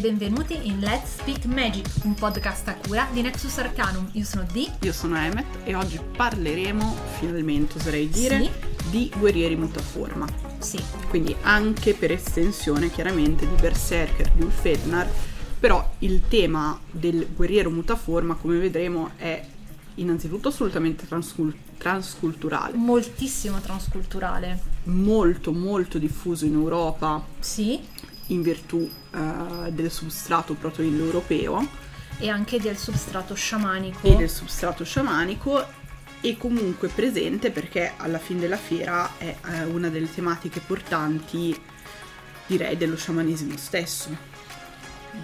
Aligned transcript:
E 0.00 0.02
benvenuti 0.02 0.56
in 0.66 0.78
Let's 0.80 1.18
Speak 1.18 1.44
Magic, 1.44 1.86
un 2.04 2.14
podcast 2.14 2.66
a 2.68 2.74
cura 2.74 3.06
di 3.12 3.20
Nexus 3.20 3.58
Arcanum. 3.58 4.08
Io 4.12 4.24
sono 4.24 4.46
Dee. 4.50 4.72
Io 4.80 4.92
sono 4.94 5.18
Emmet 5.18 5.44
e 5.64 5.74
oggi 5.74 6.00
parleremo, 6.16 6.96
finalmente 7.18 7.76
oserei 7.76 8.08
dire, 8.08 8.40
Sì. 8.42 8.50
di 8.90 9.12
guerrieri 9.18 9.56
mutaforma. 9.56 10.26
Sì, 10.58 10.82
Quindi 11.10 11.36
anche 11.42 11.92
per 11.94 12.12
estensione 12.12 12.90
chiaramente 12.90 13.46
di 13.46 13.54
Berserker, 13.60 14.30
di 14.30 14.42
Ulfednar, 14.42 15.06
però 15.58 15.86
il 15.98 16.22
tema 16.28 16.78
del 16.90 17.28
guerriero 17.36 17.68
mutaforma, 17.70 18.34
come 18.36 18.56
vedremo, 18.58 19.10
è 19.16 19.44
innanzitutto 19.96 20.48
assolutamente 20.48 21.06
transcul- 21.06 21.54
transculturale, 21.76 22.74
moltissimo 22.76 23.60
transculturale. 23.60 24.58
molto 24.84 25.52
molto 25.52 25.98
diffuso 25.98 26.46
in 26.46 26.54
Europa 26.54 27.22
Sì, 27.38 27.78
in 28.30 28.42
virtù 28.42 28.88
eh, 29.12 29.70
del 29.72 29.90
substrato 29.90 30.54
proto-indoeuropeo 30.54 31.68
e 32.18 32.28
anche 32.28 32.60
del 32.60 32.76
substrato 32.76 33.34
sciamanico. 33.34 34.06
e 34.06 34.16
del 34.16 34.30
substrato 34.30 34.84
sciamanico 34.84 35.78
e 36.20 36.36
comunque 36.36 36.88
presente 36.88 37.50
perché 37.50 37.92
alla 37.96 38.18
fine 38.18 38.40
della 38.40 38.58
fiera 38.58 39.16
è 39.16 39.36
eh, 39.46 39.64
una 39.64 39.88
delle 39.88 40.12
tematiche 40.12 40.60
portanti 40.60 41.58
direi 42.46 42.76
dello 42.76 42.96
sciamanesimo 42.96 43.56
stesso 43.56 44.28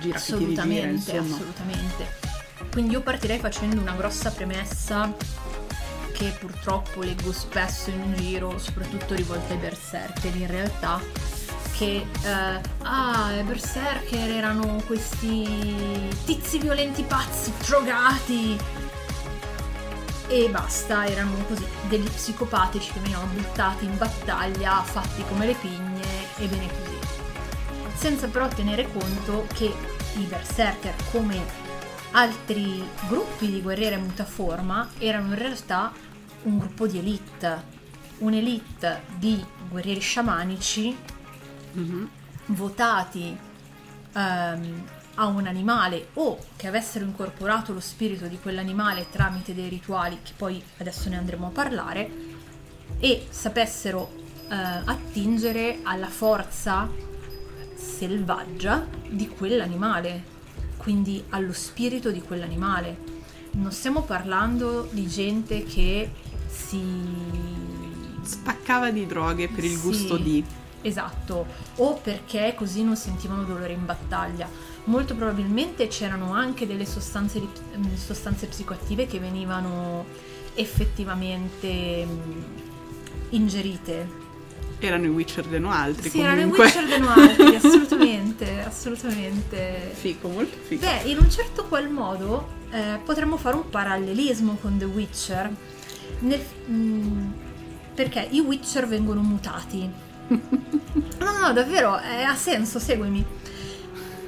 gira 0.01 0.17
assolutamente, 0.17 0.87
insomma 0.87 1.35
assolutamente. 1.35 2.35
Quindi 2.71 2.93
io 2.93 3.03
partirei 3.03 3.39
facendo 3.39 3.81
una 3.81 3.95
grossa 3.95 4.31
premessa 4.31 5.15
che 6.13 6.35
purtroppo 6.39 7.03
leggo 7.03 7.33
spesso 7.33 7.91
in 7.91 8.15
giro, 8.17 8.59
soprattutto 8.59 9.15
rivolta 9.15 9.53
ai 9.53 9.59
berserker 9.59 10.35
in 10.35 10.47
realtà, 10.47 11.01
che 11.77 12.07
eh, 12.23 12.61
ah, 12.83 13.33
i 13.39 13.43
berserker 13.43 14.31
erano 14.31 14.83
questi 14.87 15.47
tizi 16.25 16.59
violenti 16.59 17.03
pazzi, 17.03 17.53
drogati 17.65 18.59
e 20.29 20.49
basta, 20.51 21.07
erano 21.07 21.35
così 21.47 21.65
degli 21.89 22.09
psicopatici 22.09 22.93
che 22.93 23.01
venivano 23.01 23.27
buttati 23.27 23.85
in 23.85 23.97
battaglia, 23.97 24.83
fatti 24.83 25.23
come 25.29 25.47
le 25.47 25.55
pigne 25.55 26.05
e 26.39 26.47
bene 26.47 26.67
così. 26.67 26.99
Senza 27.95 28.27
però 28.27 28.49
tenere 28.49 28.91
conto 28.91 29.47
che 29.55 29.73
i 30.17 30.25
berserker 30.25 30.95
come 31.11 31.65
altri 32.13 32.83
gruppi 33.07 33.51
di 33.51 33.61
guerriere 33.61 33.99
mutaforma 33.99 34.89
erano 34.99 35.29
in 35.29 35.39
realtà 35.39 35.93
un 36.45 36.59
gruppo 36.59 36.87
di 36.87 36.99
elite, 36.99 37.75
un'elite 38.19 39.03
di 39.19 39.45
guerrieri 39.69 40.01
sciamanici 40.01 40.97
Mhm. 41.77 42.09
votati 42.47 43.37
ehm, 44.15 44.83
a 45.19 45.27
un 45.27 45.47
animale 45.47 46.09
o 46.15 46.39
che 46.57 46.67
avessero 46.69 47.05
incorporato 47.05 47.73
lo 47.73 47.81
spirito 47.81 48.27
di 48.27 48.39
quell'animale 48.39 49.07
tramite 49.11 49.55
dei 49.55 49.69
rituali 49.69 50.19
che 50.23 50.33
poi 50.37 50.63
adesso 50.79 51.09
ne 51.09 51.17
andremo 51.17 51.47
a 51.47 51.51
parlare 51.51 52.11
e 52.99 53.27
sapessero 53.31 54.11
eh, 54.49 54.55
attingere 54.55 55.81
alla 55.83 56.09
forza 56.09 56.89
selvaggia 57.75 58.87
di 59.09 59.29
quell'animale, 59.29 60.23
quindi 60.77 61.23
allo 61.31 61.53
spirito 61.53 62.11
di 62.11 62.21
quell'animale. 62.23 63.15
Non 63.53 63.73
stiamo 63.73 64.03
parlando 64.03 64.89
di 64.93 65.07
gente 65.09 65.65
che 65.65 66.11
si 66.49 66.81
spaccava 68.23 68.91
di 68.91 69.07
droghe 69.07 69.49
per 69.49 69.65
il 69.65 69.77
Sì. 69.77 69.81
gusto 69.83 70.17
di 70.17 70.45
Esatto, 70.87 71.47
o 71.79 71.95
perché 71.95 72.55
così 72.57 72.85
non 72.85 72.95
sentivano 72.95 73.43
dolore 73.43 73.73
in 73.73 73.85
battaglia. 73.85 74.49
Molto 74.85 75.17
probabilmente 75.17 75.89
c'erano 75.89 76.33
anche 76.33 76.65
delle 76.65 76.87
sostanze, 76.87 77.41
mm, 77.41 77.95
sostanze 77.97 78.47
psicoattive 78.47 79.07
che 79.09 79.19
venivano 79.19 80.05
effettivamente 80.55 82.07
mm, 82.07 82.43
ingerite. 83.31 84.25
erano 84.79 85.07
i 85.07 85.09
Witcher 85.09 85.47
de 85.47 85.61
altri 85.67 86.09
Sì, 86.09 86.21
erano 86.21 86.37
i 86.37 86.51
comunque 86.51 86.65
Witcher 86.67 86.87
de 86.87 87.07
altri, 87.07 87.55
assolutamente, 87.57 88.61
assolutamente. 88.65 89.91
fico 89.93 90.29
molto 90.29 90.57
fico 90.69 90.87
Beh, 90.87 91.11
in 91.11 91.19
un 91.19 91.29
certo 91.29 91.65
qual 91.65 91.91
modo 91.91 92.47
eh, 92.71 93.01
potremmo 93.05 93.37
fare 93.37 93.57
un 93.57 93.69
parallelismo 93.69 94.57
con 94.61 94.79
The 94.79 94.85
Witcher, 94.85 95.51
nel- 96.21 96.47
mm, 96.71 97.31
perché 97.93 98.29
i 98.31 98.39
Witcher 98.39 98.87
vengono 98.87 99.21
mutati. 99.23 100.05
No, 100.29 101.39
no, 101.41 101.53
davvero, 101.53 101.99
eh, 102.01 102.23
ha 102.23 102.35
senso, 102.35 102.79
seguimi. 102.79 103.25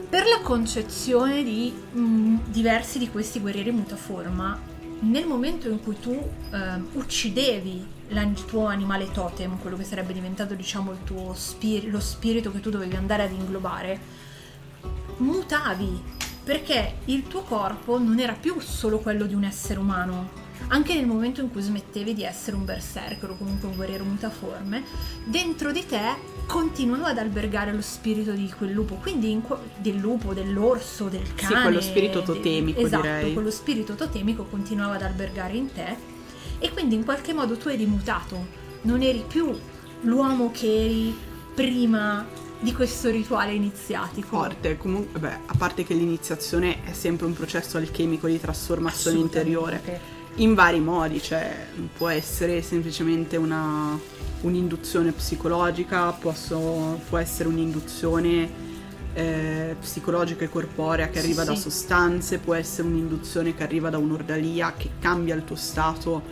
Per 0.09 0.26
la 0.26 0.41
concezione 0.42 1.42
di 1.42 1.72
mm, 1.97 2.38
diversi 2.47 2.98
di 2.98 3.10
questi 3.10 3.41
guerrieri 3.41 3.70
mutaforma, 3.70 4.59
nel 5.00 5.26
momento 5.26 5.69
in 5.69 5.82
cui 5.82 5.98
tu 6.00 6.19
ehm, 6.50 6.88
uccidevi 6.92 7.86
il 8.09 8.44
tuo 8.47 8.66
animale 8.66 9.10
totem, 9.12 9.59
quello 9.59 9.76
che 9.76 9.84
sarebbe 9.84 10.12
diventato 10.12 10.54
diciamo 10.54 10.97
spir- 11.34 11.88
lo 11.88 12.00
spirito 12.00 12.50
che 12.50 12.60
tu 12.60 12.70
dovevi 12.70 12.97
andare 12.97 13.25
ad 13.25 13.32
inglobare, 13.32 14.00
mutavi 15.19 16.16
perché 16.42 17.00
il 17.06 17.28
tuo 17.28 17.42
corpo 17.42 17.98
non 17.98 18.19
era 18.19 18.32
più 18.32 18.59
solo 18.60 18.98
quello 19.00 19.26
di 19.26 19.34
un 19.34 19.44
essere 19.44 19.78
umano. 19.78 20.47
Anche 20.70 20.94
nel 20.94 21.06
momento 21.06 21.40
in 21.40 21.50
cui 21.50 21.62
smettevi 21.62 22.12
di 22.12 22.24
essere 22.24 22.56
un 22.56 22.64
berserker 22.64 23.30
o 23.30 23.36
comunque 23.36 23.68
un 23.68 23.76
guerriero 23.76 24.04
mutaforme, 24.04 24.82
dentro 25.24 25.72
di 25.72 25.84
te 25.86 26.36
continuava 26.46 27.08
ad 27.08 27.18
albergare 27.18 27.72
lo 27.72 27.80
spirito 27.80 28.32
di 28.32 28.52
quel 28.56 28.72
lupo, 28.72 28.96
quindi 28.96 29.30
in 29.30 29.42
que- 29.42 29.58
del 29.78 29.96
lupo, 29.96 30.34
dell'orso, 30.34 31.08
del 31.08 31.34
cane. 31.34 31.62
quello 31.62 31.80
spirito 31.80 32.22
totemico, 32.22 32.80
esatto, 32.80 33.02
direi. 33.02 33.32
quello 33.32 33.50
spirito 33.50 33.94
totemico 33.94 34.44
continuava 34.44 34.94
ad 34.96 35.02
albergare 35.02 35.56
in 35.56 35.72
te 35.72 35.96
e 36.58 36.70
quindi 36.70 36.96
in 36.96 37.04
qualche 37.04 37.32
modo 37.32 37.56
tu 37.56 37.68
eri 37.68 37.86
mutato, 37.86 38.46
non 38.82 39.02
eri 39.02 39.24
più 39.26 39.56
l'uomo 40.02 40.50
che 40.52 40.66
eri 40.66 41.16
prima 41.54 42.26
di 42.60 42.72
questo 42.72 43.08
rituale 43.10 43.52
iniziatico. 43.52 44.36
forte 44.36 44.76
comunque 44.76 45.18
beh, 45.18 45.38
a 45.46 45.54
parte 45.56 45.84
che 45.84 45.94
l'iniziazione 45.94 46.84
è 46.84 46.92
sempre 46.92 47.26
un 47.26 47.32
processo 47.32 47.78
alchemico 47.78 48.26
di 48.26 48.40
trasformazione 48.40 49.18
interiore. 49.18 50.16
In 50.38 50.54
vari 50.54 50.81
modi, 50.81 51.21
cioè 51.21 51.66
può 51.97 52.09
essere 52.09 52.62
semplicemente 52.62 53.37
una, 53.37 53.99
un'induzione 54.43 55.12
psicologica, 55.12 56.12
posso- 56.12 57.00
può 57.09 57.19
essere 57.19 57.49
un'induzione 57.49 58.66
eh, 59.15 59.75
psicologica 59.81 60.44
e 60.44 60.48
corporea 60.48 61.09
che 61.09 61.19
Sì, 61.19 61.25
arriva 61.27 61.44
da 61.44 61.54
sì. 61.54 61.62
sostanze, 61.62 62.38
può 62.38 62.54
essere 62.54 62.87
un'induzione 62.87 63.54
che 63.54 63.65
arriva 63.65 63.91
da 63.91 63.98
un'ordalia 63.98 64.75
che 64.77 64.91
cambia 65.00 65.34
il 65.34 65.44
tuo 65.44 65.56
stato 65.56 66.22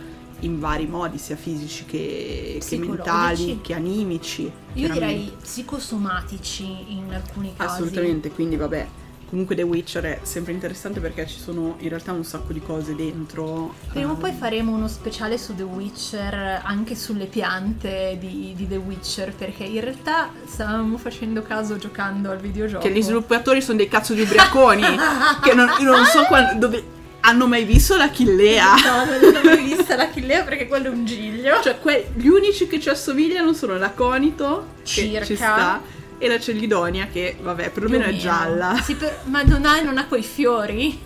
in 0.41 0.59
vari 0.59 0.85
modi, 0.87 1.17
sia 1.17 1.35
fisici 1.35 1.83
che, 1.85 2.61
che 2.65 2.77
mentali, 2.77 3.59
che 3.61 3.73
animici. 3.73 4.49
Io 4.73 4.89
direi 4.89 5.33
psicosomatici 5.41 6.93
in 6.93 7.11
alcuni 7.13 7.53
casi. 7.57 7.81
Assolutamente, 7.81 8.29
quindi 8.31 8.55
vabbè. 8.55 8.87
Comunque 9.29 9.55
The 9.55 9.63
Witcher 9.63 10.03
è 10.03 10.19
sempre 10.21 10.53
interessante 10.53 11.01
perché 11.01 11.27
ci 11.27 11.37
sono 11.37 11.75
in 11.79 11.89
realtà 11.89 12.13
un 12.13 12.23
sacco 12.23 12.53
di 12.53 12.61
cose 12.61 12.95
dentro. 12.95 13.73
Prima 13.89 14.11
o 14.11 14.13
ehm, 14.13 14.19
poi 14.19 14.31
faremo 14.31 14.71
uno 14.71 14.87
speciale 14.87 15.37
su 15.37 15.53
The 15.53 15.63
Witcher, 15.63 16.61
anche 16.63 16.95
sulle 16.95 17.25
piante 17.25 18.15
di, 18.19 18.53
di 18.55 18.67
The 18.67 18.77
Witcher, 18.77 19.33
perché 19.33 19.65
in 19.65 19.81
realtà 19.81 20.29
stavamo 20.45 20.97
facendo 20.97 21.41
caso 21.41 21.75
giocando 21.77 22.31
al 22.31 22.37
videogioco. 22.37 22.85
Che 22.85 22.91
gli 22.91 23.01
sviluppatori 23.01 23.61
sono 23.61 23.77
dei 23.77 23.89
cazzo 23.89 24.13
di 24.13 24.21
ubriaconi. 24.21 24.83
che 25.43 25.53
non, 25.53 25.69
non 25.81 26.05
so 26.05 26.23
quan- 26.23 26.57
dove 26.57 26.95
hanno 27.27 27.47
mai 27.47 27.65
visto 27.65 27.97
la 27.97 28.09
Chillea. 28.09 28.75
No, 28.75 29.05
non 29.05 29.31
l'ho 29.33 29.43
mai 29.43 29.63
vista 29.63 29.97
la 29.97 30.09
Chillea 30.09 30.43
perché 30.43 30.67
quello 30.67 30.85
è 30.87 30.89
un 30.89 31.03
giglio. 31.03 31.61
Cioè, 31.61 31.79
que- 31.79 32.11
gli 32.15 32.27
unici 32.27 32.67
che 32.67 32.79
ci 32.79 32.87
assomigliano 32.87 33.51
sono 33.51 33.75
l'aconito, 33.77 34.67
che 34.83 34.89
Circa. 34.89 35.25
ci 35.25 35.35
sta, 35.35 35.81
e 36.17 36.27
la 36.27 36.39
celidonia, 36.39 37.07
che 37.07 37.37
vabbè, 37.39 37.71
perlomeno 37.71 38.05
è 38.05 38.15
gialla. 38.15 38.79
Sì, 38.83 38.95
per- 38.95 39.19
ma 39.25 39.41
non 39.43 39.65
ha, 39.65 39.81
non 39.81 39.97
ha 39.97 40.05
quei 40.07 40.23
fiori. 40.23 40.99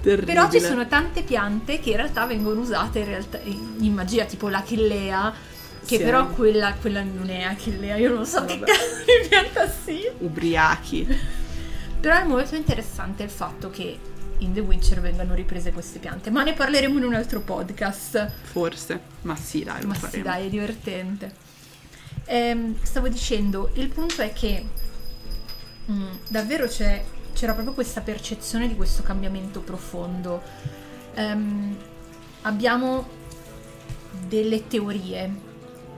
Terribile. 0.00 0.32
Però 0.32 0.50
ci 0.50 0.60
sono 0.60 0.86
tante 0.86 1.22
piante 1.22 1.80
che 1.80 1.90
in 1.90 1.96
realtà 1.96 2.24
vengono 2.26 2.60
usate 2.60 3.00
in, 3.00 3.04
realtà- 3.04 3.40
in 3.44 3.92
magia, 3.92 4.24
tipo 4.24 4.48
l'achillea, 4.48 5.34
che 5.84 5.96
Sì. 5.98 6.02
però 6.02 6.28
quella, 6.28 6.74
quella 6.80 7.02
non 7.02 7.28
è 7.30 7.42
achillea, 7.42 7.96
io 7.96 8.12
non 8.14 8.24
so 8.24 8.44
che 8.44 8.58
Vabbè. 8.58 8.70
cazzo 8.70 8.96
di 9.04 9.28
pianta 9.28 9.68
sia. 9.70 10.12
Ubriachi. 10.18 11.06
Però 12.00 12.14
è 12.16 12.22
molto 12.24 12.54
interessante 12.54 13.24
il 13.24 13.28
fatto 13.30 13.70
che 13.70 13.98
in 14.38 14.52
The 14.52 14.60
Witcher 14.60 15.00
vengano 15.00 15.34
riprese 15.34 15.72
queste 15.72 15.98
piante, 15.98 16.30
ma 16.30 16.44
ne 16.44 16.52
parleremo 16.52 16.96
in 16.96 17.04
un 17.04 17.14
altro 17.14 17.40
podcast. 17.40 18.30
Forse. 18.44 19.00
Ma 19.22 19.34
sì, 19.34 19.64
dai, 19.64 19.82
lo 19.82 19.88
Ma 19.88 19.94
sì, 19.94 20.00
faremo. 20.00 20.22
dai, 20.22 20.46
è 20.46 20.48
divertente. 20.48 21.32
Ehm, 22.30 22.76
stavo 22.82 23.08
dicendo, 23.08 23.70
il 23.74 23.88
punto 23.88 24.20
è 24.20 24.34
che 24.34 24.62
mm, 25.90 26.06
davvero 26.28 26.66
c'era 26.66 27.52
proprio 27.54 27.72
questa 27.72 28.02
percezione 28.02 28.68
di 28.68 28.76
questo 28.76 29.02
cambiamento 29.02 29.60
profondo. 29.60 30.42
Ehm, 31.14 31.74
abbiamo 32.42 33.08
delle 34.26 34.66
teorie 34.66 35.46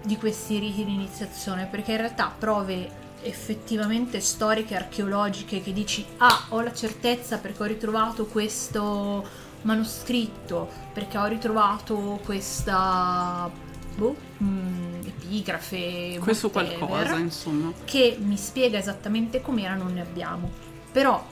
di 0.04 0.16
questi 0.16 0.60
riti 0.60 0.84
di 0.84 0.94
iniziazione, 0.94 1.66
perché 1.66 1.92
in 1.92 1.98
realtà 1.98 2.32
prove 2.38 2.98
effettivamente 3.22 4.20
storiche, 4.20 4.76
archeologiche, 4.76 5.60
che 5.60 5.72
dici, 5.72 6.06
ah, 6.18 6.46
ho 6.50 6.60
la 6.60 6.72
certezza 6.72 7.38
perché 7.38 7.62
ho 7.64 7.66
ritrovato 7.66 8.26
questo 8.26 9.26
manoscritto, 9.62 10.70
perché 10.92 11.18
ho 11.18 11.26
ritrovato 11.26 12.20
questa 12.24 13.68
boh, 14.00 14.16
mh, 14.38 15.06
epigrafe, 15.06 16.18
Questo 16.20 16.50
whatever, 16.52 16.78
qualcosa, 16.78 17.16
insomma. 17.18 17.72
che 17.84 18.16
mi 18.20 18.36
spiega 18.36 18.78
esattamente 18.78 19.40
com'era, 19.42 19.74
non 19.74 19.92
ne 19.92 20.00
abbiamo. 20.00 20.50
Però 20.90 21.24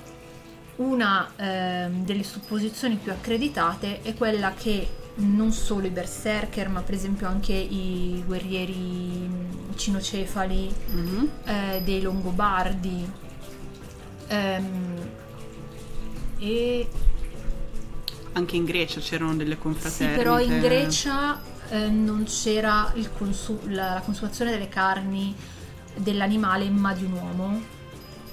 una 0.77 1.31
ehm, 1.37 2.05
delle 2.05 2.23
supposizioni 2.23 2.97
più 2.97 3.11
accreditate 3.11 4.03
è 4.03 4.15
quella 4.15 4.53
che 4.55 4.89
non 5.21 5.51
solo 5.53 5.87
i 5.87 5.91
berserker, 5.91 6.69
ma 6.69 6.83
per 6.83 6.95
esempio 6.95 7.27
anche 7.27 7.53
i 7.53 8.23
guerrieri 8.25 8.75
mh, 8.77 9.75
cinocefali, 9.77 10.73
Mhm. 10.93 11.29
eh, 11.45 11.81
dei 11.83 12.01
Longobardi 12.03 13.11
ehm, 14.29 14.97
e 16.39 16.89
Anche 18.35 18.55
in 18.57 18.65
Grecia 18.65 19.01
c'erano 19.01 19.35
delle 19.35 19.55
sì, 19.55 19.59
confraternite. 19.61 20.17
però 20.17 20.39
in 20.39 20.61
Grecia 20.61 21.41
eh, 21.71 21.89
non 21.89 22.25
c'era 22.25 22.91
il 22.95 23.11
consu- 23.17 23.67
la, 23.69 23.95
la 23.95 24.01
consumazione 24.01 24.51
delle 24.51 24.69
carni 24.69 25.35
dell'animale 25.97 26.69
ma 26.71 26.93
di 26.95 27.05
un 27.05 27.13
uomo 27.13 27.77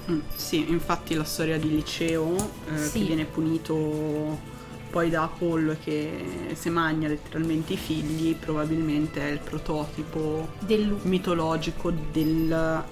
Mm, 0.08 0.20
sì, 0.36 0.70
infatti 0.70 1.14
la 1.14 1.24
storia 1.24 1.58
di 1.58 1.68
Liceo, 1.68 2.36
eh, 2.72 2.78
Sì. 2.78 3.00
che 3.00 3.04
viene 3.06 3.24
punito 3.24 4.38
poi 4.88 5.10
da 5.10 5.24
Apollo 5.24 5.72
e 5.72 5.78
che 5.80 6.24
se 6.54 6.70
magna 6.70 7.08
letteralmente 7.08 7.72
i 7.72 7.76
figli, 7.76 8.36
probabilmente 8.36 9.20
è 9.20 9.32
il 9.32 9.40
prototipo 9.40 10.46
del 10.60 10.96
mitologico 11.02 11.90
del... 11.90 12.52
ehm, 12.52 12.84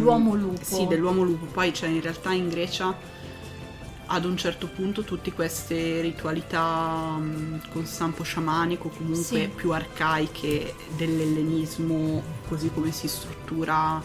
L'uomo 0.00 0.34
lupo. 0.36 0.62
Sì, 0.62 0.86
dell'uomo 0.86 1.24
lupo. 1.24 1.46
Poi 1.46 1.72
c'è 1.72 1.88
in 1.88 2.00
realtà 2.00 2.32
in 2.32 2.48
Grecia 2.48 2.96
ad 4.14 4.26
un 4.26 4.36
certo 4.36 4.66
punto 4.66 5.02
tutte 5.04 5.32
queste 5.32 6.02
ritualità 6.02 7.16
mm, 7.18 7.56
con 7.72 7.86
stampo 7.86 8.22
sciamanico, 8.22 8.90
comunque 8.90 9.22
Sì. 9.22 9.50
più 9.54 9.72
arcaiche 9.72 10.74
dell'ellenismo, 10.96 12.22
così 12.46 12.70
come 12.74 12.92
si 12.92 13.08
struttura 13.08 14.02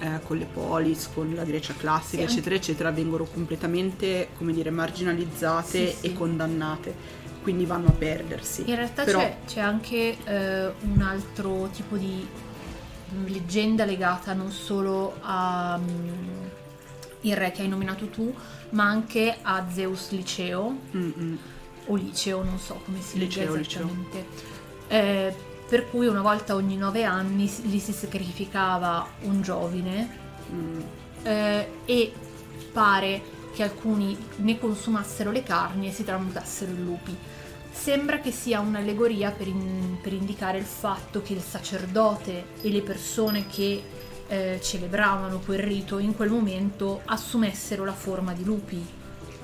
eh, 0.00 0.20
con 0.24 0.38
le 0.38 0.46
polis, 0.46 1.10
con 1.12 1.32
la 1.34 1.44
Grecia 1.44 1.74
classica, 1.76 2.26
Sì, 2.26 2.32
eccetera, 2.32 2.54
eccetera, 2.54 2.90
vengono 2.90 3.24
completamente, 3.24 4.28
come 4.38 4.52
dire, 4.54 4.70
marginalizzate 4.70 5.90
Sì, 5.90 5.96
sì. 5.98 6.06
e 6.06 6.12
condannate. 6.14 7.20
Quindi 7.42 7.66
vanno 7.66 7.88
a 7.88 7.92
perdersi. 7.92 8.62
In 8.66 8.76
realtà 8.76 9.04
Però- 9.04 9.18
c'è, 9.18 9.36
c'è 9.46 9.60
anche 9.60 10.16
eh, 10.24 10.72
un 10.80 11.02
altro 11.02 11.68
tipo 11.74 11.96
di 11.96 12.26
mm, 13.14 13.26
leggenda 13.26 13.84
legata 13.84 14.32
non 14.32 14.50
solo 14.50 15.16
a 15.20 15.76
mm, 15.78 16.41
il 17.22 17.36
re 17.36 17.50
che 17.52 17.62
hai 17.62 17.68
nominato 17.68 18.06
tu, 18.08 18.32
ma 18.70 18.84
anche 18.84 19.36
a 19.42 19.66
Zeus 19.70 20.10
Liceo, 20.10 20.76
Mm-mm. 20.96 21.38
o 21.86 21.94
Liceo, 21.96 22.42
non 22.42 22.58
so 22.58 22.80
come 22.84 23.00
si 23.00 23.18
Liceo, 23.18 23.54
Liceo. 23.54 23.82
esattamente. 23.82 24.26
Eh, 24.88 25.34
per 25.68 25.88
cui 25.88 26.06
una 26.06 26.20
volta 26.20 26.54
ogni 26.54 26.76
nove 26.76 27.04
anni 27.04 27.46
gli 27.46 27.78
si 27.78 27.92
sacrificava 27.92 29.06
un 29.22 29.40
giovine 29.42 30.20
Mm. 30.52 30.80
eh, 31.22 31.68
e 31.86 32.12
pare 32.72 33.22
che 33.54 33.62
alcuni 33.62 34.14
ne 34.36 34.58
consumassero 34.58 35.30
le 35.30 35.42
carni 35.42 35.88
e 35.88 35.92
si 35.92 36.04
tramutassero 36.04 36.70
in 36.72 36.84
lupi. 36.84 37.16
Sembra 37.70 38.18
che 38.18 38.30
sia 38.32 38.60
un'allegoria 38.60 39.30
per, 39.30 39.46
in- 39.46 39.96
per 40.02 40.12
indicare 40.12 40.58
il 40.58 40.64
fatto 40.64 41.22
che 41.22 41.32
il 41.32 41.40
sacerdote 41.40 42.44
e 42.60 42.68
le 42.70 42.82
persone 42.82 43.46
che 43.46 43.82
eh, 44.32 44.60
celebravano 44.62 45.40
quel 45.40 45.58
rito 45.58 45.98
in 45.98 46.16
quel 46.16 46.30
momento 46.30 47.02
assumessero 47.04 47.84
la 47.84 47.92
forma 47.92 48.32
di 48.32 48.44
lupi 48.44 48.82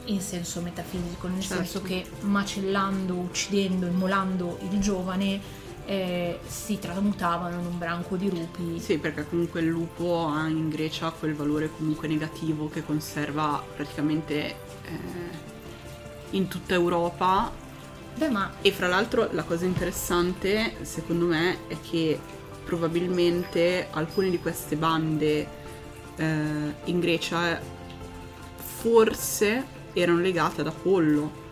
in 0.06 0.22
senso 0.22 0.62
metafisico, 0.62 1.28
nel 1.28 1.42
Certo. 1.42 1.56
senso 1.56 1.82
che 1.82 2.06
macellando, 2.20 3.12
uccidendo, 3.12 3.84
immolando 3.84 4.58
il 4.70 4.80
giovane 4.80 5.38
eh, 5.84 6.38
si 6.46 6.78
tramutavano 6.78 7.60
in 7.60 7.66
un 7.66 7.76
branco 7.76 8.16
di 8.16 8.30
lupi. 8.30 8.80
Sì, 8.80 8.96
perché 8.96 9.28
comunque 9.28 9.60
il 9.60 9.66
lupo 9.66 10.26
ha 10.26 10.48
in 10.48 10.70
Grecia 10.70 11.10
quel 11.10 11.34
valore 11.34 11.70
comunque 11.76 12.08
negativo 12.08 12.70
che 12.70 12.82
conserva 12.82 13.62
praticamente 13.76 14.46
eh, 14.46 14.56
in 16.30 16.48
tutta 16.48 16.72
Europa. 16.72 17.52
Beh, 18.16 18.30
ma 18.30 18.52
E 18.62 18.72
fra 18.72 18.86
l'altro 18.86 19.28
la 19.32 19.42
cosa 19.42 19.66
interessante, 19.66 20.76
secondo 20.80 21.26
me, 21.26 21.68
è 21.68 21.76
che 21.82 22.18
probabilmente 22.68 23.86
alcune 23.92 24.28
di 24.28 24.38
queste 24.38 24.76
bande 24.76 25.48
eh, 26.16 26.74
in 26.84 27.00
Grecia 27.00 27.58
forse 28.58 29.64
erano 29.94 30.18
legate 30.20 30.60
ad 30.60 30.66
Apollo. 30.66 31.46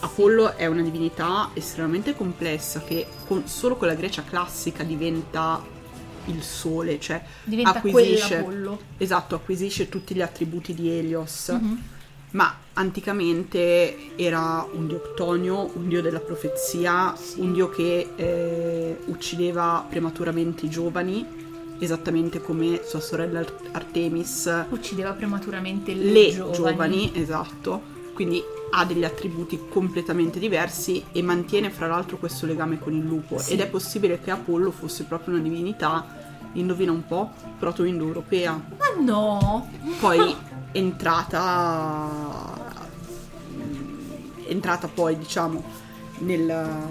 Apollo 0.00 0.56
è 0.56 0.64
una 0.64 0.80
divinità 0.80 1.50
estremamente 1.52 2.16
complessa 2.16 2.80
che 2.82 3.06
con- 3.26 3.46
solo 3.46 3.76
con 3.76 3.88
la 3.88 3.94
Grecia 3.94 4.24
classica 4.24 4.82
diventa 4.82 5.62
il 6.24 6.42
sole, 6.42 6.98
cioè 6.98 7.22
diventa 7.44 7.72
acquisisce, 7.74 8.36
esatto, 8.96 9.34
acquisisce 9.34 9.88
tutti 9.90 10.14
gli 10.14 10.22
attributi 10.22 10.72
di 10.72 10.88
Helios, 10.90 11.48
Mhm. 11.50 11.82
Ma 12.32 12.54
anticamente 12.74 14.16
era 14.16 14.66
un 14.72 14.86
dio 14.86 15.00
Ctonio, 15.14 15.70
un 15.74 15.88
dio 15.88 16.00
della 16.02 16.20
profezia, 16.20 17.14
Sì. 17.16 17.40
un 17.40 17.52
dio 17.52 17.68
che 17.68 18.12
eh, 18.16 18.96
uccideva 19.06 19.84
prematuramente 19.88 20.66
i 20.66 20.70
giovani, 20.70 21.26
esattamente 21.78 22.40
come 22.40 22.80
sua 22.84 23.00
sorella 23.00 23.40
Ar- 23.40 23.54
Artemis 23.72 24.64
Uccideva 24.70 25.12
prematuramente 25.12 25.94
le, 25.94 26.04
le 26.12 26.30
giovani. 26.30 26.54
giovani, 26.54 27.12
esatto. 27.14 27.98
Quindi 28.14 28.42
ha 28.72 28.84
degli 28.84 29.02
attributi 29.04 29.58
completamente 29.68 30.38
diversi 30.38 31.02
e 31.10 31.22
mantiene 31.22 31.70
fra 31.70 31.86
l'altro 31.86 32.18
questo 32.18 32.46
legame 32.46 32.78
con 32.78 32.92
il 32.92 33.02
lupo. 33.04 33.38
Sì. 33.38 33.54
Ed 33.54 33.60
è 33.60 33.66
possibile 33.66 34.20
che 34.20 34.30
Apollo 34.30 34.70
fosse 34.70 35.04
proprio 35.04 35.34
una 35.34 35.42
divinità, 35.42 36.06
indovina 36.52 36.92
un 36.92 37.04
po', 37.06 37.30
proto-indoeuropea. 37.58 38.60
Ma 38.78 39.02
no! 39.02 39.68
Poi 39.98 40.36
entrata 40.72 42.58
entrata 44.46 44.88
poi 44.88 45.16
diciamo 45.16 45.62
nella, 46.18 46.88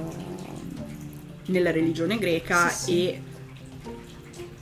nella 1.47 1.71
religione 1.71 2.17
greca 2.17 2.69
Sì, 2.69 2.83
sì. 2.83 3.07
e 3.07 3.21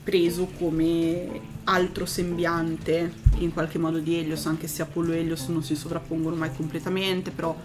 preso 0.04 0.48
come 0.58 1.56
altro 1.66 2.06
sembiante 2.06 3.14
in 3.40 3.52
qualche 3.54 3.78
modo 3.78 4.00
di 4.00 4.18
Helios, 4.18 4.46
anche 4.46 4.68
se 4.68 4.82
Apollo 4.82 5.12
e 5.14 5.18
Helios 5.20 5.48
non 5.48 5.64
si 5.64 5.76
sovrappongono 5.76 6.36
mai 6.36 6.50
completamente, 6.56 7.30
però 7.32 7.56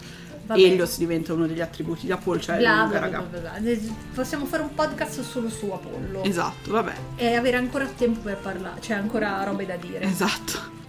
Vabbè. 0.44 0.60
Helios 0.60 0.98
diventa 0.98 1.32
uno 1.32 1.46
degli 1.46 1.60
attributi 1.60 2.04
di 2.06 2.12
Apollo, 2.12 2.40
cioè 2.40 2.58
Bla, 2.58 2.82
lunga, 2.82 2.98
bla, 3.08 3.20
bla, 3.22 3.38
bla. 3.40 3.60
Possiamo 4.12 4.44
fare 4.44 4.64
un 4.64 4.74
podcast 4.74 5.22
solo 5.22 5.48
su 5.48 5.70
Apollo 5.70 6.24
Esatto, 6.24 6.72
vabbè, 6.72 6.92
e 7.16 7.34
avere 7.34 7.56
ancora 7.56 7.86
tempo 7.86 8.20
per 8.20 8.38
parlare, 8.38 8.80
cioè 8.80 8.96
ancora 8.96 9.42
robe 9.44 9.64
da 9.64 9.76
dire. 9.76 10.00
esatto. 10.02 10.80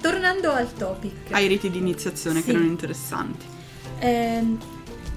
Tornando 0.00 0.50
al 0.50 0.72
topic. 0.72 1.32
Ai 1.32 1.46
riti 1.46 1.70
di 1.70 1.78
iniziazione 1.78 2.40
Sì. 2.40 2.46
che 2.46 2.50
erano 2.52 2.66
interessanti. 2.66 3.44
Ehm, 3.98 4.58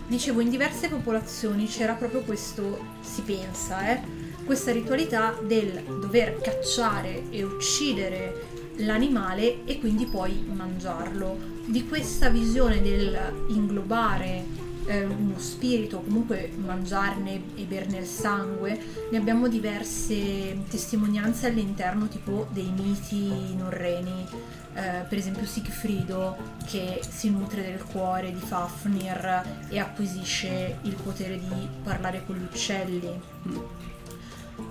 dicevo, 0.07 0.41
in 0.41 0.49
diverse 0.49 0.89
popolazioni 0.89 1.67
c'era 1.67 1.93
proprio 1.93 2.21
questo, 2.21 2.79
si 3.01 3.21
pensa, 3.21 3.89
eh, 3.91 4.01
questa 4.45 4.71
ritualità 4.73 5.37
del 5.41 5.83
dover 6.01 6.39
cacciare 6.41 7.23
e 7.29 7.43
uccidere 7.43 8.45
l'animale 8.77 9.63
e 9.65 9.79
quindi 9.79 10.05
poi 10.05 10.43
mangiarlo. 10.53 11.51
Di 11.65 11.87
questa 11.87 12.27
visione 12.29 12.81
del 12.81 13.17
inglobare 13.47 14.43
eh, 14.85 15.05
uno 15.05 15.39
spirito, 15.39 16.01
comunque 16.01 16.51
mangiarne 16.57 17.41
e 17.55 17.63
berne 17.63 17.99
il 17.99 18.05
sangue, 18.05 18.77
ne 19.11 19.17
abbiamo 19.17 19.47
diverse 19.47 20.57
testimonianze 20.69 21.47
all'interno 21.47 22.09
tipo 22.09 22.47
dei 22.51 22.69
miti 22.75 23.55
norreni, 23.55 24.27
eh, 24.75 25.05
per 25.07 25.17
esempio 25.17 25.45
Sigfrido 25.45 26.37
che 26.65 27.01
si 27.07 27.29
nutre 27.29 27.61
del 27.61 27.83
cuore 27.83 28.31
di 28.31 28.39
Fafnir 28.39 29.65
e 29.69 29.79
acquisisce 29.79 30.77
il 30.81 30.95
potere 30.95 31.39
di 31.39 31.67
parlare 31.83 32.23
con 32.25 32.35
gli 32.35 32.43
uccelli. 32.43 33.21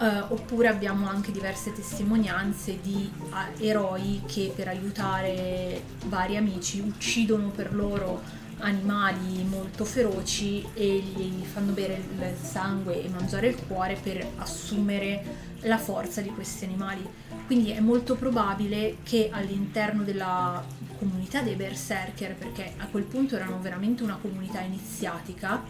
Eh, 0.00 0.20
oppure 0.28 0.68
abbiamo 0.68 1.08
anche 1.08 1.32
diverse 1.32 1.72
testimonianze 1.72 2.80
di 2.80 3.10
ah, 3.30 3.48
eroi 3.58 4.22
che 4.26 4.52
per 4.54 4.68
aiutare 4.68 5.82
vari 6.06 6.36
amici 6.36 6.80
uccidono 6.80 7.48
per 7.48 7.74
loro 7.74 8.40
animali 8.62 9.42
molto 9.44 9.84
feroci 9.84 10.64
e 10.74 10.98
gli 10.98 11.44
fanno 11.44 11.72
bere 11.72 11.94
il 11.94 12.34
sangue 12.40 13.02
e 13.02 13.08
mangiare 13.08 13.48
il 13.48 13.66
cuore 13.66 13.98
per 14.00 14.26
assumere 14.36 15.50
la 15.62 15.78
forza 15.78 16.20
di 16.20 16.30
questi 16.30 16.64
animali. 16.64 17.06
Quindi 17.46 17.70
è 17.72 17.80
molto 17.80 18.14
probabile 18.16 18.98
che 19.02 19.28
all'interno 19.30 20.02
della 20.02 20.64
comunità 20.98 21.42
dei 21.42 21.54
berserker, 21.54 22.34
perché 22.34 22.74
a 22.76 22.86
quel 22.86 23.04
punto 23.04 23.34
erano 23.34 23.60
veramente 23.60 24.02
una 24.02 24.18
comunità 24.20 24.60
iniziatica, 24.60 25.62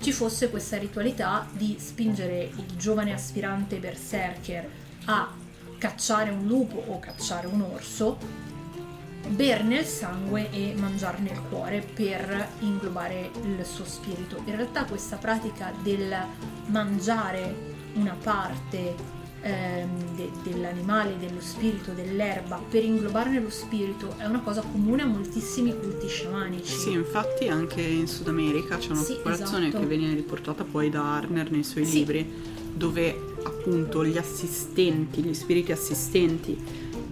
ci 0.00 0.12
fosse 0.12 0.50
questa 0.50 0.78
ritualità 0.78 1.46
di 1.52 1.76
spingere 1.78 2.42
il 2.42 2.76
giovane 2.76 3.12
aspirante 3.12 3.78
berserker 3.78 4.68
a 5.06 5.32
cacciare 5.78 6.30
un 6.30 6.46
lupo 6.46 6.82
o 6.88 6.98
cacciare 6.98 7.46
un 7.46 7.60
orso, 7.60 8.18
berne 9.28 9.78
il 9.80 9.84
sangue 9.84 10.50
e 10.50 10.74
mangiarne 10.76 11.30
il 11.30 11.40
cuore 11.48 11.80
per 11.94 12.48
inglobare 12.60 13.30
il 13.44 13.64
suo 13.64 13.84
spirito. 13.84 14.42
In 14.46 14.56
realtà 14.56 14.84
questa 14.84 15.16
pratica 15.16 15.72
del 15.82 16.14
mangiare 16.66 17.78
una 17.94 18.16
parte 18.20 18.94
ehm, 19.42 20.14
de- 20.16 20.30
dell'animale, 20.42 21.16
dello 21.18 21.40
spirito, 21.40 21.92
dell'erba, 21.92 22.60
per 22.68 22.84
inglobarne 22.84 23.40
lo 23.40 23.50
spirito 23.50 24.14
è 24.18 24.26
una 24.26 24.40
cosa 24.40 24.62
comune 24.62 25.02
a 25.02 25.06
moltissimi 25.06 25.76
culti 25.78 26.08
sciamanici. 26.08 26.72
Sì, 26.72 26.92
infatti 26.92 27.48
anche 27.48 27.80
in 27.80 28.06
Sud 28.06 28.28
America 28.28 28.76
c'è 28.76 28.90
una 28.90 29.00
Sì, 29.02 29.14
popolazione 29.14 29.68
esatto. 29.68 29.82
che 29.86 29.96
viene 29.96 30.14
riportata 30.14 30.64
poi 30.64 30.90
da 30.90 31.14
Harner 31.16 31.50
nei 31.50 31.64
suoi 31.64 31.84
Sì. 31.84 31.98
libri, 31.98 32.30
dove 32.74 33.28
appunto 33.42 34.04
gli 34.04 34.18
assistenti, 34.18 35.22
gli 35.22 35.34
spiriti 35.34 35.72
assistenti 35.72 36.56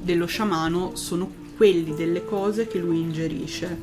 dello 0.00 0.26
sciamano 0.26 0.94
sono 0.96 1.46
quelli 1.58 1.92
delle 1.96 2.24
cose 2.24 2.68
che 2.68 2.78
lui 2.78 3.00
ingerisce. 3.00 3.76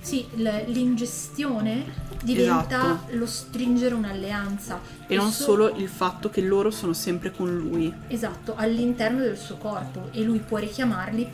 Sì, 0.00 0.26
l'ingestione 0.32 2.08
diventa 2.22 3.04
lo 3.10 3.26
stringere 3.26 3.94
un'alleanza. 3.94 4.80
E 5.06 5.16
non 5.16 5.30
so- 5.30 5.42
solo 5.42 5.76
il 5.76 5.88
fatto 5.88 6.30
che 6.30 6.40
loro 6.40 6.70
sono 6.70 6.94
sempre 6.94 7.30
con 7.30 7.54
lui. 7.54 7.92
Esatto, 8.08 8.54
all'interno 8.56 9.20
del 9.20 9.36
suo 9.36 9.58
corpo 9.58 10.08
e 10.12 10.22
lui 10.22 10.38
può 10.38 10.56
richiamarli 10.56 11.28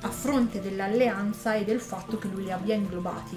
a 0.00 0.08
fronte 0.08 0.60
dell'alleanza 0.60 1.54
e 1.54 1.62
del 1.64 1.80
fatto 1.80 2.18
che 2.18 2.26
lui 2.26 2.42
li 2.42 2.50
abbia 2.52 2.74
inglobati. 2.74 3.36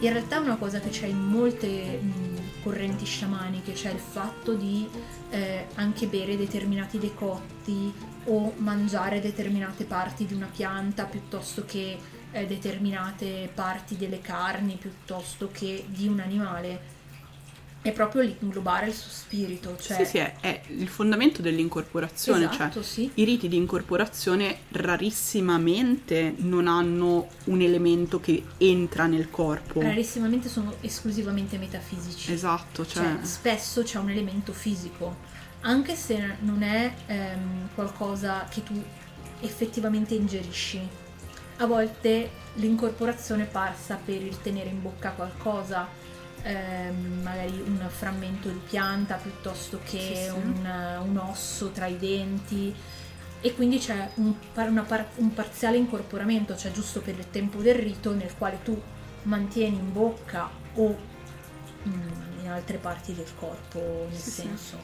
In 0.00 0.12
realtà 0.12 0.36
è 0.36 0.40
una 0.40 0.56
cosa 0.56 0.80
che 0.80 0.88
c'è 0.88 1.06
in 1.06 1.22
molte 1.22 1.68
mh, 1.68 2.62
correnti 2.64 3.04
sciamaniche, 3.04 3.76
cioè 3.76 3.92
il 3.92 4.00
fatto 4.00 4.54
di 4.54 4.88
eh, 5.30 5.66
anche 5.76 6.08
bere 6.08 6.36
determinati 6.36 6.98
decotti 6.98 7.92
o 8.26 8.54
mangiare 8.58 9.20
determinate 9.20 9.84
parti 9.84 10.26
di 10.26 10.34
una 10.34 10.48
pianta 10.52 11.04
piuttosto 11.04 11.64
che 11.64 11.98
eh, 12.32 12.46
determinate 12.46 13.50
parti 13.52 13.96
delle 13.96 14.20
carni 14.20 14.76
piuttosto 14.76 15.48
che 15.52 15.84
di 15.88 16.06
un 16.06 16.20
animale. 16.20 16.94
È 17.80 17.92
proprio 17.92 18.22
l'inglobare 18.22 18.88
il 18.88 18.94
suo 18.94 19.10
spirito, 19.10 19.76
cioè... 19.80 19.98
Sì, 19.98 20.04
sì, 20.04 20.18
è, 20.18 20.34
è 20.40 20.60
il 20.70 20.88
fondamento 20.88 21.40
dell'incorporazione, 21.40 22.50
esatto, 22.50 22.82
cioè 22.82 22.82
sì. 22.82 23.10
i 23.14 23.22
riti 23.22 23.46
di 23.46 23.54
incorporazione 23.54 24.58
rarissimamente 24.70 26.34
non 26.38 26.66
hanno 26.66 27.28
un 27.44 27.60
elemento 27.60 28.18
che 28.18 28.42
entra 28.58 29.06
nel 29.06 29.30
corpo. 29.30 29.82
rarissimamente 29.82 30.48
sono 30.48 30.74
esclusivamente 30.80 31.58
metafisici. 31.58 32.32
Esatto, 32.32 32.84
cioè, 32.84 33.04
Cioè, 33.04 33.24
spesso 33.24 33.84
c'è 33.84 33.98
un 33.98 34.10
elemento 34.10 34.52
fisico, 34.52 35.14
anche 35.66 35.96
se 35.96 36.36
non 36.40 36.62
è 36.62 36.92
ehm, 37.06 37.68
qualcosa 37.74 38.46
che 38.48 38.62
tu 38.62 38.82
effettivamente 39.40 40.14
ingerisci. 40.14 40.80
A 41.58 41.66
volte 41.66 42.30
l'incorporazione 42.54 43.44
passa 43.44 43.98
per 44.02 44.22
il 44.22 44.40
tenere 44.40 44.70
in 44.70 44.80
bocca 44.80 45.10
qualcosa, 45.10 45.88
ehm, 46.42 47.20
magari 47.22 47.60
un 47.66 47.84
frammento 47.88 48.48
di 48.48 48.60
pianta 48.68 49.16
piuttosto 49.16 49.80
che 49.84 49.98
Sì, 49.98 50.14
sì. 50.14 50.30
Un, 50.30 50.98
un 51.08 51.16
osso 51.18 51.70
tra 51.70 51.86
i 51.86 51.98
denti. 51.98 52.74
E 53.40 53.54
quindi 53.54 53.78
c'è 53.78 54.10
un, 54.14 54.34
par- 54.52 55.08
un 55.16 55.34
parziale 55.34 55.76
incorporamento, 55.76 56.56
cioè 56.56 56.70
giusto 56.72 57.00
per 57.00 57.18
il 57.18 57.30
tempo 57.30 57.60
del 57.60 57.74
rito, 57.74 58.14
nel 58.14 58.34
quale 58.36 58.60
tu 58.62 58.80
mantieni 59.22 59.76
in 59.76 59.92
bocca 59.92 60.48
o 60.74 61.14
in 61.82 62.48
altre 62.48 62.78
parti 62.78 63.14
del 63.14 63.28
corpo, 63.38 64.06
nel 64.08 64.18
sì. 64.18 64.30
senso, 64.30 64.78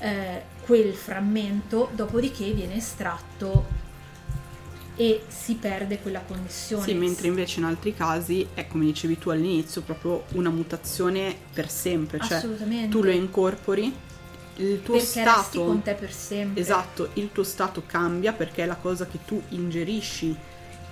eh, 0.00 0.42
quel 0.62 0.92
frammento, 0.94 1.90
dopodiché 1.94 2.50
viene 2.52 2.76
estratto 2.76 3.88
e 4.96 5.22
si 5.28 5.54
perde 5.54 5.98
quella 6.00 6.20
connessione. 6.20 6.84
Sì, 6.84 6.92
mentre 6.92 7.28
invece 7.28 7.60
in 7.60 7.64
altri 7.64 7.94
casi 7.94 8.46
è 8.52 8.66
come 8.66 8.84
dicevi 8.84 9.18
tu 9.18 9.30
all'inizio, 9.30 9.80
proprio 9.80 10.24
una 10.32 10.50
mutazione 10.50 11.34
per 11.54 11.70
sempre, 11.70 12.18
cioè 12.20 12.36
Assolutamente. 12.36 12.88
tu 12.88 13.02
lo 13.02 13.10
incorpori, 13.10 13.94
il 14.56 14.82
tuo 14.82 14.96
perché 14.96 15.08
stato 15.08 15.64
con 15.64 15.80
te 15.80 15.94
per 15.94 16.12
sempre. 16.12 16.60
Esatto, 16.60 17.10
il 17.14 17.30
tuo 17.32 17.44
stato 17.44 17.82
cambia 17.86 18.32
perché 18.32 18.66
la 18.66 18.76
cosa 18.76 19.06
che 19.06 19.20
tu 19.24 19.40
ingerisci 19.50 20.36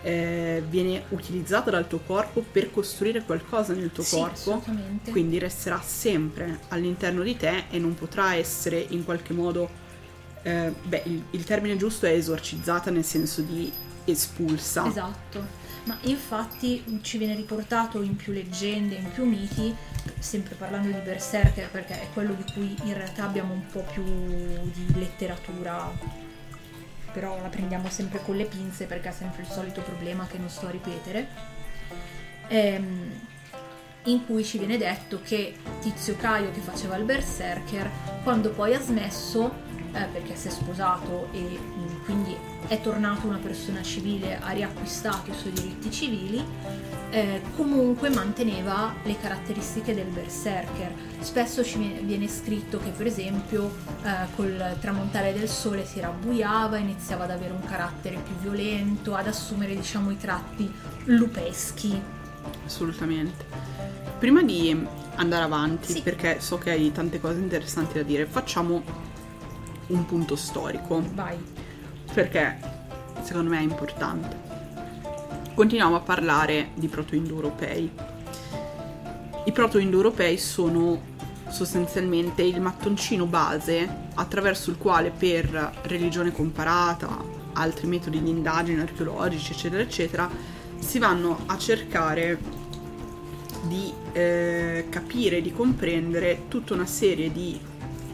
eh, 0.02 0.62
viene 0.68 1.04
utilizzata 1.08 1.70
dal 1.70 1.86
tuo 1.86 2.00
corpo 2.06 2.44
per 2.50 2.70
costruire 2.70 3.22
qualcosa 3.22 3.72
nel 3.72 3.90
tuo 3.92 4.04
Sì, 4.04 4.16
corpo, 4.16 4.62
quindi 5.10 5.38
resterà 5.38 5.80
sempre 5.80 6.60
all'interno 6.68 7.22
di 7.22 7.36
te 7.36 7.64
e 7.70 7.78
non 7.78 7.94
potrà 7.94 8.34
essere 8.34 8.84
in 8.90 9.04
qualche 9.04 9.32
modo, 9.32 9.68
eh, 10.42 10.72
beh, 10.82 11.02
il, 11.06 11.24
il 11.30 11.44
termine 11.44 11.76
giusto 11.76 12.06
è 12.06 12.12
esorcizzata 12.12 12.90
nel 12.90 13.04
senso 13.04 13.40
di 13.42 13.72
espulsa. 14.04 14.86
Esatto. 14.86 15.66
Ma 15.84 15.96
infatti 16.02 17.00
ci 17.02 17.16
viene 17.16 17.34
riportato 17.34 18.02
in 18.02 18.14
più 18.14 18.32
leggende, 18.32 18.96
in 18.96 19.10
più 19.10 19.24
miti, 19.24 19.74
sempre 20.18 20.54
parlando 20.54 20.88
di 20.88 21.00
Berserker, 21.02 21.70
perché 21.70 22.00
è 22.00 22.08
quello 22.12 22.34
di 22.34 22.44
cui 22.52 22.76
in 22.84 22.94
realtà 22.94 23.24
abbiamo 23.24 23.54
un 23.54 23.66
po' 23.66 23.84
più 23.90 24.02
di 24.04 24.86
letteratura, 24.94 25.90
però 27.18 27.36
la 27.42 27.48
prendiamo 27.48 27.90
sempre 27.90 28.22
con 28.22 28.36
le 28.36 28.44
pinze 28.44 28.86
perché 28.86 29.08
è 29.08 29.12
sempre 29.12 29.42
il 29.42 29.48
solito 29.48 29.80
problema 29.80 30.28
che 30.28 30.38
non 30.38 30.48
sto 30.48 30.68
a 30.68 30.70
ripetere. 30.70 31.26
Ehm, 32.46 33.10
in 34.04 34.24
cui 34.24 34.44
ci 34.44 34.56
viene 34.58 34.78
detto 34.78 35.20
che 35.20 35.56
Tizio 35.80 36.14
Caio 36.14 36.52
che 36.52 36.60
faceva 36.60 36.94
il 36.94 37.02
berserker, 37.02 37.90
quando 38.22 38.50
poi 38.50 38.72
ha 38.72 38.80
smesso, 38.80 39.52
eh, 39.92 40.04
perché 40.12 40.36
si 40.36 40.46
è 40.46 40.50
sposato 40.50 41.28
e 41.32 41.58
quindi 42.04 42.36
è 42.68 42.80
tornato 42.82 43.26
una 43.26 43.38
persona 43.38 43.82
civile, 43.82 44.38
ha 44.38 44.50
riacquistato 44.50 45.30
i 45.30 45.34
suoi 45.34 45.52
diritti 45.52 45.90
civili, 45.90 46.44
eh, 47.10 47.40
comunque 47.56 48.10
manteneva 48.10 48.94
le 49.02 49.18
caratteristiche 49.18 49.94
del 49.94 50.06
berserker. 50.06 50.92
Spesso 51.20 51.64
ci 51.64 51.78
viene, 52.02 52.28
scritto 52.28 52.78
che 52.78 52.90
per 52.90 53.06
esempio 53.06 53.74
eh, 54.02 54.26
col 54.36 54.76
tramontare 54.80 55.32
del 55.32 55.48
sole 55.48 55.86
si 55.86 55.98
rabbuiava, 56.00 56.76
iniziava 56.76 57.24
ad 57.24 57.30
avere 57.30 57.52
un 57.54 57.64
carattere 57.64 58.16
più 58.16 58.34
violento, 58.36 59.14
ad 59.14 59.26
assumere 59.26 59.74
diciamo 59.74 60.10
i 60.10 60.18
tratti 60.18 60.70
lupeschi. 61.04 61.98
Assolutamente. 62.66 63.46
Prima 64.18 64.42
di 64.42 64.86
andare 65.14 65.44
avanti, 65.44 65.92
Sì. 65.92 66.02
perché 66.02 66.40
so 66.40 66.58
che 66.58 66.70
hai 66.70 66.92
tante 66.92 67.18
cose 67.18 67.38
interessanti 67.38 67.94
da 67.94 68.02
dire, 68.02 68.26
facciamo 68.26 68.82
un 69.86 70.04
punto 70.04 70.36
storico. 70.36 71.02
Vai. 71.14 71.38
Perché 72.18 72.58
secondo 73.22 73.50
me 73.50 73.60
è 73.60 73.62
importante. 73.62 74.36
Continuiamo 75.54 75.94
a 75.94 76.00
parlare 76.00 76.70
di 76.74 76.88
proto-indoeuropei. 76.88 77.92
I 79.44 79.52
proto-indoeuropei 79.52 80.36
sono 80.36 81.00
sostanzialmente 81.48 82.42
il 82.42 82.60
mattoncino 82.60 83.24
base 83.26 83.88
attraverso 84.14 84.70
il 84.70 84.78
quale 84.78 85.12
per 85.16 85.78
religione 85.82 86.32
comparata, 86.32 87.22
altri 87.52 87.86
metodi 87.86 88.20
di 88.20 88.30
indagine 88.30 88.82
archeologici, 88.82 89.52
eccetera, 89.52 89.80
eccetera, 89.80 90.28
si 90.76 90.98
vanno 90.98 91.44
a 91.46 91.56
cercare 91.56 92.36
di 93.62 93.92
eh, 94.10 94.86
capire, 94.88 95.40
di 95.40 95.52
comprendere 95.52 96.46
tutta 96.48 96.74
una 96.74 96.86
serie 96.86 97.30
di 97.30 97.56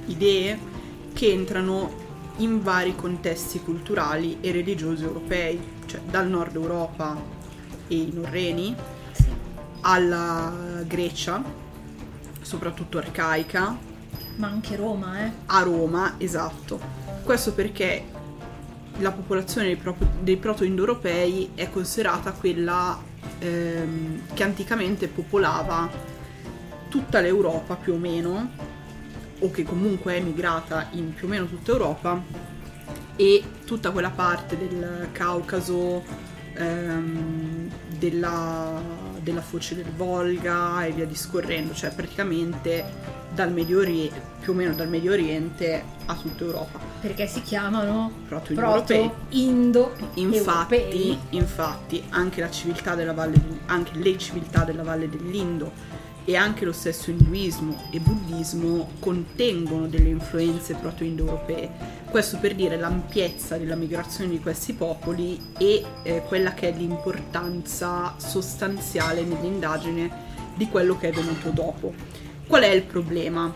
idee 0.09 0.59
che 1.15 1.33
entrano 1.33 2.04
in 2.39 2.63
vari 2.63 2.95
contesti 2.97 3.61
culturali 3.61 4.39
e 4.41 4.53
religiosi 4.53 5.05
europei, 5.05 5.61
cioè 5.87 6.01
dal 6.01 6.29
nord 6.29 6.55
Europa 6.57 7.17
e 7.87 7.95
i 7.95 8.11
norreni 8.13 8.75
alla 9.81 10.83
Grecia, 10.87 11.43
soprattutto 12.41 12.99
arcaica, 12.99 13.93
Ma 14.37 14.49
anche 14.49 14.75
Roma, 14.75 15.25
eh? 15.25 15.31
a 15.47 15.61
Roma, 15.63 16.15
esatto. 16.19 16.81
Questo 17.23 17.53
perché 17.53 18.05
la 18.99 19.13
popolazione 19.13 19.69
dei, 19.69 19.77
pro- 19.77 19.97
dei 20.21 20.37
proto-indoeuropei 20.37 21.51
è 21.55 21.71
considerata 21.71 22.33
quella 22.33 23.01
ehm, 23.39 24.23
che 24.35 24.43
anticamente 24.43 25.07
popolava 25.09 25.89
tutta 26.89 27.21
l'Europa 27.21 27.77
più 27.77 27.95
o 27.95 27.97
meno, 27.97 28.51
o 29.41 29.51
che 29.51 29.63
comunque 29.63 30.17
è 30.17 30.21
migrata 30.21 30.89
in 30.93 31.13
più 31.15 31.27
o 31.27 31.31
meno 31.31 31.47
tutta 31.47 31.73
Europa, 31.73 32.23
e 33.17 33.43
tutta 33.65 33.91
quella 33.91 34.11
parte 34.11 34.57
del 34.57 35.09
Caucaso, 35.13 36.03
ehm, 36.55 37.71
della, 37.99 38.81
della 39.21 39.41
foce 39.41 39.77
del 39.77 39.91
Volga 39.97 40.85
e 40.85 40.93
via 40.93 41.07
discorrendo, 41.07 41.73
cioè 41.75 41.91
praticamente 41.91 43.13
dal 43.33 43.53
Medio 43.53 43.81
Oriente, 43.81 44.21
più 44.41 44.53
o 44.53 44.55
meno 44.55 44.75
dal 44.75 44.89
Medio 44.89 45.13
Oriente 45.13 45.83
a 46.07 46.15
tutta 46.15 46.45
Europa. 46.45 46.79
Perché 47.01 47.27
si 47.27 47.43
chiamano 47.43 48.11
proto-indo 48.29 49.95
Infatti, 50.15 51.19
infatti 51.31 52.03
anche, 52.11 52.41
la 52.41 52.51
civiltà 52.51 52.95
della 52.95 53.13
valle, 53.13 53.41
anche 53.67 53.93
le 53.99 54.17
civiltà 54.19 54.65
della 54.65 54.83
Valle 54.83 55.09
dell'Indo 55.09 55.73
e 56.25 56.37
anche 56.37 56.65
lo 56.65 56.73
stesso 56.73 57.11
induismo 57.11 57.89
e 57.91 58.01
buddismo 58.01 58.91
contengono 58.99 59.87
delle 59.87 60.09
influenze 60.09 60.75
proto-indoeuropee. 60.75 62.03
Questo 62.11 62.39
per 62.39 62.55
dire 62.55 62.77
l'ampiezza 62.77 63.59
della 63.59 63.75
migrazione 63.75 64.31
di 64.31 64.41
questi 64.41 64.73
popoli 64.73 65.41
e 65.59 65.85
eh, 66.03 66.23
quella 66.27 66.55
che 66.55 66.71
è 66.71 66.77
l'importanza 66.77 68.15
sostanziale 68.19 69.23
nell'indagine 69.23 70.33
di 70.55 70.69
quello 70.69 70.97
che 70.97 71.09
è 71.09 71.13
venuto 71.13 71.51
dopo. 71.51 71.93
Qual 72.47 72.63
è 72.63 72.69
il 72.69 72.83
problema? 72.83 73.53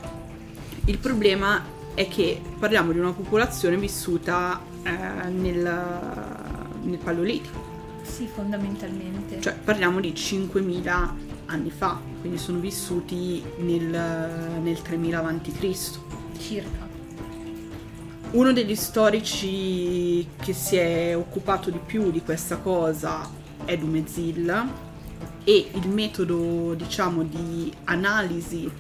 Il 0.85 0.99
problema 0.99 1.65
è 1.95 2.09
che 2.09 2.41
parliamo 2.59 2.93
di 2.93 2.99
una 2.99 3.13
popolazione 3.13 3.77
vissuta 3.77 4.61
eh, 4.83 5.29
nel, 5.29 5.63
nel 6.83 6.99
Paleolitico. 6.99 7.77
Sì, 8.03 8.27
fondamentalmente. 8.27 9.41
Cioè 9.41 9.55
parliamo 9.55 10.01
di 10.01 10.13
5.000 10.13 11.28
anni 11.49 11.71
fa, 11.71 12.01
quindi 12.21 12.39
sono 12.39 12.59
vissuti 12.59 13.43
nel, 13.59 14.61
nel 14.63 14.83
3000 14.83 15.19
a.C. 15.19 15.99
Circa. 16.39 16.87
Uno 18.31 18.53
degli 18.53 18.75
storici 18.75 20.27
che 20.37 20.53
si 20.53 20.77
è 20.77 21.17
occupato 21.17 21.71
di 21.71 21.81
più 21.85 22.11
di 22.11 22.23
questa 22.23 22.59
cosa 22.59 23.29
è 23.65 23.77
Dumezil 23.77 24.67
e 25.45 25.71
il 25.73 25.89
metodo, 25.89 26.75
diciamo, 26.75 27.23
di 27.23 27.73
analisi 27.85 28.71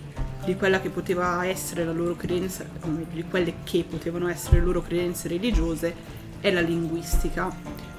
di 0.44 0.54
quella 0.54 0.80
che 0.80 0.90
poteva 0.90 1.44
essere 1.46 1.84
la 1.84 1.92
loro 1.92 2.14
credenza, 2.14 2.64
di 3.12 3.24
quelle 3.24 3.54
che 3.64 3.84
potevano 3.88 4.28
essere 4.28 4.58
le 4.58 4.64
loro 4.64 4.82
credenze 4.82 5.28
religiose 5.28 5.94
è 6.40 6.50
la 6.50 6.60
linguistica. 6.60 7.54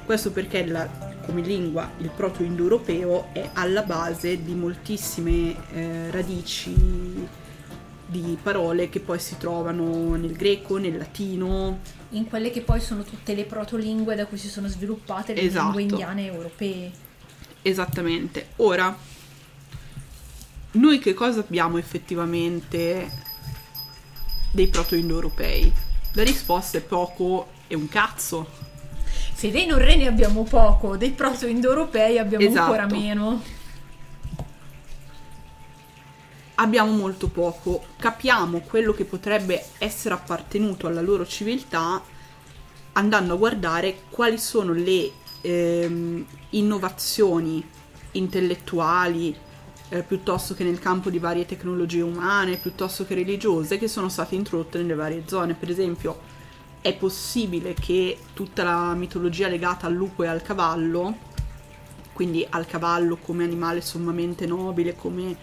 Questo 0.06 0.32
perché 0.32 0.66
la, 0.66 0.88
come 1.30 1.42
lingua 1.42 1.92
il 2.00 2.10
proto-indoeuropeo 2.10 3.30
è 3.34 3.52
alla 3.54 3.84
base 3.84 4.44
di 4.44 4.56
moltissime 4.56 5.56
eh, 5.74 6.10
radici 6.10 6.74
di 8.08 8.36
parole 8.42 8.90
che 8.90 9.00
poi 9.00 9.20
si 9.20 9.38
trovano 9.38 10.16
nel 10.16 10.32
greco, 10.34 10.78
nel 10.78 10.98
latino. 10.98 11.82
In 12.12 12.28
quelle 12.28 12.50
che 12.50 12.62
poi 12.62 12.82
sono 12.82 13.04
tutte 13.04 13.36
le 13.36 13.44
protolingue 13.46 14.16
da 14.16 14.26
cui 14.26 14.40
si 14.40 14.50
sono 14.50 14.68
sviluppate 14.68 15.36
le 15.36 15.42
Esatto. 15.42 15.66
lingue 15.66 15.82
indiane 15.84 16.26
europee. 16.26 16.92
Esattamente. 17.62 18.48
Ora, 18.56 18.98
noi 20.72 20.98
che 20.98 21.14
cosa 21.14 21.42
abbiamo 21.42 21.78
effettivamente 21.78 23.08
dei 24.52 24.68
proto-indoeuropei? 24.68 25.72
La 26.14 26.24
risposta 26.24 26.80
è 26.80 26.82
poco 26.82 27.50
e 27.68 27.76
un 27.76 27.88
cazzo. 27.88 28.69
Se 29.40 29.52
dei 29.52 29.66
norreni 29.66 30.06
abbiamo 30.06 30.44
poco, 30.44 30.98
dei 30.98 31.12
proto-indoeuropei 31.12 32.18
abbiamo 32.18 32.44
Esatto. 32.44 32.60
ancora 32.60 32.86
meno. 32.88 33.42
abbiamo 36.56 36.92
molto 36.92 37.30
poco, 37.30 37.86
capiamo 37.96 38.60
quello 38.60 38.92
che 38.92 39.06
potrebbe 39.06 39.64
essere 39.78 40.14
appartenuto 40.14 40.88
alla 40.88 41.00
loro 41.00 41.26
civiltà 41.26 42.04
andando 42.92 43.34
a 43.36 43.38
guardare 43.38 44.02
quali 44.10 44.38
sono 44.38 44.74
le 44.74 45.10
ehm, 45.40 46.26
innovazioni 46.50 47.66
intellettuali 48.12 49.34
eh, 49.88 50.04
piuttosto 50.04 50.54
che 50.54 50.66
nel 50.66 50.80
campo 50.80 51.10
di 51.10 51.18
varie 51.18 51.46
tecnologie 51.46 52.02
umane, 52.02 52.58
piuttosto 52.58 53.06
che 53.06 53.16
religiose 53.16 53.78
che 53.78 53.88
sono 53.88 54.10
state 54.10 54.36
introdotte 54.36 54.80
nelle 54.80 54.96
varie 54.96 55.24
zone. 55.28 55.54
Per 55.54 55.70
esempio, 55.70 56.39
è 56.82 56.96
possibile 56.96 57.74
che 57.74 58.18
tutta 58.34 58.64
la 58.64 58.94
mitologia 58.94 59.48
legata 59.48 59.88
al 59.88 59.94
lupo 59.94 60.24
e 60.24 60.28
al 60.28 60.42
cavallo, 60.42 61.18
quindi 62.14 62.46
al 62.50 62.66
cavallo 62.66 63.18
come 63.18 63.44
animale 63.44 63.82
sommamente 63.82 64.46
nobile, 64.46 64.96
come 64.96 65.36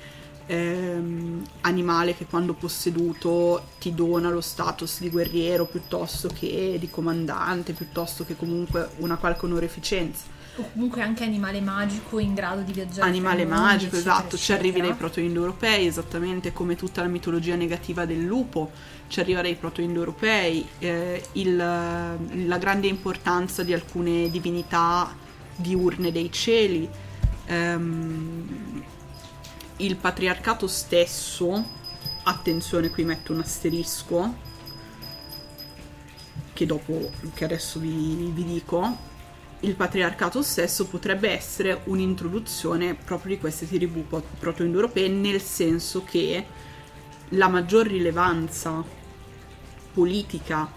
ehm, 0.47 1.45
animale 1.63 2.17
che 2.17 2.27
quando 2.27 2.55
posseduto 2.55 3.65
ti 3.79 3.95
dona 3.95 4.31
lo 4.31 4.41
status 4.41 5.01
di 5.01 5.11
guerriero 5.11 5.67
piuttosto 5.67 6.29
che 6.29 6.77
di 6.79 6.89
comandante, 6.89 7.73
piuttosto 7.73 8.25
che 8.25 8.37
comunque 8.37 8.91
una 8.99 9.17
qualche 9.17 9.47
onoreficenza. 9.47 10.36
O 10.59 10.71
comunque 10.73 11.03
anche 11.03 11.23
animale 11.25 11.61
magico 11.61 12.19
in 12.19 12.33
grado 12.33 12.63
di 12.63 12.73
viaggiare. 12.73 13.07
Animale 13.09 13.45
mondi, 13.45 13.61
magico, 13.61 13.97
eccetera, 13.97 14.17
esatto, 14.17 14.37
ci 14.39 14.53
arrivi 14.53 14.69
eccetera. 14.69 14.89
dai 14.89 14.97
proto-indoeuropei, 14.97 15.87
esattamente 15.87 16.53
come 16.53 16.77
tutta 16.77 17.03
la 17.03 17.09
mitologia 17.09 17.57
negativa 17.57 18.07
del 18.07 18.25
lupo, 18.25 18.71
ci 19.09 19.21
arriva 19.21 19.43
dai 19.43 19.55
proto-indoeuropei, 19.55 20.67
eh, 20.79 21.23
il- 21.33 21.57
la 21.57 22.59
grande 22.59 22.87
importanza 22.87 23.63
di 23.63 23.75
alcune 23.75 24.31
divinità 24.31 25.15
diurne 25.57 26.11
dei 26.11 26.33
cieli, 26.33 26.89
ehm, 27.47 28.83
il 29.77 29.97
patriarcato 29.97 30.67
stesso, 30.67 31.65
attenzione 32.25 32.89
qui 32.89 33.05
metto 33.05 33.33
un 33.35 33.41
asterisco, 33.41 34.35
che 36.55 36.65
dopo, 36.65 37.11
che 37.35 37.45
adesso 37.45 37.79
vi, 37.79 38.31
vi 38.33 38.45
dico, 38.45 39.06
il 39.67 39.75
patriarcato 39.75 40.43
stesso 40.43 40.87
potrebbe 40.87 41.29
essere 41.31 41.81
un'introduzione 41.85 42.95
proprio 42.95 43.35
di 43.35 43.41
queste 43.41 43.67
tribù 43.67 44.07
proto-indoeuropee, 44.07 45.09
nel 45.09 45.41
senso 45.41 46.05
che 46.05 46.47
la 47.31 47.49
maggior 47.49 47.87
rilevanza 47.87 48.85
politica, 49.93 50.71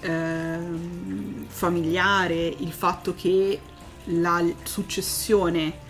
ehm, 0.00 1.46
familiare, 1.48 2.46
il 2.46 2.72
fatto 2.72 3.14
che 3.14 3.60
la 4.04 4.44
successione 4.62 5.84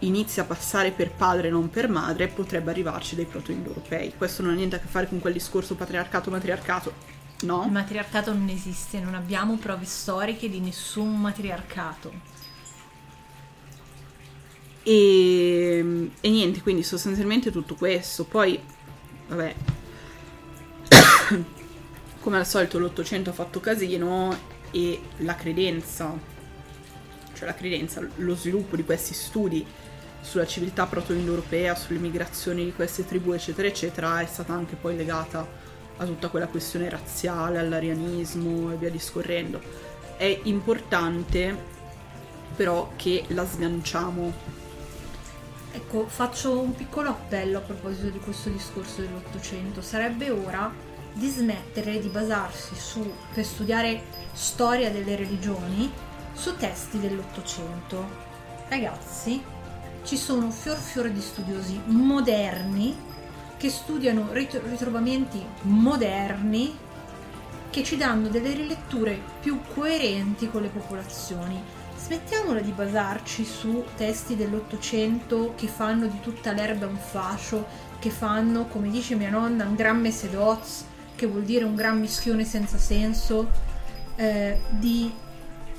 inizia 0.00 0.44
a 0.44 0.46
passare 0.46 0.92
per 0.92 1.10
padre 1.10 1.48
e 1.48 1.50
non 1.50 1.68
per 1.68 1.88
madre, 1.88 2.28
potrebbe 2.28 2.70
arrivarci 2.70 3.16
dai 3.16 3.24
proto-indoeuropei. 3.24 4.14
Questo 4.16 4.42
non 4.42 4.52
ha 4.52 4.54
niente 4.54 4.76
a 4.76 4.78
che 4.78 4.86
fare 4.86 5.08
con 5.08 5.18
quel 5.18 5.32
discorso 5.32 5.74
patriarcato-matriarcato, 5.74 7.17
no? 7.42 7.64
Il 7.64 7.72
matriarcato 7.72 8.32
non 8.32 8.48
esiste, 8.48 9.00
non 9.00 9.14
abbiamo 9.14 9.56
prove 9.56 9.84
storiche 9.84 10.48
di 10.48 10.60
nessun 10.60 11.20
matriarcato. 11.20 12.36
E, 14.82 16.10
e 16.20 16.30
niente, 16.30 16.62
quindi 16.62 16.82
sostanzialmente 16.82 17.50
tutto 17.50 17.74
questo. 17.74 18.24
Poi, 18.24 18.58
vabbè, 19.28 19.54
come 22.20 22.36
al 22.38 22.46
solito 22.46 22.78
l'Ottocento 22.78 23.30
ha 23.30 23.34
fatto 23.34 23.60
casino 23.60 24.36
e 24.70 25.00
la 25.18 25.34
credenza, 25.34 26.16
cioè 27.34 27.46
la 27.46 27.54
credenza, 27.54 28.06
lo 28.16 28.34
sviluppo 28.34 28.76
di 28.76 28.84
questi 28.84 29.14
studi 29.14 29.64
sulla 30.20 30.46
civiltà 30.46 30.86
proto-indoeuropea, 30.86 31.74
sulle 31.74 31.98
migrazioni 31.98 32.64
di 32.64 32.72
queste 32.72 33.06
tribù, 33.06 33.32
eccetera, 33.32 33.68
eccetera, 33.68 34.20
è 34.20 34.26
stata 34.26 34.52
anche 34.52 34.74
poi 34.74 34.96
legata 34.96 35.67
a 35.98 36.04
tutta 36.04 36.28
quella 36.28 36.48
questione 36.48 36.88
razziale, 36.88 37.58
all'arianismo 37.58 38.72
e 38.72 38.76
via 38.76 38.90
discorrendo. 38.90 39.60
È 40.16 40.40
importante 40.44 41.76
però 42.56 42.90
che 42.96 43.24
la 43.28 43.46
sganciamo 43.46 44.56
Ecco, 45.70 46.06
faccio 46.08 46.58
un 46.58 46.74
piccolo 46.74 47.10
appello 47.10 47.58
a 47.58 47.60
proposito 47.60 48.08
di 48.08 48.18
questo 48.18 48.48
discorso 48.48 49.02
dell'Ottocento. 49.02 49.80
Sarebbe 49.80 50.30
ora 50.30 50.72
di 51.12 51.28
smettere 51.28 52.00
di 52.00 52.08
basarsi 52.08 52.74
su, 52.74 53.12
per 53.32 53.44
studiare 53.44 54.02
storia 54.32 54.90
delle 54.90 55.14
religioni, 55.14 55.90
su 56.32 56.56
testi 56.56 56.98
dell'Ottocento. 56.98 58.06
Ragazzi, 58.68 59.42
ci 60.04 60.16
sono 60.16 60.50
fior 60.50 60.78
fior 60.78 61.10
di 61.10 61.20
studiosi 61.20 61.80
moderni 61.84 62.96
che 63.58 63.68
studiano 63.68 64.28
rit- 64.32 64.62
ritrovamenti 64.64 65.44
moderni 65.62 66.74
che 67.70 67.82
ci 67.82 67.96
danno 67.98 68.28
delle 68.28 68.54
riletture 68.54 69.20
più 69.40 69.60
coerenti 69.74 70.48
con 70.48 70.62
le 70.62 70.68
popolazioni. 70.68 71.60
Smettiamola 71.96 72.60
di 72.60 72.70
basarci 72.70 73.44
su 73.44 73.84
testi 73.96 74.36
dell'Ottocento 74.36 75.52
che 75.56 75.66
fanno 75.66 76.06
di 76.06 76.20
tutta 76.20 76.52
l'erba 76.52 76.86
un 76.86 76.96
fascio, 76.96 77.66
che 77.98 78.10
fanno, 78.10 78.66
come 78.66 78.88
dice 78.88 79.16
mia 79.16 79.28
nonna, 79.28 79.66
un 79.66 79.74
gran 79.74 80.00
mesedoz, 80.00 80.84
che 81.14 81.26
vuol 81.26 81.42
dire 81.42 81.64
un 81.64 81.74
gran 81.74 81.98
mischione 81.98 82.44
senza 82.44 82.78
senso, 82.78 83.50
eh, 84.14 84.60
di 84.70 85.12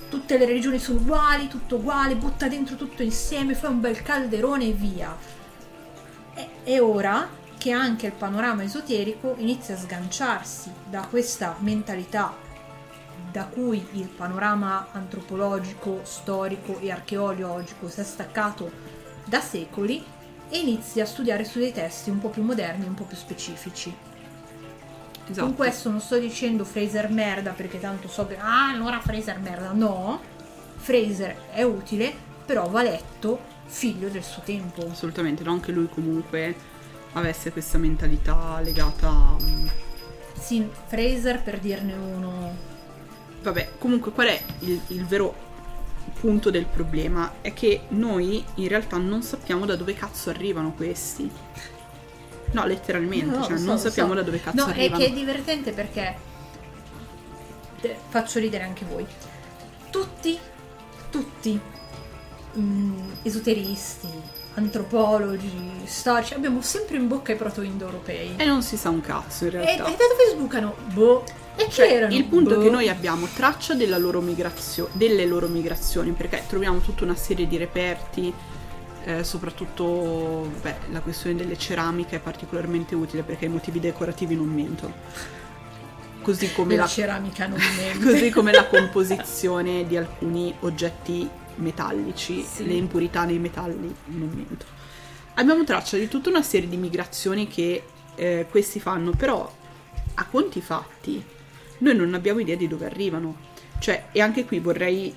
tutte 0.10 0.38
le 0.38 0.46
religioni 0.46 0.80
sono 0.80 1.00
uguali, 1.00 1.48
tutto 1.48 1.78
uguale, 1.78 2.16
butta 2.16 2.48
dentro 2.48 2.76
tutto 2.76 3.02
insieme, 3.02 3.56
fai 3.56 3.72
un 3.72 3.80
bel 3.80 4.02
calderone 4.02 4.66
e 4.66 4.74
via. 4.74 5.16
È, 6.34 6.48
è 6.64 6.82
ora 6.82 7.38
che 7.60 7.72
anche 7.72 8.06
il 8.06 8.14
panorama 8.14 8.64
esoterico 8.64 9.36
inizia 9.38 9.76
a 9.76 9.78
sganciarsi 9.78 10.72
da 10.90 11.06
questa 11.10 11.58
mentalità 11.60 12.34
da 13.32 13.44
cui 13.44 13.86
il 13.92 14.08
panorama 14.08 14.88
antropologico, 14.94 16.00
storico 16.04 16.80
e 16.80 16.90
archeologico 16.90 17.90
si 17.90 18.00
è 18.00 18.04
staccato 18.04 18.72
da 19.26 19.42
secoli 19.42 20.02
e 20.48 20.58
inizia 20.58 21.04
a 21.04 21.06
studiare 21.06 21.44
su 21.44 21.60
dei 21.60 21.74
testi 21.74 22.10
un 22.10 22.20
po' 22.20 22.30
più 22.30 22.44
moderni, 22.44 22.88
un 22.88 22.94
po' 22.94 23.04
più 23.04 23.18
specifici. 23.18 23.94
Esatto. 25.28 25.46
Con 25.46 25.56
questo 25.56 25.90
non 25.90 26.00
sto 26.00 26.18
dicendo 26.18 26.64
Fraser 26.64 27.12
merda 27.12 27.52
perché 27.52 27.78
tanto 27.78 28.08
so 28.08 28.26
che 28.26 28.38
ah 28.38 28.70
allora 28.70 29.02
Fraser 29.02 29.38
merda, 29.38 29.74
no. 29.74 30.22
Fraser 30.78 31.50
è 31.52 31.62
utile, 31.64 32.16
però 32.46 32.70
va 32.70 32.84
letto 32.84 33.58
figlio 33.66 34.08
del 34.08 34.24
suo 34.24 34.42
tempo. 34.44 34.88
Assolutamente, 34.90 35.44
non 35.44 35.60
che 35.60 35.74
lui 35.74 35.90
comunque 35.90 36.78
avesse 37.14 37.52
questa 37.52 37.78
mentalità 37.78 38.60
legata 38.62 39.08
a... 39.08 39.38
Sì, 40.40 40.68
Fraser 40.88 41.42
per 41.42 41.60
dirne 41.60 41.94
uno 41.94 42.68
vabbè, 43.42 43.72
comunque 43.78 44.12
qual 44.12 44.28
è 44.28 44.42
il, 44.60 44.80
il 44.88 45.06
vero 45.06 45.48
punto 46.20 46.50
del 46.50 46.66
problema? 46.66 47.36
È 47.42 47.54
che 47.54 47.82
noi 47.90 48.44
in 48.56 48.68
realtà 48.68 48.98
non 48.98 49.22
sappiamo 49.22 49.66
da 49.66 49.76
dove 49.76 49.94
cazzo 49.94 50.30
arrivano 50.30 50.74
questi. 50.74 51.30
No, 52.52 52.66
letteralmente, 52.66 53.26
No, 53.38 53.44
cioè 53.44 53.58
so, 53.58 53.66
non 53.66 53.78
sappiamo 53.78 54.10
so. 54.10 54.16
da 54.16 54.24
dove 54.24 54.42
cazzo 54.42 54.56
No, 54.56 54.68
è 54.68 54.72
arrivano. 54.72 55.04
che 55.04 55.10
è 55.10 55.14
divertente 55.14 55.72
perché 55.72 56.16
faccio 58.10 58.40
ridere 58.40 58.64
anche 58.64 58.86
voi. 58.86 59.06
Tutti, 59.92 60.38
tutti 61.10 61.60
mm, 62.58 63.12
esoteristi, 63.24 64.08
antropologi, 64.56 65.52
storici, 65.86 66.34
abbiamo 66.34 66.62
sempre 66.62 66.98
in 66.98 67.08
bocca 67.08 67.32
i 67.32 67.36
proto-indoeuropei. 67.36 68.34
E 68.38 68.46
non 68.46 68.62
si 68.62 68.78
sa 68.78 68.90
un 68.90 69.02
cazzo 69.02 69.46
in 69.46 69.52
E, 69.52 69.54
e 69.56 69.64
realtà. 69.66 69.84
da 69.84 69.90
dove 69.92 70.30
sbucano? 70.32 70.76
Boh. 70.94 71.24
E 71.56 71.66
chi 71.66 71.72
Cioè, 71.72 71.92
erano? 71.92 72.14
il 72.14 72.24
punto 72.26 72.54
è 72.54 72.56
Boh. 72.58 72.62
che 72.64 72.70
noi 72.70 72.90
abbiamo 72.90 73.28
traccia 73.34 73.74
della 73.74 73.98
loro 73.98 74.22
migrazio- 74.22 74.90
delle 74.94 75.26
loro 75.26 75.48
migrazioni, 75.48 76.12
perché 76.12 76.44
troviamo 76.48 76.80
tutta 76.80 77.04
una 77.04 77.16
serie 77.16 77.48
di 77.48 77.58
reperti, 77.58 78.34
eh, 79.06 79.24
soprattutto 79.24 80.50
beh, 80.62 80.76
la 80.92 81.00
questione 81.02 81.36
delle 81.36 81.58
ceramiche 81.58 82.18
è 82.18 82.20
particolarmente 82.20 82.96
utile 82.96 83.24
perché 83.24 83.46
i 83.46 83.50
motivi 83.50 83.80
decorativi 83.80 84.36
non 84.36 84.48
mentono. 84.48 84.94
Così 86.22 86.52
come, 86.54 86.76
la 86.76 86.84
la, 86.84 86.88
ceramica 86.88 87.48
non 87.48 87.58
mente. 87.78 88.06
così 88.06 88.30
come 88.30 88.52
la 88.52 88.66
composizione 88.68 89.86
di 89.88 89.98
alcuni 89.98 90.54
oggetti 90.62 91.28
metallici, 91.60 92.44
Sì. 92.44 92.66
le 92.66 92.74
impurità 92.74 93.24
nei 93.26 93.40
metalli 93.40 93.94
non 94.06 94.30
mentono. 94.34 94.78
Abbiamo 95.36 95.64
traccia 95.64 95.98
di 95.98 96.08
tutta 96.08 96.30
una 96.30 96.42
serie 96.42 96.68
di 96.68 96.78
migrazioni 96.78 97.48
che 97.48 97.84
eh, 98.16 98.46
questi 98.50 98.80
fanno, 98.80 99.12
però 99.12 99.50
a 100.16 100.26
conti 100.26 100.60
fatti 100.62 101.24
noi 101.80 101.96
non 101.96 102.14
abbiamo 102.14 102.40
idea 102.40 102.56
di 102.56 102.68
dove 102.68 102.86
arrivano. 102.86 103.48
Cioè, 103.80 104.08
e 104.12 104.20
anche 104.22 104.44
qui 104.46 104.60
vorrei 104.60 105.14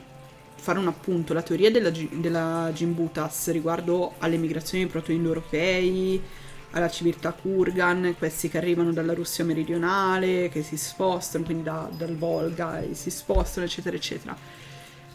fare 0.55 0.79
un 0.79 0.87
appunto, 0.87 1.33
la 1.35 1.43
teoria 1.43 1.73
della, 1.73 1.91
della 1.91 2.71
Gimbutas 2.73 3.51
riguardo 3.51 4.13
alle 4.19 4.37
migrazioni 4.37 4.87
proto-indoeuropei, 4.87 6.23
alla 6.71 6.89
civiltà 6.89 7.33
Kurgan, 7.33 8.15
questi 8.17 8.49
che 8.49 8.59
arrivano 8.59 8.93
dalla 8.93 9.13
Russia 9.13 9.45
meridionale, 9.45 10.49
che 10.49 10.63
si 10.63 10.77
spostano, 10.77 11.45
quindi 11.45 11.65
da- 11.65 11.91
dal 11.91 12.17
Volga 12.17 12.81
e 12.81 12.95
si 12.95 13.11
spostano, 13.11 13.67
eccetera, 13.67 13.97
eccetera. 13.97 14.37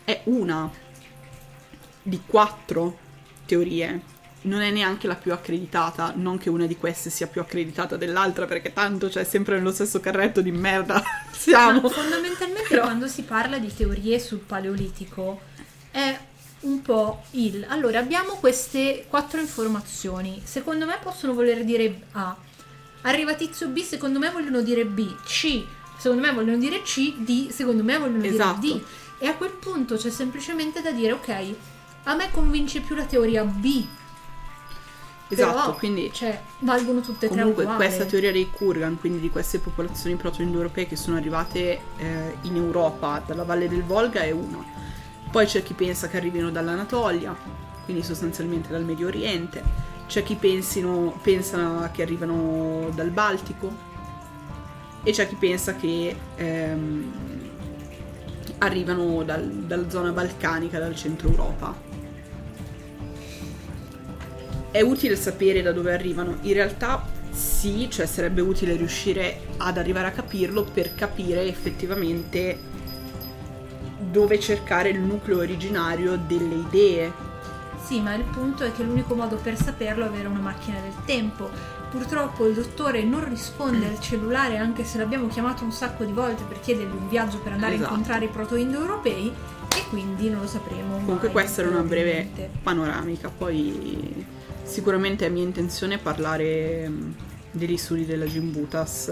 È 0.04 0.22
una 0.26 0.70
di 2.08 2.22
quattro 2.26 2.98
teorie. 3.46 4.15
Non 4.39 4.62
è 4.62 4.72
neanche 4.72 5.08
la 5.08 5.15
più 5.15 5.34
accreditata, 5.34 6.13
non 6.15 6.38
che 6.38 6.50
una 6.50 6.65
di 6.65 6.78
queste 6.78 7.10
sia 7.10 7.28
più 7.28 7.41
accreditata 7.41 7.98
dell'altra, 7.98 8.46
perché 8.46 8.72
tanto 8.72 9.10
c'è 9.10 9.26
sempre 9.26 9.58
nello 9.58 9.74
stesso 9.74 10.00
carretto 10.00 10.41
di 10.41 10.52
merda. 10.52 11.04
Siamo. 11.32 11.82
Ma 11.82 11.89
fondamentalmente 11.89 12.67
Però- 12.70 12.84
quando 12.84 13.08
si 13.08 13.24
parla 13.24 13.58
di 13.58 13.74
teorie 13.74 14.20
sul 14.20 14.39
paleolitico 14.39 15.41
è 15.91 16.17
un 16.62 16.82
po' 16.82 17.24
il... 17.32 17.65
Allora, 17.67 18.00
abbiamo 18.00 18.36
queste 18.36 19.06
quattro 19.10 19.39
informazioni. 19.41 20.41
Secondo 20.46 20.86
me 20.86 20.98
possono 21.04 21.34
voler 21.34 21.65
dire 21.65 22.04
A. 22.13 22.36
Arriva 23.02 23.34
tizio 23.34 23.67
B, 23.67 23.82
secondo 23.82 24.17
me 24.17 24.30
vogliono 24.30 24.62
dire 24.62 24.86
B. 24.86 25.13
C, 25.26 25.63
secondo 25.98 26.26
me 26.26 26.32
vogliono 26.32 26.58
dire 26.58 26.82
C. 26.84 27.15
D, 27.17 27.50
secondo 27.50 27.84
me 27.84 27.98
vogliono 27.98 28.24
Esatto. 28.24 28.60
dire 28.62 28.76
D. 28.78 28.82
E 29.20 29.28
a 29.28 29.34
quel 29.36 29.52
punto 29.52 29.96
c'è 29.96 30.10
semplicemente 30.10 30.82
da 30.82 30.91
dire, 30.91 31.12
ok, 31.13 31.56
a 32.08 32.15
me 32.15 32.32
convince 32.32 32.80
più 32.82 32.96
la 32.96 33.04
teoria 33.04 33.43
B. 33.43 33.86
Esatto, 35.30 35.60
Però, 35.60 35.76
quindi 35.76 36.10
Cioè, 36.13 36.41
valgono 36.60 37.02
tutte 37.02 37.26
e 37.26 37.30
tre 37.30 37.39
comunque 37.39 37.65
questa 37.65 38.06
teoria 38.06 38.32
dei 38.32 38.50
Kurgan, 38.50 38.98
quindi 38.98 39.20
di 39.20 39.30
queste 39.30 39.60
popolazioni 39.60 40.15
proto-indoeuropee 40.15 40.88
che 40.88 40.96
sono 40.96 41.17
arrivate 41.17 41.82
eh, 41.98 42.38
in 42.43 42.56
Europa 42.56 43.22
dalla 43.26 43.43
valle 43.43 43.67
del 43.67 43.84
Volga 43.84 44.22
è 44.22 44.32
una. 44.32 44.63
Poi 45.30 45.46
c'è 45.46 45.63
chi 45.63 45.74
pensa 45.74 46.08
che 46.08 46.15
arrivino 46.15 46.50
dall'Anatolia, 46.50 47.36
quindi 47.84 48.04
sostanzialmente 48.04 48.70
dal 48.70 48.86
Medio 48.86 49.08
Oriente. 49.08 49.62
C'è 50.08 50.24
chi 50.24 50.36
pensino, 50.36 51.20
pensa 51.22 51.91
che 51.91 52.02
arrivano 52.02 52.89
dal 52.96 53.10
Baltico 53.10 53.70
e 55.04 55.12
c'è 55.12 55.28
chi 55.28 55.36
pensa 55.36 55.76
che 55.76 56.15
ehm, 56.38 57.12
arrivano 58.60 59.24
dal- 59.24 59.50
dalla 59.50 59.89
zona 59.89 60.12
balcanica, 60.12 60.80
dal 60.80 60.96
centro 60.96 61.28
Europa. 61.28 61.87
È 64.78 64.82
utile 64.82 65.16
sapere 65.16 65.63
da 65.63 65.72
dove 65.72 65.92
arrivano? 65.92 66.38
In 66.42 66.54
realtà 66.54 67.04
sì, 67.32 67.90
cioè 67.90 68.06
sarebbe 68.06 68.42
utile 68.42 68.76
riuscire 68.76 69.48
ad 69.58 69.76
arrivare 69.76 70.06
a 70.06 70.12
capirlo 70.12 70.66
per 70.72 70.94
capire 70.94 71.48
effettivamente 71.48 72.60
dove 73.98 74.40
cercare 74.40 74.90
il 74.90 75.00
nucleo 75.00 75.40
originario 75.40 76.16
delle 76.28 76.54
idee. 76.54 77.12
Sì, 77.84 78.02
ma 78.02 78.13
il 78.13 78.26
punto 78.26 78.66
è 78.66 78.72
che 78.72 78.84
l'unico 78.84 79.16
modo 79.16 79.38
per 79.38 79.58
saperlo 79.58 80.04
è 80.04 80.10
avere 80.10 80.28
una 80.28 80.42
macchina 80.42 80.80
del 80.80 80.94
tempo. 81.06 81.50
Purtroppo 81.90 82.46
il 82.46 82.54
dottore 82.54 83.02
non 83.02 83.28
risponde 83.28 83.88
al 83.88 84.00
cellulare 84.00 84.58
anche 84.58 84.84
se 84.84 85.00
l'abbiamo 85.00 85.26
chiamato 85.26 85.63
un 85.63 85.72
sacco 85.72 86.04
di 86.04 86.12
volte 86.12 86.44
per 86.44 86.60
chiedergli 86.60 86.96
un 86.96 87.10
viaggio 87.10 87.40
per 87.40 87.54
andare 87.54 87.74
Esatto. 87.74 87.90
a 87.90 87.94
incontrare 87.94 88.26
i 88.26 88.30
proto-indoeuropei 88.30 89.34
e 89.76 89.84
quindi 89.90 90.30
non 90.30 90.42
lo 90.42 90.48
sapremo. 90.48 90.98
Comunque 90.98 91.30
mai, 91.30 91.32
questa 91.32 91.62
era 91.62 91.72
una 91.72 91.82
breve 91.82 92.30
panoramica, 92.62 93.32
poi 93.36 94.36
sicuramente 94.67 95.25
è 95.25 95.30
mia 95.30 95.43
intenzione 95.43 95.97
parlare 95.97 96.88
mh, 96.88 97.15
degli 97.51 97.77
studi 97.77 98.06
della 98.06 98.25
Gimbutas 98.25 99.12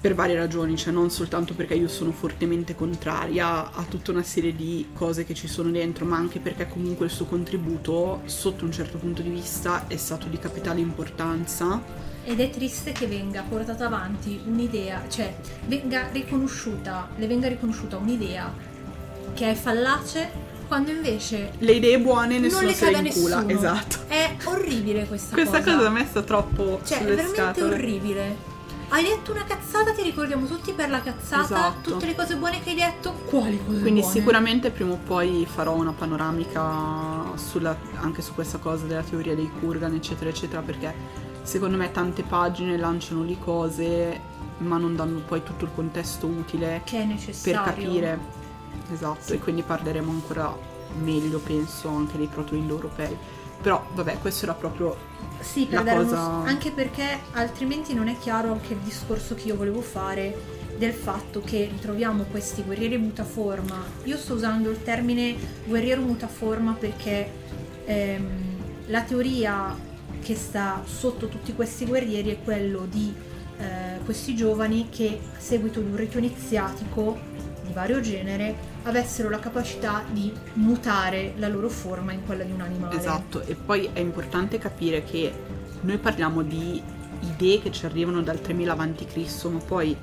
per 0.00 0.14
varie 0.14 0.36
ragioni, 0.36 0.76
cioè 0.76 0.92
non 0.92 1.08
soltanto 1.08 1.54
perché 1.54 1.72
io 1.72 1.88
sono 1.88 2.12
fortemente 2.12 2.74
contraria 2.74 3.72
a 3.72 3.82
tutta 3.84 4.10
una 4.10 4.22
serie 4.22 4.54
di 4.54 4.88
cose 4.92 5.24
che 5.24 5.32
ci 5.32 5.48
sono 5.48 5.70
dentro, 5.70 6.04
ma 6.04 6.18
anche 6.18 6.40
perché 6.40 6.68
comunque 6.68 7.06
il 7.06 7.10
suo 7.10 7.24
contributo, 7.24 8.20
sotto 8.26 8.66
un 8.66 8.72
certo 8.72 8.98
punto 8.98 9.22
di 9.22 9.30
vista, 9.30 9.86
è 9.86 9.96
stato 9.96 10.26
di 10.26 10.36
capitale 10.36 10.80
importanza. 10.80 11.82
Ed 12.22 12.38
è 12.38 12.50
triste 12.50 12.92
che 12.92 13.06
venga 13.06 13.40
portata 13.48 13.86
avanti 13.86 14.38
un'idea, 14.44 15.04
cioè 15.08 15.34
venga 15.68 16.06
riconosciuta, 16.12 17.08
le 17.16 17.26
venga 17.26 17.48
riconosciuta 17.48 17.96
un'idea 17.96 18.52
che 19.32 19.50
è 19.50 19.54
fallace 19.54 20.53
quando 20.66 20.90
invece 20.90 21.52
Le 21.58 21.72
idee 21.72 21.98
buone 22.00 22.38
nessuno 22.38 22.66
le 22.66 22.74
se 22.74 22.90
le 22.90 22.98
incula, 23.08 23.40
nessuno. 23.40 23.58
esatto. 23.58 23.96
È 24.08 24.36
orribile 24.44 25.06
questa, 25.06 25.34
Questa 25.34 25.58
cosa. 25.58 25.74
cosa 25.76 25.86
a 25.88 25.90
me 25.90 26.06
sta 26.08 26.22
troppo 26.22 26.80
Cioè, 26.84 26.98
è 27.00 27.04
veramente 27.04 27.34
scatole. 27.36 27.74
orribile. 27.74 28.52
Hai 28.88 29.02
detto 29.02 29.32
una 29.32 29.44
cazzata, 29.44 29.92
ti 29.92 30.02
ricordiamo 30.02 30.46
tutti 30.46 30.72
per 30.72 30.88
la 30.90 31.00
cazzata, 31.00 31.42
Esatto. 31.44 31.90
tutte 31.92 32.06
le 32.06 32.14
cose 32.14 32.36
buone 32.36 32.62
che 32.62 32.70
hai 32.70 32.76
detto. 32.76 33.12
Quali 33.24 33.58
cose 33.64 33.80
Quindi 33.80 34.00
buone? 34.00 34.14
sicuramente 34.14 34.70
prima 34.70 34.92
o 34.92 34.98
poi 35.04 35.46
farò 35.52 35.74
una 35.74 35.92
panoramica 35.92 37.36
sulla- 37.36 37.76
anche 38.00 38.22
su 38.22 38.34
questa 38.34 38.58
cosa 38.58 38.84
della 38.86 39.02
teoria 39.02 39.34
dei 39.34 39.50
Kurgan, 39.60 39.94
eccetera, 39.94 40.30
eccetera, 40.30 40.60
perché 40.60 40.94
secondo 41.42 41.76
me 41.76 41.90
tante 41.90 42.22
pagine 42.22 42.76
lanciano 42.76 43.22
lì 43.22 43.36
cose, 43.38 44.20
ma 44.58 44.76
non 44.78 44.94
danno 44.94 45.20
poi 45.26 45.42
tutto 45.42 45.64
il 45.64 45.70
contesto 45.74 46.26
utile 46.26 46.82
che 46.84 46.96
è 46.98 47.00
per 47.00 47.06
necessario. 47.08 47.62
capire. 47.64 48.18
Esatto, 48.92 49.32
e 49.32 49.38
quindi 49.38 49.62
parleremo 49.62 50.10
ancora 50.10 50.54
meglio, 51.00 51.38
penso, 51.38 51.88
anche 51.88 52.16
dei 52.16 52.26
proto-indoeuropei. 52.26 53.16
Però, 53.62 53.84
vabbè, 53.94 54.18
questo 54.20 54.44
era 54.44 54.54
proprio 54.54 54.94
Sì, 55.40 55.64
per 55.64 55.78
la 55.78 55.82
dare 55.84 55.98
uno- 56.00 56.08
cosa- 56.08 56.42
anche 56.44 56.70
perché 56.70 57.20
altrimenti 57.32 57.94
non 57.94 58.08
è 58.08 58.18
chiaro 58.18 58.52
anche 58.52 58.74
il 58.74 58.80
discorso 58.80 59.34
che 59.34 59.48
io 59.48 59.56
volevo 59.56 59.80
fare 59.80 60.62
del 60.76 60.92
fatto 60.92 61.40
che 61.40 61.68
ritroviamo 61.70 62.24
questi 62.24 62.62
guerrieri 62.62 62.98
mutaforma. 62.98 63.76
Io 64.04 64.16
sto 64.16 64.34
usando 64.34 64.70
il 64.70 64.82
termine 64.82 65.34
guerriero 65.64 66.02
mutaforma 66.02 66.72
perché 66.78 67.30
ehm, 67.86 68.26
la 68.86 69.02
teoria 69.02 69.74
che 70.20 70.34
sta 70.34 70.82
sotto 70.84 71.28
tutti 71.28 71.54
questi 71.54 71.86
guerrieri 71.86 72.30
è 72.32 72.42
quello 72.42 72.86
di 72.90 73.14
eh, 73.58 73.98
questi 74.04 74.34
giovani 74.34 74.88
che 74.90 75.20
a 75.36 75.40
seguito 75.40 75.80
di 75.80 75.88
un 75.90 75.96
rito 75.96 76.18
iniziatico 76.18 77.16
vario 77.74 78.00
genere 78.00 78.54
avessero 78.84 79.28
la 79.28 79.38
capacità 79.38 80.04
di 80.10 80.32
mutare 80.54 81.34
la 81.36 81.48
loro 81.48 81.68
forma 81.68 82.12
in 82.12 82.24
quella 82.24 82.44
di 82.44 82.52
un 82.52 82.60
animale. 82.60 82.96
Esatto, 82.96 83.42
e 83.42 83.54
poi 83.54 83.90
è 83.92 83.98
importante 83.98 84.58
capire 84.58 85.04
che 85.04 85.32
noi 85.80 85.98
parliamo 85.98 86.42
di 86.42 86.82
idee 87.20 87.60
che 87.60 87.70
ci 87.70 87.84
arrivano 87.84 88.22
dal 88.22 88.40
3000 88.40 88.72
avanti 88.72 89.04
Cristo, 89.04 89.50
ma 89.50 89.58
poi 89.58 89.96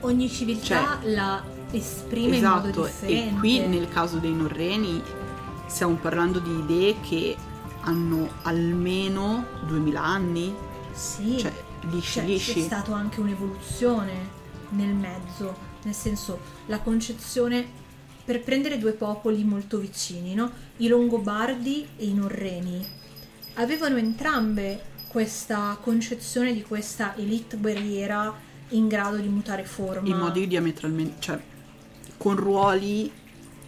ogni 0.00 0.28
civiltà 0.28 0.98
la 1.02 1.42
esprime 1.70 2.36
in 2.36 2.44
modo 2.44 2.68
esatto, 2.68 2.84
differente. 2.84 3.36
e 3.36 3.38
qui 3.38 3.66
nel 3.66 3.88
caso 3.88 4.18
dei 4.18 4.32
norreni 4.32 5.02
stiamo 5.66 5.94
parlando 5.94 6.38
di 6.38 6.58
idee 6.58 7.00
che 7.00 7.36
hanno 7.80 8.28
almeno 8.42 9.46
2000 9.66 10.02
anni, 10.02 10.54
sì, 10.92 11.38
cioè 11.38 11.52
lisci 11.90 12.12
cioè, 12.12 12.24
lisci. 12.24 12.52
c'è 12.54 12.60
stata 12.60 12.94
anche 12.94 13.20
un'evoluzione 13.20 14.42
nel 14.70 14.94
mezzo, 14.94 15.63
nel 15.84 15.94
senso 15.94 16.40
la 16.66 16.80
concezione 16.80 17.82
per 18.24 18.42
prendere 18.42 18.78
due 18.78 18.92
popoli 18.92 19.44
molto 19.44 19.78
vicini, 19.78 20.34
no? 20.34 20.50
I 20.78 20.88
Longobardi 20.88 21.86
e 21.96 22.06
i 22.06 22.14
Norreni 22.14 22.84
avevano 23.54 23.96
entrambe 23.96 24.92
questa 25.08 25.78
concezione 25.80 26.52
di 26.52 26.62
questa 26.62 27.16
elite 27.16 27.56
guerriera 27.56 28.34
in 28.70 28.88
grado 28.88 29.18
di 29.18 29.28
mutare 29.28 29.64
forma. 29.64 30.08
In 30.08 30.16
modi 30.16 30.48
diametralmente, 30.48 31.20
cioè 31.20 31.40
con 32.16 32.36
ruoli, 32.36 33.12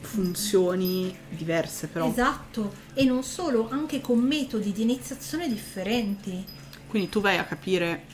funzioni 0.00 1.14
diverse 1.28 1.88
però. 1.88 2.08
Esatto, 2.08 2.72
e 2.94 3.04
non 3.04 3.22
solo, 3.22 3.68
anche 3.70 4.00
con 4.00 4.18
metodi 4.18 4.72
di 4.72 4.82
iniziazione 4.82 5.48
differenti. 5.48 6.44
Quindi 6.88 7.08
tu 7.08 7.20
vai 7.20 7.36
a 7.36 7.44
capire 7.44 8.04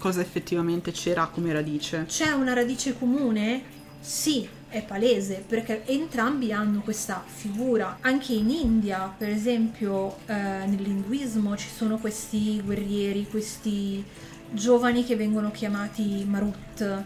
cosa 0.00 0.20
effettivamente 0.22 0.90
c'era 0.90 1.26
come 1.26 1.52
radice. 1.52 2.06
C'è 2.08 2.32
una 2.32 2.54
radice 2.54 2.98
comune? 2.98 3.62
Sì, 4.00 4.48
è 4.68 4.82
palese 4.82 5.44
perché 5.46 5.84
entrambi 5.84 6.52
hanno 6.52 6.80
questa 6.80 7.22
figura. 7.24 7.98
Anche 8.00 8.32
in 8.32 8.48
India, 8.48 9.14
per 9.16 9.28
esempio, 9.28 10.16
eh, 10.26 10.32
nell'induismo 10.32 11.56
ci 11.56 11.68
sono 11.68 11.98
questi 11.98 12.60
guerrieri, 12.62 13.28
questi 13.28 14.02
giovani 14.50 15.04
che 15.04 15.16
vengono 15.16 15.50
chiamati 15.50 16.24
Marut 16.26 17.04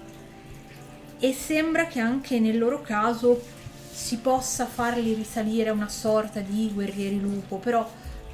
e 1.18 1.32
sembra 1.32 1.86
che 1.86 2.00
anche 2.00 2.38
nel 2.38 2.58
loro 2.58 2.80
caso 2.80 3.42
si 3.90 4.18
possa 4.18 4.66
farli 4.66 5.14
risalire 5.14 5.70
a 5.70 5.72
una 5.72 5.88
sorta 5.88 6.40
di 6.40 6.70
guerrieri 6.72 7.20
lupo, 7.20 7.56
però 7.56 7.88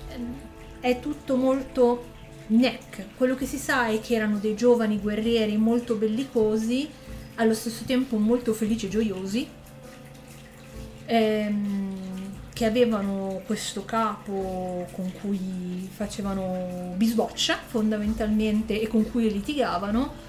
ehm, 0.09 0.35
è 0.81 0.99
tutto 0.99 1.37
molto 1.37 2.10
neck. 2.51 3.17
Quello 3.17 3.35
che 3.35 3.47
si 3.47 3.59
sa 3.59 3.87
è 3.87 4.01
che 4.01 4.15
erano 4.15 4.39
dei 4.39 4.55
giovani 4.55 4.99
guerrieri 4.99 5.57
molto 5.57 5.95
bellicosi, 5.95 6.89
allo 7.37 7.55
stesso 7.55 7.85
tempo 7.85 8.17
molto 8.17 8.53
felici 8.53 8.87
e 8.87 8.89
gioiosi, 8.89 9.49
ehm, 11.07 11.99
che 12.53 12.65
avevano 12.67 13.41
questo 13.47 13.85
capo 13.85 14.87
con 14.93 15.11
cui 15.21 15.89
facevano 15.91 16.93
bisboccia 16.97 17.59
fondamentalmente 17.67 18.81
e 18.81 18.87
con 18.87 19.11
cui 19.11 19.31
litigavano. 19.31 20.29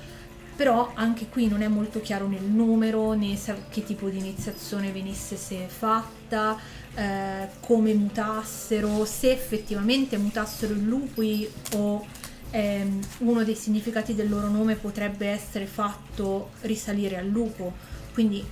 Però 0.56 0.92
anche 0.94 1.28
qui 1.28 1.48
non 1.48 1.62
è 1.64 1.68
molto 1.68 2.02
chiaro 2.02 2.28
nel 2.28 2.44
numero 2.44 3.14
né 3.14 3.38
che 3.70 3.84
tipo 3.84 4.10
di 4.10 4.20
iniziazione 4.20 4.92
venisse 4.92 5.36
se 5.36 5.66
fatta, 5.68 6.58
eh, 6.96 7.48
come 7.62 7.94
mutassero, 7.94 9.06
se 9.06 9.32
effettivamente 9.32 10.18
mutassero 10.18 10.74
in 10.74 10.88
lupi 10.88 11.50
o 11.76 12.06
ehm, 12.52 13.00
uno 13.20 13.44
dei 13.44 13.56
significati 13.56 14.14
del 14.14 14.30
loro 14.30 14.50
nome 14.50 14.76
potrebbe 14.76 15.28
essere 15.28 15.66
fatto 15.66 16.52
risalire 16.62 17.18
al 17.18 17.28
lupo. 17.28 17.74
Quindi 18.14 18.44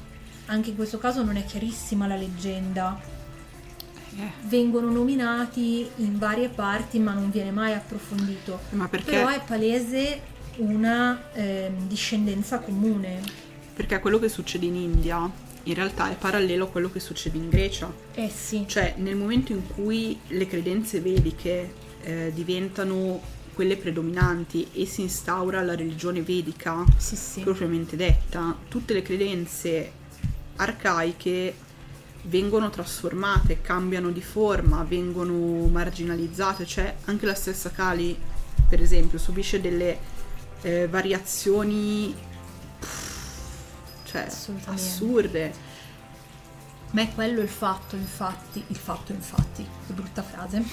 anche 0.46 0.70
in 0.70 0.76
questo 0.76 0.98
caso 0.98 1.24
non 1.24 1.36
è 1.36 1.46
chiarissima 1.46 2.08
la 2.08 2.16
leggenda. 2.16 3.00
Eh. 4.16 4.32
Vengono 4.48 4.90
nominati 4.90 5.88
in 5.98 6.18
varie 6.18 6.50
parti 6.50 7.00
ma 7.00 7.14
non 7.14 7.30
viene 7.30 7.52
mai 7.52 7.74
approfondito. 7.74 8.60
Ma? 8.72 8.88
Però 8.88 9.28
è 9.28 9.42
palese 9.46 10.22
una 10.58 11.32
ehm, 11.34 11.88
discendenza 11.88 12.60
comune. 12.60 13.22
Perché 13.74 14.00
quello 14.00 14.20
che 14.20 14.28
succede 14.28 14.66
in 14.66 14.76
India 14.76 15.48
in 15.64 15.74
realtà 15.74 16.10
è 16.12 16.16
parallelo 16.16 16.66
a 16.66 16.68
quello 16.70 16.90
che 16.92 17.00
succede 17.00 17.38
in 17.38 17.50
Grecia. 17.50 17.92
Eh 18.14 18.30
sì. 18.30 18.66
Cioè, 18.68 18.96
nel 18.98 19.16
momento 19.16 19.52
in 19.52 19.68
cui 19.68 20.20
le 20.28 20.48
credenze 20.48 21.00
vediche 21.00 21.74
eh, 22.02 22.32
diventano 22.34 23.22
quelle 23.54 23.76
predominanti 23.76 24.68
e 24.74 24.86
si 24.86 25.02
instaura 25.02 25.62
la 25.62 25.76
religione 25.76 26.22
vedica, 26.22 26.84
Sì, 26.98 27.16
sì. 27.18 27.42
propriamente 27.42 27.98
detta, 27.98 28.58
tutte 28.70 28.94
le 28.94 29.02
credenze 29.02 29.92
arcaiche 30.56 31.54
vengono 32.24 32.70
trasformate, 32.70 33.62
cambiano 33.62 34.12
di 34.12 34.22
forma, 34.22 34.84
vengono 34.88 35.68
marginalizzate, 35.68 36.66
cioè 36.66 36.96
anche 37.06 37.26
la 37.26 37.34
stessa 37.34 37.70
Kali, 37.70 38.18
per 38.68 38.82
esempio, 38.82 39.18
subisce 39.18 39.60
delle 39.62 39.98
eh, 40.62 40.88
variazioni 40.88 42.14
cioè 44.10 44.22
Assolutamente. 44.22 44.82
assurde. 44.82 45.54
Ma 46.92 47.02
è 47.02 47.14
quello 47.14 47.42
il 47.42 47.50
fatto, 47.50 47.96
infatti, 47.96 48.64
il 48.68 48.76
fatto, 48.76 49.12
infatti, 49.12 49.64
che 49.86 49.94
brutta 49.94 50.24
frase, 50.24 50.64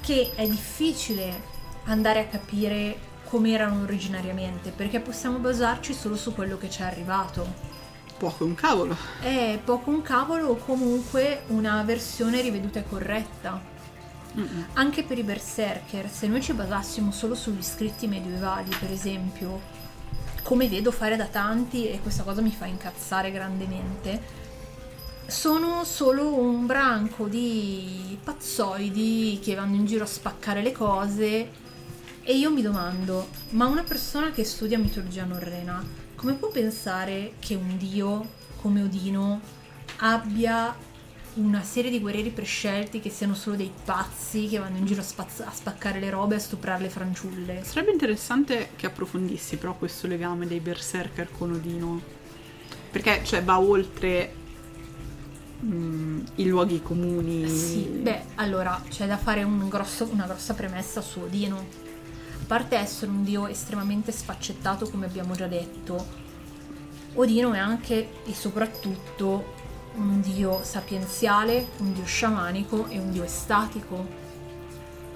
che 0.00 0.32
è 0.36 0.46
difficile 0.46 1.56
andare 1.84 2.20
a 2.20 2.26
capire 2.26 3.06
come 3.24 3.50
erano 3.50 3.82
originariamente, 3.82 4.70
perché 4.70 5.00
possiamo 5.00 5.38
basarci 5.38 5.92
solo 5.92 6.16
su 6.16 6.32
quello 6.34 6.56
che 6.56 6.70
ci 6.70 6.82
è 6.82 6.84
arrivato. 6.84 7.76
Poco 8.16 8.44
un 8.44 8.54
cavolo. 8.54 8.96
È 9.20 9.58
poco 9.64 9.90
un 9.90 10.02
cavolo 10.02 10.48
o 10.48 10.56
comunque 10.56 11.42
una 11.48 11.82
versione 11.82 12.40
riveduta 12.40 12.78
e 12.78 12.84
corretta. 12.88 13.60
Mm-mm. 14.36 14.66
Anche 14.74 15.02
per 15.02 15.18
i 15.18 15.22
berserker, 15.24 16.08
se 16.08 16.26
noi 16.28 16.40
ci 16.42 16.52
basassimo 16.52 17.10
solo 17.10 17.34
sugli 17.34 17.62
scritti 17.62 18.06
medievali, 18.06 18.74
per 18.78 18.90
esempio, 18.92 19.60
come 20.42 20.68
vedo 20.68 20.90
fare 20.90 21.16
da 21.16 21.26
tanti 21.26 21.88
e 21.88 22.00
questa 22.00 22.22
cosa 22.22 22.40
mi 22.40 22.50
fa 22.50 22.66
incazzare 22.66 23.30
grandemente, 23.30 24.46
sono 25.26 25.84
solo 25.84 26.34
un 26.34 26.64
branco 26.64 27.26
di 27.26 28.18
pazzoidi 28.22 29.38
che 29.42 29.54
vanno 29.54 29.76
in 29.76 29.84
giro 29.84 30.04
a 30.04 30.06
spaccare 30.06 30.62
le 30.62 30.72
cose. 30.72 31.50
E 32.22 32.36
io 32.36 32.50
mi 32.50 32.62
domando, 32.62 33.28
ma 33.50 33.66
una 33.66 33.82
persona 33.82 34.30
che 34.30 34.44
studia 34.44 34.78
mitologia 34.78 35.24
norrena, 35.24 35.82
come 36.14 36.34
può 36.34 36.48
pensare 36.48 37.34
che 37.38 37.54
un 37.54 37.76
dio 37.76 38.36
come 38.60 38.82
Odino 38.82 39.40
abbia 39.98 40.74
una 41.38 41.62
serie 41.62 41.90
di 41.90 42.00
guerrieri 42.00 42.30
prescelti 42.30 43.00
che 43.00 43.10
siano 43.10 43.34
solo 43.34 43.56
dei 43.56 43.72
pazzi 43.84 44.48
che 44.48 44.58
vanno 44.58 44.76
in 44.76 44.86
giro 44.86 45.00
a, 45.00 45.04
spazz- 45.04 45.40
a 45.40 45.52
spaccare 45.52 46.00
le 46.00 46.10
robe 46.10 46.34
e 46.34 46.38
a 46.38 46.40
stuprare 46.40 46.82
le 46.82 46.88
fanciulle? 46.88 47.62
Sarebbe 47.64 47.92
interessante 47.92 48.70
che 48.76 48.86
approfondissi 48.86 49.56
però 49.56 49.74
questo 49.74 50.06
legame 50.06 50.46
dei 50.46 50.60
berserker 50.60 51.30
con 51.30 51.52
Odino. 51.52 52.00
Perché 52.90 53.22
cioè 53.24 53.42
va 53.42 53.60
oltre 53.60 54.32
mm, 55.64 56.20
i 56.36 56.46
luoghi 56.46 56.82
comuni. 56.82 57.48
Sì, 57.48 57.82
beh, 57.82 58.22
allora 58.36 58.82
c'è 58.88 59.06
da 59.06 59.16
fare 59.16 59.42
un 59.44 59.68
grosso- 59.68 60.08
una 60.10 60.26
grossa 60.26 60.54
premessa 60.54 61.00
su 61.00 61.20
Odino. 61.20 61.56
A 61.56 62.44
parte 62.46 62.76
essere 62.76 63.10
un 63.10 63.22
dio 63.22 63.46
estremamente 63.46 64.10
sfaccettato, 64.10 64.88
come 64.88 65.06
abbiamo 65.06 65.34
già 65.34 65.46
detto, 65.46 66.26
Odino 67.14 67.52
è 67.52 67.58
anche 67.58 68.08
e 68.24 68.34
soprattutto 68.34 69.56
un 69.98 70.20
dio 70.20 70.60
sapienziale, 70.62 71.68
un 71.78 71.92
dio 71.92 72.04
sciamanico 72.04 72.86
e 72.88 72.98
un 72.98 73.10
dio 73.10 73.24
estatico. 73.24 74.06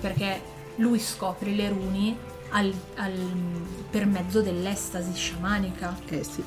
Perché 0.01 0.41
lui 0.77 0.99
scopre 0.99 1.51
le 1.51 1.69
runi 1.69 2.17
al- 2.51 2.75
al- 2.97 3.67
per 3.91 4.07
mezzo 4.07 4.43
dell'estasi 4.43 5.15
sciamanica. 5.15 5.97
Eh 6.09 6.25
sì. 6.25 6.45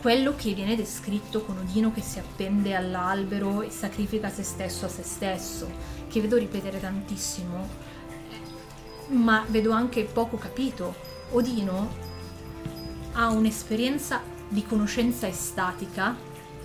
quello 0.00 0.34
che 0.34 0.54
viene 0.54 0.76
descritto 0.76 1.42
con 1.42 1.58
Odino 1.58 1.92
che 1.92 2.00
si 2.00 2.18
appende 2.18 2.74
all'albero 2.74 3.60
e 3.60 3.68
sacrifica 3.70 4.30
se 4.30 4.42
stesso 4.42 4.86
a 4.86 4.88
se 4.88 5.02
stesso, 5.02 5.70
che 6.08 6.22
vedo 6.22 6.38
ripetere 6.38 6.80
tantissimo, 6.80 7.68
ma 9.08 9.44
vedo 9.48 9.72
anche 9.72 10.04
poco 10.04 10.38
capito. 10.38 10.94
Odino 11.32 11.90
ha 13.12 13.28
un'esperienza 13.28 14.22
di 14.48 14.64
conoscenza 14.64 15.26
estatica 15.26 16.16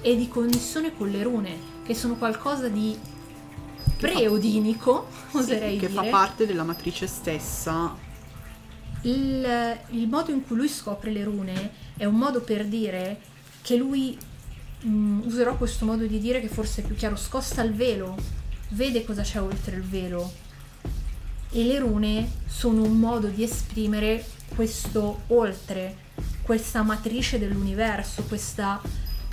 e 0.05 0.15
di 0.15 0.27
connessione 0.27 0.95
con 0.95 1.09
le 1.09 1.23
rune, 1.23 1.57
che 1.83 1.95
sono 1.95 2.13
qualcosa 2.13 2.67
di 2.67 2.95
pre-odinico, 3.97 5.07
oserei 5.31 5.79
che 5.79 5.87
dire. 5.87 6.03
fa 6.03 6.09
parte 6.09 6.45
della 6.45 6.61
matrice 6.61 7.07
stessa. 7.07 7.97
Il, 9.01 9.79
il 9.89 10.07
modo 10.07 10.29
in 10.29 10.45
cui 10.45 10.57
lui 10.57 10.67
scopre 10.69 11.09
le 11.09 11.23
rune 11.23 11.71
è 11.97 12.05
un 12.05 12.13
modo 12.13 12.41
per 12.41 12.67
dire 12.67 13.19
che 13.63 13.77
lui, 13.77 14.15
mh, 14.81 15.21
userò 15.25 15.57
questo 15.57 15.85
modo 15.85 16.05
di 16.05 16.19
dire 16.19 16.39
che 16.39 16.49
forse 16.49 16.83
è 16.83 16.85
più 16.85 16.93
chiaro, 16.93 17.15
scosta 17.15 17.63
il 17.63 17.73
velo, 17.73 18.15
vede 18.69 19.03
cosa 19.05 19.23
c'è 19.23 19.41
oltre 19.41 19.77
il 19.77 19.83
velo. 19.83 20.31
E 21.49 21.63
le 21.63 21.79
rune 21.79 22.29
sono 22.45 22.83
un 22.83 22.99
modo 22.99 23.25
di 23.25 23.41
esprimere 23.41 24.23
questo 24.53 25.21
oltre, 25.27 25.97
questa 26.43 26.83
matrice 26.83 27.39
dell'universo, 27.39 28.21
questa 28.25 28.79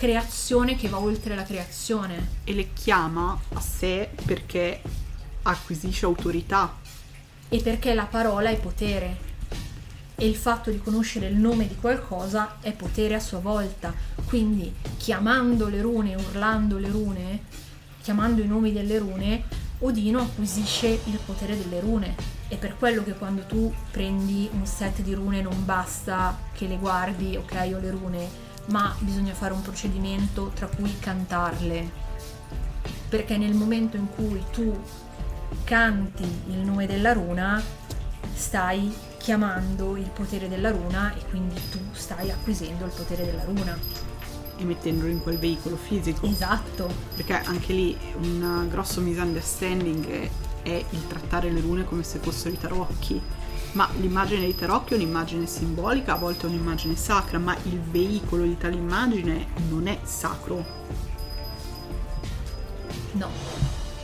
creazione 0.03 0.75
che 0.75 0.89
va 0.89 0.99
oltre 0.99 1.37
la 1.37 1.45
creazione. 1.45 2.41
E 2.43 2.53
le 2.55 2.73
chiama 2.73 3.39
a 3.55 3.61
sé 3.61 4.11
perché 4.25 4.83
acquisisce 5.43 6.07
autorità. 6.07 6.81
e 7.49 7.61
perché 7.61 7.95
la 7.95 8.07
parola 8.07 8.49
è 8.49 8.59
potere 8.59 9.31
e 10.17 10.27
il 10.27 10.35
fatto 10.35 10.71
di 10.71 10.79
conoscere 10.79 11.27
il 11.27 11.37
nome 11.37 11.69
di 11.69 11.77
qualcosa 11.77 12.57
è 12.61 12.73
potere 12.73 13.15
a 13.15 13.21
sua 13.21 13.39
volta. 13.39 13.95
Quindi 14.25 14.75
chiamando 14.97 15.69
le 15.69 15.83
rune, 15.83 16.17
urlando 16.17 16.79
le 16.79 16.89
rune, 16.89 17.43
chiamando 18.01 18.43
i 18.43 18.47
nomi 18.47 18.73
delle 18.73 18.99
rune, 18.99 19.45
Odino 19.81 20.21
acquisisce 20.21 20.89
il 20.89 21.19
potere 21.25 21.57
delle 21.57 21.81
rune. 21.81 22.15
E 22.49 22.57
per 22.57 22.77
quello 22.77 23.05
che 23.05 23.13
quando 23.13 23.45
tu 23.47 23.73
prendi 23.91 24.49
un 24.53 24.67
set 24.67 25.03
di 25.03 25.13
rune 25.13 25.43
non 25.43 25.65
basta 25.65 26.39
che 26.55 26.67
le 26.67 26.79
guardi, 26.79 27.37
ok, 27.37 27.71
ho 27.75 27.79
le 27.79 27.91
rune, 27.91 28.29
ma 28.67 28.95
bisogna 29.01 29.35
fare 29.35 29.53
un 29.53 29.63
procedimento 29.63 30.51
tra 30.55 30.67
cui 30.67 30.99
cantarle. 30.99 32.01
Perché 33.09 33.37
nel 33.37 33.55
momento 33.55 33.97
in 33.97 34.09
cui 34.09 34.43
tu 34.51 34.81
canti 35.65 36.25
il 36.49 36.59
nome 36.59 36.87
della 36.87 37.13
runa, 37.13 37.63
stai 38.35 38.95
chiamando 39.19 39.97
il 39.97 40.11
potere 40.11 40.49
della 40.49 40.71
runa 40.71 41.15
e 41.15 41.25
quindi 41.29 41.61
tu 41.71 41.79
stai 41.93 42.31
acquisendo 42.31 42.85
il 42.85 42.93
potere 42.95 43.25
della 43.25 43.45
runa. 43.45 43.79
E 44.57 44.65
mettendolo 44.65 45.11
in 45.11 45.23
quel 45.23 45.39
veicolo 45.39 45.77
fisico. 45.77 46.27
Esatto. 46.27 46.91
Perché 47.17 47.35
anche 47.35 47.73
lì 47.73 47.97
un 48.21 48.69
grosso 48.69 49.01
misunderstanding 49.01 50.07
è, 50.07 50.31
è 50.63 50.85
il 50.91 51.07
trattare 51.07 51.51
le 51.51 51.61
rune 51.61 51.85
come 51.85 52.03
se 52.03 52.19
fossero 52.19 52.55
i 52.55 52.59
tarocchi. 52.59 53.21
Ma 53.73 53.89
l'immagine 53.99 54.41
dei 54.41 54.55
tarocchi 54.55 54.93
è 54.93 54.97
un'immagine 54.97 55.47
simbolica, 55.47 56.13
a 56.15 56.19
volte 56.19 56.47
è 56.47 56.51
un'immagine 56.51 56.95
sacra, 56.95 57.39
ma 57.39 57.57
il 57.63 57.81
veicolo 57.81 58.43
di 58.45 58.57
tale 58.59 58.75
immagine 58.75 59.47
non 59.71 59.87
è 59.87 59.99
sacro. 60.03 60.65
No, 63.13 63.29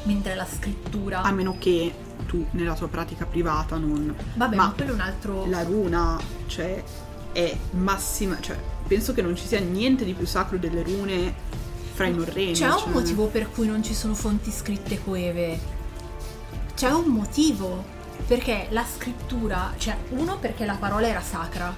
mentre 0.04 0.34
la 0.34 0.46
scrittura... 0.46 1.22
A 1.22 1.32
meno 1.32 1.56
che 1.58 1.94
tu 2.26 2.46
nella 2.52 2.74
tua 2.74 2.88
pratica 2.88 3.26
privata 3.26 3.76
non... 3.76 4.14
Vabbè, 4.34 4.56
ma, 4.56 4.66
ma 4.66 4.72
quello 4.72 4.92
è 4.92 4.94
un 4.94 5.00
altro... 5.00 5.46
La 5.46 5.62
runa, 5.62 6.18
cioè, 6.46 6.82
è 7.32 7.56
massima... 7.72 8.40
Cioè, 8.40 8.58
penso 8.86 9.12
che 9.12 9.20
non 9.20 9.36
ci 9.36 9.46
sia 9.46 9.60
niente 9.60 10.04
di 10.04 10.14
più 10.14 10.26
sacro 10.26 10.56
delle 10.56 10.82
rune 10.82 11.34
fra 11.92 12.06
i 12.06 12.14
norreni. 12.14 12.52
C'è 12.52 12.70
cioè... 12.70 12.86
un 12.86 12.92
motivo 12.92 13.26
per 13.26 13.50
cui 13.50 13.66
non 13.66 13.82
ci 13.82 13.92
sono 13.92 14.14
fonti 14.14 14.50
scritte 14.50 15.02
coeve. 15.02 15.76
C'è 16.74 16.90
un 16.90 17.08
motivo 17.08 17.96
perché 18.26 18.66
la 18.70 18.84
scrittura, 18.84 19.72
cioè 19.78 19.96
uno 20.10 20.38
perché 20.38 20.64
la 20.64 20.76
parola 20.76 21.06
era 21.06 21.20
sacra 21.20 21.74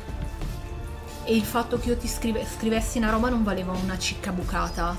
e 1.25 1.37
il 1.37 1.45
fatto 1.45 1.79
che 1.79 1.91
io 1.91 1.97
ti 1.97 2.09
scrive, 2.09 2.45
scrivessi 2.45 2.99
una 2.99 3.11
roba 3.11 3.29
non 3.29 3.45
valeva 3.45 3.73
una 3.73 3.99
cicca 3.99 4.33
bucata, 4.33 4.97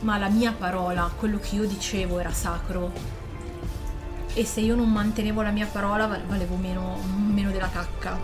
ma 0.00 0.18
la 0.18 0.28
mia 0.28 0.52
parola, 0.52 1.10
quello 1.16 1.38
che 1.38 1.56
io 1.56 1.66
dicevo 1.66 2.18
era 2.18 2.32
sacro 2.32 2.92
e 4.34 4.44
se 4.44 4.60
io 4.60 4.76
non 4.76 4.92
mantenevo 4.92 5.42
la 5.42 5.50
mia 5.50 5.66
parola 5.66 6.06
valevo 6.06 6.56
meno, 6.56 6.98
meno 7.32 7.50
della 7.50 7.68
cacca. 7.68 8.20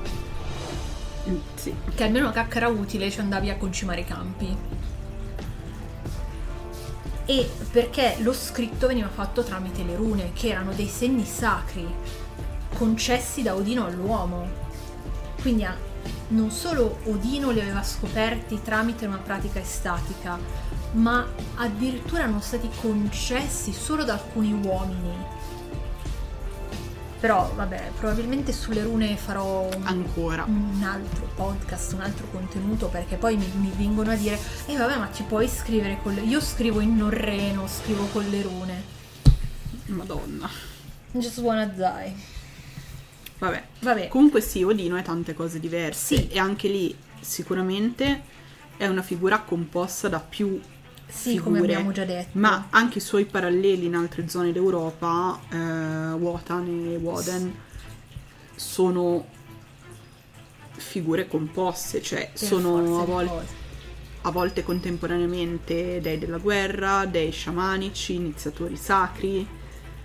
Mm, 1.29 1.37
sì. 1.55 1.75
Che 1.95 2.05
almeno 2.05 2.27
la 2.27 2.33
cacca 2.33 2.59
era 2.59 2.69
utile, 2.69 3.11
ci 3.11 3.21
andavi 3.21 3.51
a 3.51 3.57
concimare 3.57 4.03
i 4.03 4.05
campi 4.05 4.73
e 7.26 7.50
perché 7.70 8.16
lo 8.20 8.32
scritto 8.32 8.87
veniva 8.87 9.08
fatto 9.08 9.42
tramite 9.42 9.82
le 9.82 9.96
rune, 9.96 10.32
che 10.32 10.48
erano 10.48 10.72
dei 10.72 10.88
segni 10.88 11.24
sacri 11.24 11.87
concessi 12.74 13.42
da 13.42 13.54
Odino 13.54 13.87
all'uomo. 13.87 14.62
Quindi 15.40 15.66
non 16.28 16.50
solo 16.50 16.98
Odino 17.04 17.50
li 17.50 17.60
aveva 17.60 17.82
scoperti 17.82 18.60
tramite 18.62 19.06
una 19.06 19.18
pratica 19.18 19.58
estatica, 19.58 20.38
ma 20.92 21.26
addirittura 21.56 22.22
erano 22.22 22.40
stati 22.40 22.68
concessi 22.80 23.72
solo 23.72 24.04
da 24.04 24.14
alcuni 24.14 24.52
uomini 24.52 25.42
però 27.20 27.50
vabbè, 27.55 27.90
probabilmente 27.98 28.53
sulle 28.53 28.83
rune 28.83 29.16
farò 29.16 29.62
un, 29.62 29.83
ancora 29.87 30.44
un 30.46 30.83
altro 30.83 31.27
podcast, 31.35 31.92
un 31.92 32.00
altro 32.00 32.27
contenuto 32.31 32.88
perché 32.88 33.16
poi 33.16 33.37
mi, 33.37 33.50
mi 33.57 33.72
vengono 33.77 34.11
a 34.11 34.14
dire 34.14 34.38
"Eh 34.66 34.77
vabbè, 34.77 34.98
ma 34.98 35.11
ci 35.12 35.22
puoi 35.22 35.48
scrivere 35.48 35.98
con 36.03 36.14
le 36.14 36.20
io 36.22 36.40
scrivo 36.40 36.81
in 36.81 36.96
norreno, 36.96 37.66
scrivo 37.66 38.07
con 38.12 38.24
le 38.29 38.42
rune". 38.42 38.83
Madonna. 39.87 40.48
Just 41.12 41.38
wanna 41.38 41.66
die. 41.66 42.14
Vabbè. 43.38 43.64
Vabbè. 43.81 44.09
Comunque 44.09 44.40
sì, 44.40 44.62
Odino 44.62 44.96
è 44.96 45.03
tante 45.03 45.35
cose 45.35 45.61
diverse 45.61 46.16
sì. 46.16 46.29
e 46.29 46.38
anche 46.38 46.68
lì 46.68 46.96
sicuramente 47.20 48.22
è 48.77 48.87
una 48.87 49.03
figura 49.03 49.40
composta 49.40 50.09
da 50.09 50.18
più 50.20 50.61
sì, 51.14 51.31
figure, 51.31 51.42
come 51.42 51.59
abbiamo 51.61 51.92
già 51.92 52.05
detto. 52.05 52.31
Ma 52.33 52.66
anche 52.70 52.98
i 52.98 53.00
suoi 53.00 53.24
paralleli 53.24 53.87
in 53.87 53.94
altre 53.94 54.29
zone 54.29 54.53
d'Europa, 54.53 55.40
eh, 55.50 56.12
Wotan 56.12 56.92
e 56.92 56.96
Woden, 56.96 57.55
sono 58.57 59.27
figure 60.72 61.29
composte, 61.29 62.03
cioè 62.03 62.31
per 62.31 62.38
sono 62.38 63.00
a 63.00 63.05
volte, 63.05 63.46
a 64.22 64.31
volte, 64.31 64.62
contemporaneamente 64.62 66.00
dei 66.00 66.18
della 66.18 66.38
guerra, 66.38 67.07
dei 67.07 67.31
sciamanici, 67.31 68.14
iniziatori 68.14 68.77
sacri, 68.77 69.46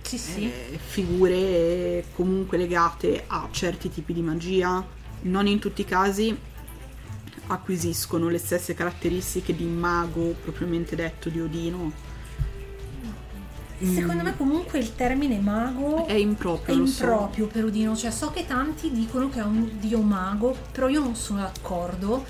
sì, 0.02 0.18
sì. 0.18 0.44
Eh, 0.44 0.78
figure 0.78 2.04
comunque 2.14 2.56
legate 2.56 3.24
a 3.26 3.48
certi 3.50 3.90
tipi 3.90 4.12
di 4.12 4.22
magia. 4.22 4.98
Non 5.22 5.46
in 5.46 5.58
tutti 5.58 5.82
i 5.82 5.84
casi 5.84 6.36
acquisiscono 7.50 8.28
le 8.28 8.38
stesse 8.38 8.74
caratteristiche 8.74 9.54
di 9.54 9.64
mago 9.64 10.34
propriamente 10.42 10.96
detto 10.96 11.28
di 11.28 11.40
Odino. 11.40 12.08
Secondo 13.78 14.22
mm. 14.22 14.26
me 14.26 14.36
comunque 14.36 14.78
il 14.78 14.94
termine 14.94 15.38
mago 15.38 16.06
è 16.06 16.12
improprio, 16.12 16.74
è 16.74 16.78
improprio 16.78 17.46
so. 17.46 17.50
per 17.50 17.64
Odino, 17.64 17.96
cioè 17.96 18.10
so 18.10 18.30
che 18.30 18.46
tanti 18.46 18.90
dicono 18.92 19.30
che 19.30 19.40
è 19.40 19.42
un 19.42 19.78
dio 19.78 20.02
mago, 20.02 20.54
però 20.70 20.88
io 20.88 21.00
non 21.00 21.14
sono 21.16 21.40
d'accordo. 21.40 22.24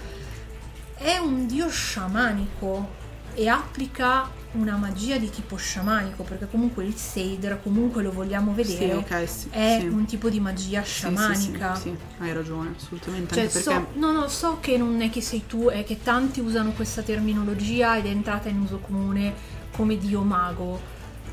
È 0.94 1.16
un 1.16 1.46
dio 1.46 1.68
sciamanico 1.68 2.98
e 3.34 3.48
applica 3.48 4.38
una 4.52 4.76
magia 4.76 5.16
di 5.16 5.30
tipo 5.30 5.56
sciamanico, 5.56 6.24
perché 6.24 6.48
comunque 6.50 6.84
il 6.84 6.96
Seider, 6.96 7.60
comunque 7.62 8.02
lo 8.02 8.10
vogliamo 8.10 8.52
vedere, 8.52 8.92
sì, 8.92 8.96
okay, 8.96 9.26
sì, 9.26 9.48
è 9.50 9.78
sì. 9.80 9.86
un 9.86 10.04
tipo 10.06 10.28
di 10.28 10.40
magia 10.40 10.82
sciamanica. 10.82 11.74
Sì, 11.76 11.96
hai 12.18 12.32
ragione, 12.32 12.74
assolutamente. 12.76 13.34
Cioè, 13.34 13.44
perché... 13.44 13.60
so, 13.60 13.86
no, 13.94 14.10
no, 14.10 14.28
so 14.28 14.58
che 14.60 14.76
non 14.76 15.00
è 15.02 15.10
che 15.10 15.20
sei 15.20 15.46
tu, 15.46 15.68
è 15.68 15.84
che 15.84 16.02
tanti 16.02 16.40
usano 16.40 16.72
questa 16.72 17.02
terminologia 17.02 17.96
ed 17.96 18.06
è 18.06 18.08
entrata 18.08 18.48
in 18.48 18.60
uso 18.60 18.78
comune 18.78 19.58
come 19.70 19.96
dio 19.96 20.22
mago, 20.22 20.80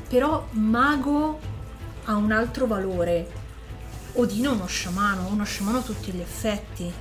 però 0.08 0.46
mago 0.52 1.40
ha 2.04 2.14
un 2.14 2.30
altro 2.30 2.66
valore. 2.66 3.46
Odino 4.12 4.52
è 4.52 4.54
uno 4.54 4.66
sciamano, 4.66 5.26
uno 5.28 5.44
sciamano 5.44 5.78
a 5.78 5.82
tutti 5.82 6.12
gli 6.12 6.20
effetti. 6.20 6.92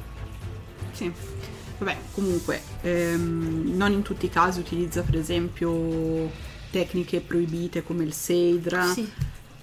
Sì. 0.91 1.13
Vabbè, 1.77 1.97
comunque, 2.11 2.61
ehm, 2.81 3.73
non 3.75 3.91
in 3.91 4.01
tutti 4.01 4.25
i 4.25 4.29
casi 4.29 4.59
utilizza 4.59 5.03
per 5.03 5.15
esempio 5.15 6.31
tecniche 6.71 7.21
proibite 7.21 7.83
come 7.83 8.03
il 8.03 8.13
Seidra. 8.13 8.91
Sì. 8.91 9.09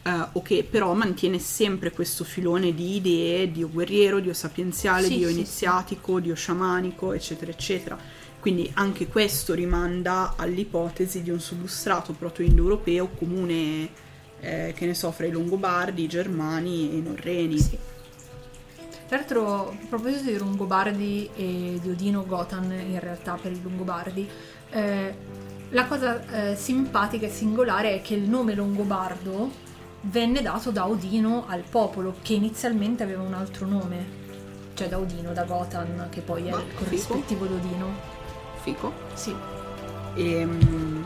Uh, 0.05 0.29
ok, 0.33 0.65
però 0.65 0.93
mantiene 0.93 1.39
sempre 1.39 1.91
questo 1.91 2.25
filone 2.25 2.75
di 2.75 2.97
idee, 2.97 3.51
dio 3.51 3.71
guerriero, 3.71 4.21
dio 4.21 4.35
sapienziale, 4.35 5.07
sì, 5.07 5.17
dio 5.17 5.29
sì, 5.29 5.35
iniziatico, 5.35 6.21
dio 6.21 6.35
sciamanico, 6.35 7.15
eccetera, 7.15 7.51
eccetera. 7.51 7.99
Quindi 8.39 8.71
anche 8.75 9.07
questo 9.07 9.55
rimanda 9.55 10.35
all'ipotesi 10.37 11.23
di 11.23 11.31
un 11.31 11.41
substrato 11.41 12.13
proto-indoeuropeo 12.13 13.09
comune, 13.17 13.89
eh, 14.41 14.75
che 14.77 14.85
ne 14.85 14.93
so, 14.93 15.11
fra 15.11 15.25
i 15.25 15.31
Longobardi, 15.31 16.03
i 16.03 16.09
Germani 16.09 16.91
e 16.91 16.97
i 16.97 17.01
Norreni. 17.01 17.59
Sì. 17.59 17.79
Tra 19.15 19.23
l'altro, 19.23 19.69
a 19.69 19.77
proposito 19.89 20.29
di 20.29 20.37
Longobardi 20.37 21.31
e 21.37 21.79
di 21.81 21.89
Odino 21.89 22.27
Gotan, 22.27 22.65
in 22.73 22.99
realtà 22.99 23.39
per 23.41 23.53
i 23.53 23.63
Longobardi, 23.63 24.29
eh, 24.71 25.15
la 25.69 25.87
cosa 25.87 26.51
eh, 26.51 26.57
simpatica 26.57 27.27
e 27.27 27.29
singolare 27.29 27.95
è 27.95 28.03
che 28.03 28.15
il 28.15 28.29
nome 28.29 28.57
Longobardo 28.57 29.53
venne 30.01 30.43
dato 30.43 30.73
da 30.73 30.89
Odino 30.89 31.45
al 31.47 31.63
popolo, 31.63 32.17
che 32.23 32.33
inizialmente 32.33 33.05
aveva 33.05 33.23
un 33.23 33.35
altro 33.35 33.67
nome. 33.67 34.05
Cioè 34.75 34.89
da 34.89 34.99
Odino, 34.99 35.33
da 35.33 35.45
Gotan, 35.45 36.09
che 36.11 36.21
poi 36.21 36.51
Ma, 36.51 36.59
è 36.59 36.63
il 36.63 36.75
corrispettivo 36.75 37.45
fico. 37.45 37.55
d'Odino. 37.55 37.87
Fico? 38.63 38.93
Sì. 39.15 39.33
Ehm 40.17 41.04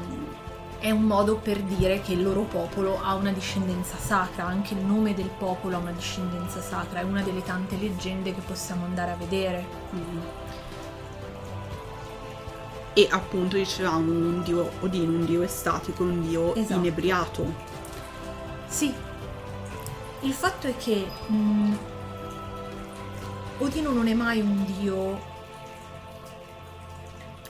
è 0.79 0.91
un 0.91 1.03
modo 1.03 1.37
per 1.37 1.61
dire 1.61 2.01
che 2.01 2.13
il 2.13 2.23
loro 2.23 2.43
popolo 2.43 3.01
ha 3.03 3.15
una 3.15 3.33
discendenza 3.33 3.97
sacra, 3.97 4.47
anche 4.47 4.75
il 4.75 4.85
nome 4.85 5.13
del 5.13 5.29
popolo 5.29 5.77
ha 5.77 5.79
una 5.81 5.91
discendenza 5.91 6.61
sacra, 6.61 7.01
è 7.01 7.03
una 7.03 7.23
delle 7.23 7.43
tante 7.43 7.77
leggende 7.77 8.33
che 8.33 8.41
possiamo 8.41 8.85
andare 8.85 9.11
a 9.11 9.17
vedere. 9.17 9.67
Mm. 9.95 10.19
E 12.95 13.09
appunto 13.11 13.57
dicevamo 13.57 14.11
un 14.11 14.43
dio 14.43 14.71
Odino, 14.81 15.13
un 15.13 15.25
dio 15.25 15.43
estatico, 15.43 16.05
un 16.05 16.27
dio 16.27 16.55
esatto. 16.55 16.75
inebriato. 16.75 17.55
Sì. 18.69 18.95
Il 20.21 20.33
fatto 20.33 20.67
è 20.67 20.77
che 20.77 21.07
mh, 21.27 21.35
mm, 21.35 21.75
Odino 23.59 23.91
non 23.91 24.07
è 24.07 24.15
mai 24.15 24.41
un 24.41 24.65
dio, 24.79 25.21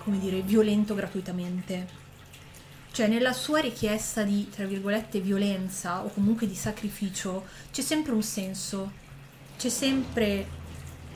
come 0.03 0.19
dire, 0.19 0.41
violento 0.41 0.95
gratuitamente 0.95 1.98
cioè 2.93 3.07
nella 3.07 3.33
sua 3.33 3.61
richiesta 3.61 4.23
di, 4.23 4.49
tra 4.49 4.67
virgolette, 4.67 5.21
violenza 5.21 6.03
o 6.05 6.09
comunque 6.09 6.47
di 6.47 6.55
sacrificio 6.55 7.47
c'è 7.71 7.83
sempre 7.83 8.13
un 8.13 8.23
senso, 8.23 8.91
c'è 9.57 9.69
sempre 9.69 10.47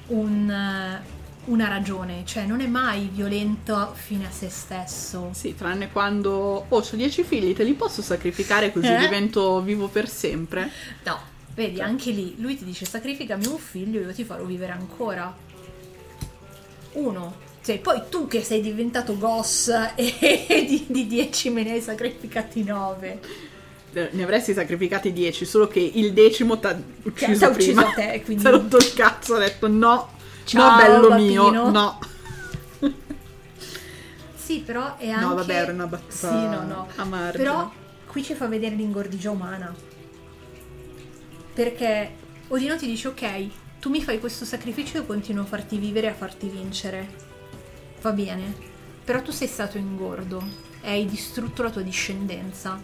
un, 0.08 1.00
una 1.44 1.68
ragione, 1.68 2.22
cioè 2.24 2.44
non 2.44 2.60
è 2.60 2.66
mai 2.66 3.08
violento 3.12 3.92
fine 3.94 4.26
a 4.26 4.30
se 4.30 4.48
stesso. 4.48 5.30
Sì, 5.32 5.54
tranne 5.56 5.90
quando, 5.90 6.66
oh, 6.68 6.76
ho 6.78 6.88
dieci 6.92 7.24
figli, 7.24 7.54
te 7.54 7.64
li 7.64 7.74
posso 7.74 8.02
sacrificare 8.02 8.72
così 8.72 8.92
eh? 8.92 8.98
divento 8.98 9.60
vivo 9.62 9.88
per 9.88 10.08
sempre? 10.08 10.70
No, 11.04 11.18
vedi, 11.54 11.76
cioè. 11.76 11.86
anche 11.86 12.10
lì 12.10 12.36
lui 12.38 12.56
ti 12.56 12.64
dice 12.64 12.84
sacrificami 12.84 13.46
un 13.46 13.58
figlio 13.58 14.00
io 14.00 14.12
ti 14.12 14.24
farò 14.24 14.44
vivere 14.44 14.72
ancora. 14.72 15.34
Uno, 16.92 17.34
cioè, 17.64 17.78
poi 17.78 18.02
tu 18.08 18.26
che 18.26 18.42
sei 18.42 18.60
diventato 18.60 19.16
Goss 19.16 19.68
e 19.94 20.84
di, 20.88 21.06
10 21.06 21.50
me 21.50 21.62
ne 21.62 21.72
hai 21.72 21.80
sacrificati 21.80 22.64
9. 22.64 23.20
eh, 23.94 24.08
ne 24.12 24.22
avresti 24.22 24.52
sacrificati 24.52 25.12
10, 25.12 25.44
solo 25.44 25.68
che 25.68 25.78
il 25.78 26.12
decimo 26.12 26.58
ti 26.58 26.66
ha 26.66 26.80
ucciso 27.04 27.46
ucciso 27.48 27.50
prima. 27.52 27.88
a 27.88 27.92
te, 27.92 28.22
quindi- 28.26 28.44
è 28.44 28.50
rotto 28.50 28.76
il 28.78 28.92
cazzo, 28.94 29.34
ha 29.36 29.38
detto 29.38 29.68
no, 29.68 30.10
Ciao, 30.44 30.70
no 30.70 30.76
bello 30.76 31.08
bambino." 31.08 31.50
mio, 31.50 31.70
no. 31.70 31.98
Sì, 34.34 34.58
però 34.58 34.96
è 34.96 35.08
anche... 35.08 35.24
No, 35.24 35.34
vabbè, 35.36 35.54
era 35.54 35.72
una 35.72 35.86
battuta 35.86 36.28
Sì, 36.28 36.34
no, 36.34 36.64
no. 36.66 36.88
a 36.96 37.04
margine. 37.04 37.44
Però 37.44 37.72
qui 38.06 38.24
ci 38.24 38.34
fa 38.34 38.48
vedere 38.48 38.74
l'ingordigia 38.74 39.30
umana. 39.30 39.72
Perché 41.54 42.10
Odino 42.48 42.76
ti 42.76 42.86
dice, 42.86 43.08
ok, 43.08 43.46
tu 43.78 43.88
mi 43.88 44.02
fai 44.02 44.18
questo 44.18 44.44
sacrificio 44.44 44.98
e 44.98 45.06
continuo 45.06 45.44
a 45.44 45.46
farti 45.46 45.76
vivere 45.78 46.08
e 46.08 46.10
a 46.10 46.14
farti 46.14 46.48
vincere. 46.48 47.30
Va 48.02 48.12
bene. 48.12 48.70
Però 49.04 49.22
tu 49.22 49.30
sei 49.32 49.48
stato 49.48 49.78
ingordo 49.78 50.42
e 50.80 50.90
hai 50.90 51.06
distrutto 51.06 51.62
la 51.62 51.70
tua 51.70 51.82
discendenza 51.82 52.80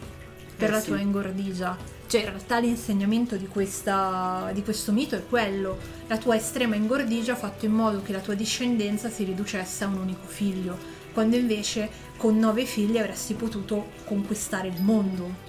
per 0.56 0.70
Eh 0.70 0.72
la 0.72 0.80
sì. 0.80 0.86
tua 0.86 0.98
ingordigia. 1.00 1.76
Cioè, 2.06 2.20
in 2.22 2.26
realtà 2.28 2.58
l'insegnamento 2.58 3.36
di, 3.36 3.46
questa, 3.46 4.50
di 4.54 4.62
questo 4.62 4.92
mito 4.92 5.14
è 5.14 5.26
quello. 5.28 5.76
La 6.06 6.16
tua 6.16 6.36
estrema 6.36 6.74
ingordigia 6.74 7.32
ha 7.34 7.36
fatto 7.36 7.66
in 7.66 7.72
modo 7.72 8.02
che 8.02 8.12
la 8.12 8.20
tua 8.20 8.34
discendenza 8.34 9.10
si 9.10 9.24
riducesse 9.24 9.84
a 9.84 9.88
un 9.88 9.98
unico 9.98 10.26
figlio, 10.26 10.76
quando 11.12 11.36
invece 11.36 12.06
con 12.16 12.38
nove 12.38 12.64
figli 12.64 12.96
avresti 12.98 13.34
potuto 13.34 13.90
conquistare 14.04 14.68
il 14.68 14.80
mondo. 14.80 15.46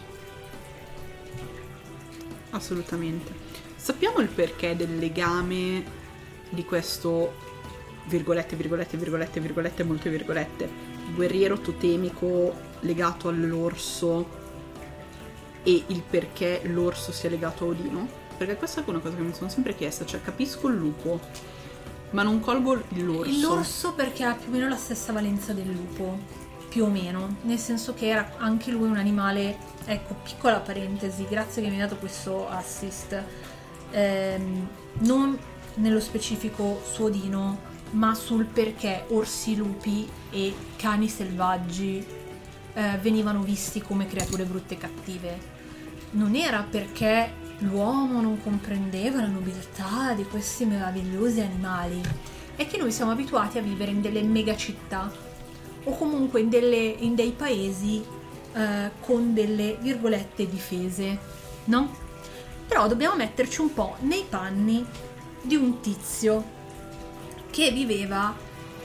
Assolutamente. 2.52 3.32
Sappiamo 3.76 4.20
il 4.20 4.28
perché 4.28 4.76
del 4.76 4.98
legame 4.98 5.84
di 6.50 6.66
questo 6.66 7.34
virgolette, 8.10 8.56
virgolette, 8.56 8.98
virgolette, 8.98 9.40
virgolette, 9.40 9.84
molte 9.84 10.10
virgolette, 10.10 10.70
guerriero 11.14 11.60
totemico 11.60 12.54
legato 12.82 13.30
all'orso 13.30 14.38
e 15.64 15.84
il 15.88 16.02
perché 16.02 16.62
l'orso 16.66 17.12
sia 17.12 17.30
legato 17.30 17.66
a 17.66 17.68
Odino? 17.68 18.08
Perché 18.38 18.56
questa 18.56 18.84
è 18.84 18.90
una 18.90 19.00
cosa 19.00 19.16
che 19.16 19.22
mi 19.22 19.34
sono 19.34 19.50
sempre 19.50 19.76
chiesta, 19.76 20.06
cioè 20.06 20.22
capisco 20.22 20.68
il 20.68 20.76
lupo, 20.76 21.20
ma 22.12 22.24
non 22.24 22.40
colgo 22.40 22.82
l'orso. 22.90 23.56
L'orso 23.56 23.94
perché 23.94 24.24
ha 24.24 24.34
più 24.34 24.50
o 24.50 24.52
meno 24.52 24.68
la 24.68 24.78
stessa 24.78 25.12
valenza 25.12 25.54
del 25.54 25.70
lupo, 25.70 26.18
più 26.70 26.86
o 26.86 26.90
meno, 26.90 27.38
nel 27.44 27.60
senso 27.60 27.94
che 27.94 28.08
era 28.08 28.34
anche 28.38 28.72
lui 28.72 28.88
un 28.88 28.98
animale, 28.98 29.58
ecco, 29.86 30.16
piccola 30.24 30.60
parentesi, 30.60 31.26
grazie 31.30 31.62
che 31.62 31.68
mi 31.68 31.76
hai 31.76 31.82
dato 31.82 31.98
questo 31.98 32.48
assist, 32.50 33.24
Ehm, 33.92 34.68
non 35.00 35.38
nello 35.76 36.00
specifico 36.00 36.82
su 36.84 37.04
Odino, 37.04 37.68
ma 37.92 38.14
sul 38.14 38.46
perché 38.46 39.06
orsi, 39.10 39.56
lupi 39.56 40.08
e 40.30 40.54
cani 40.76 41.08
selvaggi 41.08 42.06
eh, 42.74 42.98
venivano 43.02 43.42
visti 43.42 43.82
come 43.82 44.08
creature 44.08 44.46
brutte 44.46 44.76
e 44.76 44.78
cattive. 44.78 45.58
Non 46.12 46.36
era 46.36 46.66
perché 46.68 47.32
l'uomo 47.60 48.22
non 48.22 48.42
comprendeva 48.42 49.22
la 49.22 49.28
nobiltà 49.28 50.14
di 50.14 50.24
questi 50.24 50.66
meravigliosi 50.66 51.42
animali, 51.42 52.02
è 52.56 52.68
che 52.68 52.78
noi 52.78 52.92
siamo 52.92 53.12
abituati 53.12 53.58
a 53.58 53.62
vivere 53.62 53.92
in 53.92 54.02
delle 54.02 54.22
megacittà 54.22 55.12
o 55.84 55.92
comunque 55.96 56.42
in, 56.42 56.50
delle- 56.50 56.96
in 57.00 57.16
dei 57.16 57.32
paesi 57.32 58.04
eh, 58.54 58.92
con 59.00 59.34
delle 59.34 59.78
virgolette 59.80 60.48
difese, 60.50 61.18
no? 61.66 62.08
Però 62.68 62.88
dobbiamo 62.88 63.16
metterci 63.16 63.62
un 63.62 63.74
po' 63.74 63.96
nei 64.02 64.26
panni 64.28 64.86
di 65.42 65.56
un 65.56 65.80
tizio 65.80 66.58
che 67.50 67.72
viveva 67.72 68.36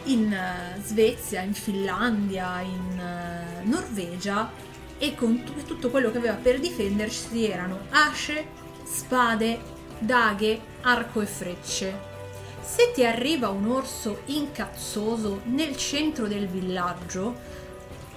in 0.04 0.32
eh, 0.32 0.80
Svezia, 0.82 1.42
in 1.42 1.54
Finlandia, 1.54 2.60
in 2.60 2.98
eh, 2.98 3.64
Norvegia 3.64 4.50
e 4.98 5.14
con 5.14 5.42
tu- 5.42 5.64
tutto 5.64 5.90
quello 5.90 6.10
che 6.10 6.18
aveva 6.18 6.34
per 6.34 6.60
difendersi 6.60 7.48
erano 7.48 7.80
asce, 7.90 8.46
spade, 8.84 9.60
daghe, 9.98 10.60
arco 10.82 11.20
e 11.20 11.26
frecce. 11.26 12.12
Se 12.60 12.92
ti 12.94 13.04
arriva 13.04 13.48
un 13.50 13.70
orso 13.70 14.22
incazzoso 14.26 15.42
nel 15.44 15.76
centro 15.76 16.26
del 16.26 16.48
villaggio 16.48 17.36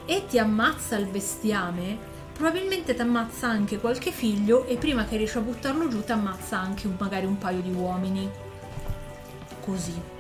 e 0.06 0.26
ti 0.26 0.40
ammazza 0.40 0.96
il 0.96 1.08
bestiame, 1.08 1.98
probabilmente 2.34 2.94
ti 2.94 3.02
ammazza 3.02 3.48
anche 3.48 3.78
qualche 3.78 4.12
figlio 4.12 4.66
e 4.66 4.78
prima 4.78 5.06
che 5.06 5.18
riesci 5.18 5.38
a 5.38 5.42
buttarlo 5.42 5.90
giù 5.90 6.04
ti 6.04 6.12
ammazza 6.12 6.58
anche 6.58 6.88
magari 6.98 7.26
un 7.26 7.38
paio 7.38 7.62
di 7.62 7.72
uomini. 7.72 8.30
Così. 9.66 10.16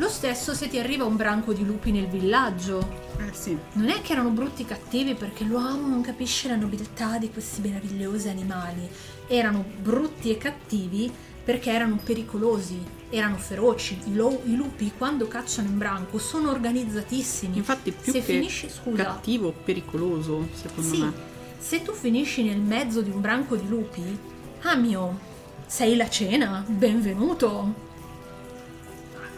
Lo 0.00 0.08
stesso 0.08 0.54
se 0.54 0.68
ti 0.68 0.78
arriva 0.78 1.04
un 1.04 1.14
branco 1.16 1.52
di 1.52 1.62
lupi 1.62 1.90
nel 1.92 2.06
villaggio. 2.08 2.78
Eh 3.18 3.34
sì, 3.34 3.54
Non 3.74 3.90
è 3.90 4.00
che 4.00 4.12
erano 4.12 4.30
brutti 4.30 4.64
cattivi 4.64 5.12
perché 5.12 5.44
l'uomo 5.44 5.88
non 5.88 6.00
capisce 6.00 6.48
la 6.48 6.56
nobiltà 6.56 7.18
di 7.18 7.28
questi 7.30 7.60
meravigliosi 7.60 8.30
animali. 8.30 8.88
Erano 9.26 9.62
brutti 9.82 10.30
e 10.30 10.38
cattivi 10.38 11.12
perché 11.44 11.70
erano 11.70 12.00
pericolosi, 12.02 12.82
erano 13.10 13.36
feroci. 13.36 13.98
I, 14.06 14.14
lo- 14.14 14.40
i 14.46 14.56
lupi 14.56 14.90
quando 14.96 15.28
cacciano 15.28 15.68
in 15.68 15.76
branco 15.76 16.16
sono 16.16 16.48
organizzatissimi. 16.50 17.58
infatti 17.58 17.92
più 17.92 18.10
se 18.10 18.20
che 18.20 18.24
finisci, 18.24 18.70
scusa, 18.70 19.04
cattivo, 19.04 19.52
pericoloso, 19.52 20.48
secondo 20.54 20.94
sì, 20.94 21.02
me. 21.02 21.12
se 21.58 21.82
tu 21.82 21.92
finisci 21.92 22.42
nel 22.42 22.60
mezzo 22.60 23.02
di 23.02 23.10
un 23.10 23.20
branco 23.20 23.54
di 23.54 23.68
lupi, 23.68 24.18
ah 24.62 24.76
mio, 24.76 25.18
sei 25.66 25.94
la 25.96 26.08
cena, 26.08 26.64
benvenuto. 26.66 27.88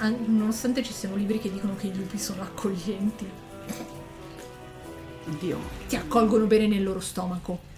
An- 0.03 0.24
Nonostante 0.36 0.82
ci 0.82 0.92
siano 0.92 1.14
libri 1.16 1.38
che 1.38 1.50
dicono 1.50 1.76
che 1.76 1.86
i 1.86 1.94
lupi 1.96 2.18
sono 2.18 2.42
accoglienti, 2.42 3.24
Oddio. 5.28 5.59
ti 5.88 5.94
accolgono 5.96 6.46
bene 6.46 6.66
nel 6.66 6.82
loro 6.82 6.98
stomaco. 7.00 7.70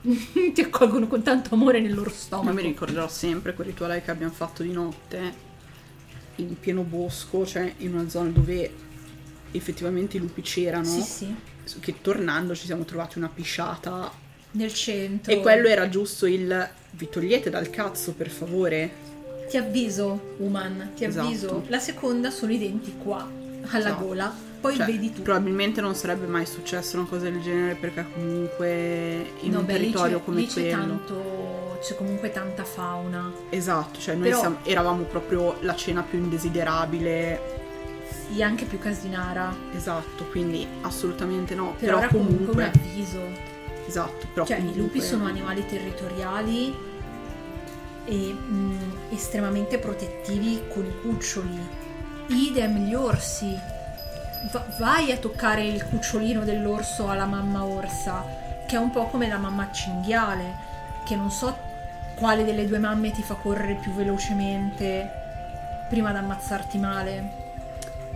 ti 0.02 0.60
accolgono 0.60 1.06
con 1.06 1.22
tanto 1.22 1.54
amore 1.54 1.80
nel 1.80 1.94
loro 1.94 2.10
Ma 2.10 2.16
stomaco. 2.16 2.52
mi 2.56 2.62
ricorderò 2.62 3.08
sempre 3.08 3.54
quel 3.54 3.68
rituale 3.68 4.02
che 4.02 4.10
abbiamo 4.10 4.32
fatto 4.32 4.62
di 4.62 4.72
notte 4.72 5.46
in 6.36 6.58
pieno 6.58 6.82
bosco, 6.82 7.46
cioè 7.46 7.72
in 7.78 7.94
una 7.94 8.08
zona 8.08 8.30
dove 8.30 8.72
effettivamente 9.52 10.16
i 10.16 10.20
lupi 10.20 10.42
c'erano. 10.42 10.84
Sì, 10.84 11.02
sì, 11.02 11.34
Che 11.80 12.00
tornando 12.00 12.54
ci 12.56 12.66
siamo 12.66 12.84
trovati 12.84 13.18
una 13.18 13.28
pisciata. 13.28 14.10
nel 14.52 14.72
centro. 14.74 15.32
E 15.32 15.40
quello 15.40 15.68
era 15.68 15.88
giusto 15.88 16.26
il 16.26 16.70
vi 16.92 17.08
togliete 17.08 17.50
dal 17.50 17.70
cazzo, 17.70 18.14
per 18.14 18.30
favore. 18.30 19.06
Ti 19.48 19.56
avviso, 19.56 20.34
Uman, 20.38 20.92
ti 20.94 21.04
Esatto. 21.04 21.26
avviso. 21.26 21.62
La 21.68 21.78
seconda 21.78 22.30
sono 22.30 22.52
i 22.52 22.58
denti 22.58 22.94
qua, 23.02 23.26
alla 23.70 23.78
Esatto. 23.78 24.04
gola. 24.04 24.34
Poi 24.60 24.74
Cioè, 24.76 24.86
vedi 24.86 25.12
tu. 25.12 25.22
Probabilmente 25.22 25.80
non 25.80 25.94
sarebbe 25.94 26.26
mai 26.26 26.44
successa 26.44 26.98
una 26.98 27.06
cosa 27.06 27.24
del 27.30 27.40
genere 27.40 27.74
perché 27.76 28.04
comunque 28.12 29.30
in 29.40 29.52
No, 29.52 29.60
un 29.60 29.66
beh, 29.66 29.72
territorio 29.72 30.18
come 30.20 30.40
lì 30.40 30.46
c'è 30.46 30.62
quello. 30.70 30.76
tanto 30.76 31.78
c'è 31.80 31.94
comunque 31.94 32.32
tanta 32.32 32.64
fauna 32.64 33.30
Esatto, 33.50 34.00
cioè 34.00 34.16
noi 34.16 34.24
Però- 34.30 34.40
siamo- 34.40 34.58
eravamo 34.64 35.04
proprio 35.04 35.56
la 35.60 35.76
cena 35.76 36.02
più 36.02 36.18
indesiderabile. 36.18 37.40
sì 38.28 38.42
anche 38.42 38.64
più 38.64 38.78
casinara 38.80 39.54
Esatto, 39.76 40.24
quindi 40.24 40.66
assolutamente 40.80 41.54
no. 41.54 41.74
però, 41.78 41.98
Però, 42.00 42.08
comunque, 42.10 42.36
comunque. 42.46 42.64
un 42.64 42.70
avviso 42.74 43.20
Esatto, 43.86 44.26
però 44.34 44.44
cioè 44.44 44.56
i 44.56 44.58
comunque- 44.60 44.82
lupi 44.82 45.00
sono 45.00 45.24
animali 45.26 45.64
territoriali 45.66 46.74
e 48.08 48.32
mh, 48.32 49.12
estremamente 49.12 49.78
protettivi 49.78 50.62
con 50.72 50.84
i 50.84 51.00
cuccioli 51.02 51.58
idem 52.28 52.86
gli 52.86 52.94
orsi 52.94 53.56
Va- 54.50 54.64
vai 54.78 55.10
a 55.10 55.16
toccare 55.16 55.64
il 55.66 55.84
cucciolino 55.84 56.44
dell'orso 56.44 57.08
alla 57.08 57.24
mamma 57.26 57.64
orsa 57.64 58.24
che 58.66 58.76
è 58.76 58.78
un 58.78 58.90
po' 58.90 59.06
come 59.06 59.26
la 59.28 59.36
mamma 59.38 59.70
cinghiale 59.72 60.54
che 61.04 61.16
non 61.16 61.30
so 61.30 61.56
quale 62.14 62.44
delle 62.44 62.66
due 62.66 62.78
mamme 62.78 63.10
ti 63.10 63.22
fa 63.22 63.34
correre 63.34 63.74
più 63.74 63.92
velocemente 63.94 65.10
prima 65.88 66.12
di 66.12 66.18
ammazzarti 66.18 66.78
male 66.78 67.30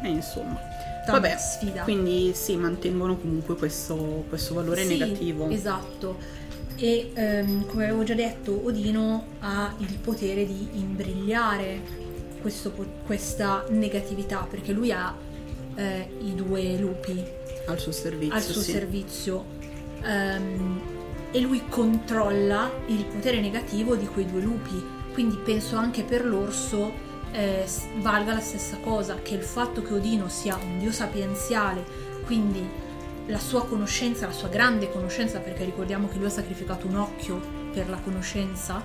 Eh, 0.03 0.09
insomma. 0.09 0.59
Vabbè, 1.05 1.36
sfida 1.36 1.82
quindi 1.82 2.32
sì, 2.34 2.55
mantengono 2.57 3.16
comunque 3.16 3.57
questo, 3.57 4.24
questo 4.28 4.55
valore 4.55 4.82
Sì, 4.84 4.97
negativo. 4.99 5.49
Esatto. 5.49 6.16
E 6.77 7.11
ehm, 7.14 7.66
come 7.66 7.85
avevo 7.85 8.03
già 8.03 8.14
detto, 8.14 8.64
Odino 8.64 9.27
ha 9.41 9.75
il 9.79 9.99
potere 9.99 10.45
di 10.47 10.68
imbrigliare 10.73 12.01
questo 12.41 12.73
questa 13.07 13.64
negatività 13.68 14.47
perché 14.51 14.73
lui 14.73 14.91
ha 14.91 15.14
eh, 15.77 16.11
i 16.20 16.35
due 16.35 16.77
lupi 16.77 17.25
Al 17.66 17.79
suo 17.79 17.93
servizio. 17.93 18.35
al 18.35 18.43
suo 18.43 18.61
sì. 18.61 18.70
servizio 18.73 19.45
ehm, 20.03 20.81
e 21.31 21.41
lui 21.41 21.62
controlla 21.68 22.70
il 22.89 23.05
potere 23.05 23.41
negativo 23.41 23.95
di 23.95 24.07
quei 24.07 24.27
due 24.27 24.41
lupi. 24.41 25.01
Quindi 25.12 25.37
penso 25.37 25.77
anche 25.77 26.03
per 26.03 26.25
l'orso 26.25 26.91
eh, 27.33 27.64
valga 28.01 28.35
la 28.35 28.41
stessa 28.41 28.77
cosa, 28.79 29.16
che 29.23 29.35
il 29.35 29.43
fatto 29.43 29.83
che 29.83 29.95
Odino 29.95 30.29
sia 30.29 30.57
un 30.57 30.79
dio 30.79 30.93
sapienziale, 30.93 31.85
quindi 32.27 32.66
la 33.27 33.39
sua 33.39 33.64
conoscenza, 33.66 34.27
la 34.27 34.33
sua 34.33 34.49
grande 34.49 34.91
conoscenza, 34.91 35.39
perché 35.39 35.64
ricordiamo 35.64 36.09
che 36.09 36.16
lui 36.18 36.27
ha 36.27 36.31
sacrificato 36.31 36.87
un 36.87 36.97
occhio 36.97 37.41
per 37.73 37.89
la 37.89 37.97
conoscenza, 37.99 38.83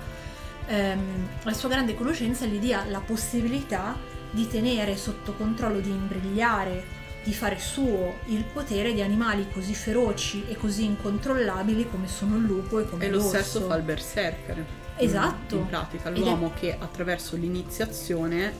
ehm, 0.66 1.28
la 1.42 1.52
sua 1.52 1.68
grande 1.68 1.94
conoscenza 1.94 2.46
gli 2.46 2.58
dia 2.58 2.84
la 2.88 3.00
possibilità 3.00 3.96
di 4.30 4.46
tenere 4.46 4.96
sotto 4.96 5.32
controllo, 5.34 5.80
di 5.80 5.90
imbrigliare 5.90 6.96
di 7.24 7.34
fare 7.34 7.58
suo 7.58 8.14
il 8.26 8.44
potere 8.44 8.94
di 8.94 9.02
animali 9.02 9.48
così 9.52 9.74
feroci 9.74 10.44
e 10.48 10.56
così 10.56 10.84
incontrollabili 10.84 11.86
come 11.90 12.06
sono 12.08 12.36
il 12.36 12.44
lupo 12.44 12.78
e 12.78 12.88
come 12.88 13.04
E 13.04 13.10
lo 13.10 13.16
l'orso. 13.16 13.28
stesso 13.30 13.60
fa 13.62 13.74
il 13.76 13.82
berserker. 13.82 14.64
Esatto. 14.96 15.56
In 15.56 15.66
pratica, 15.66 16.08
Ed 16.08 16.16
è- 16.16 16.18
l'uomo 16.20 16.52
che 16.58 16.76
attraverso 16.78 17.36
l'iniziazione 17.36 18.52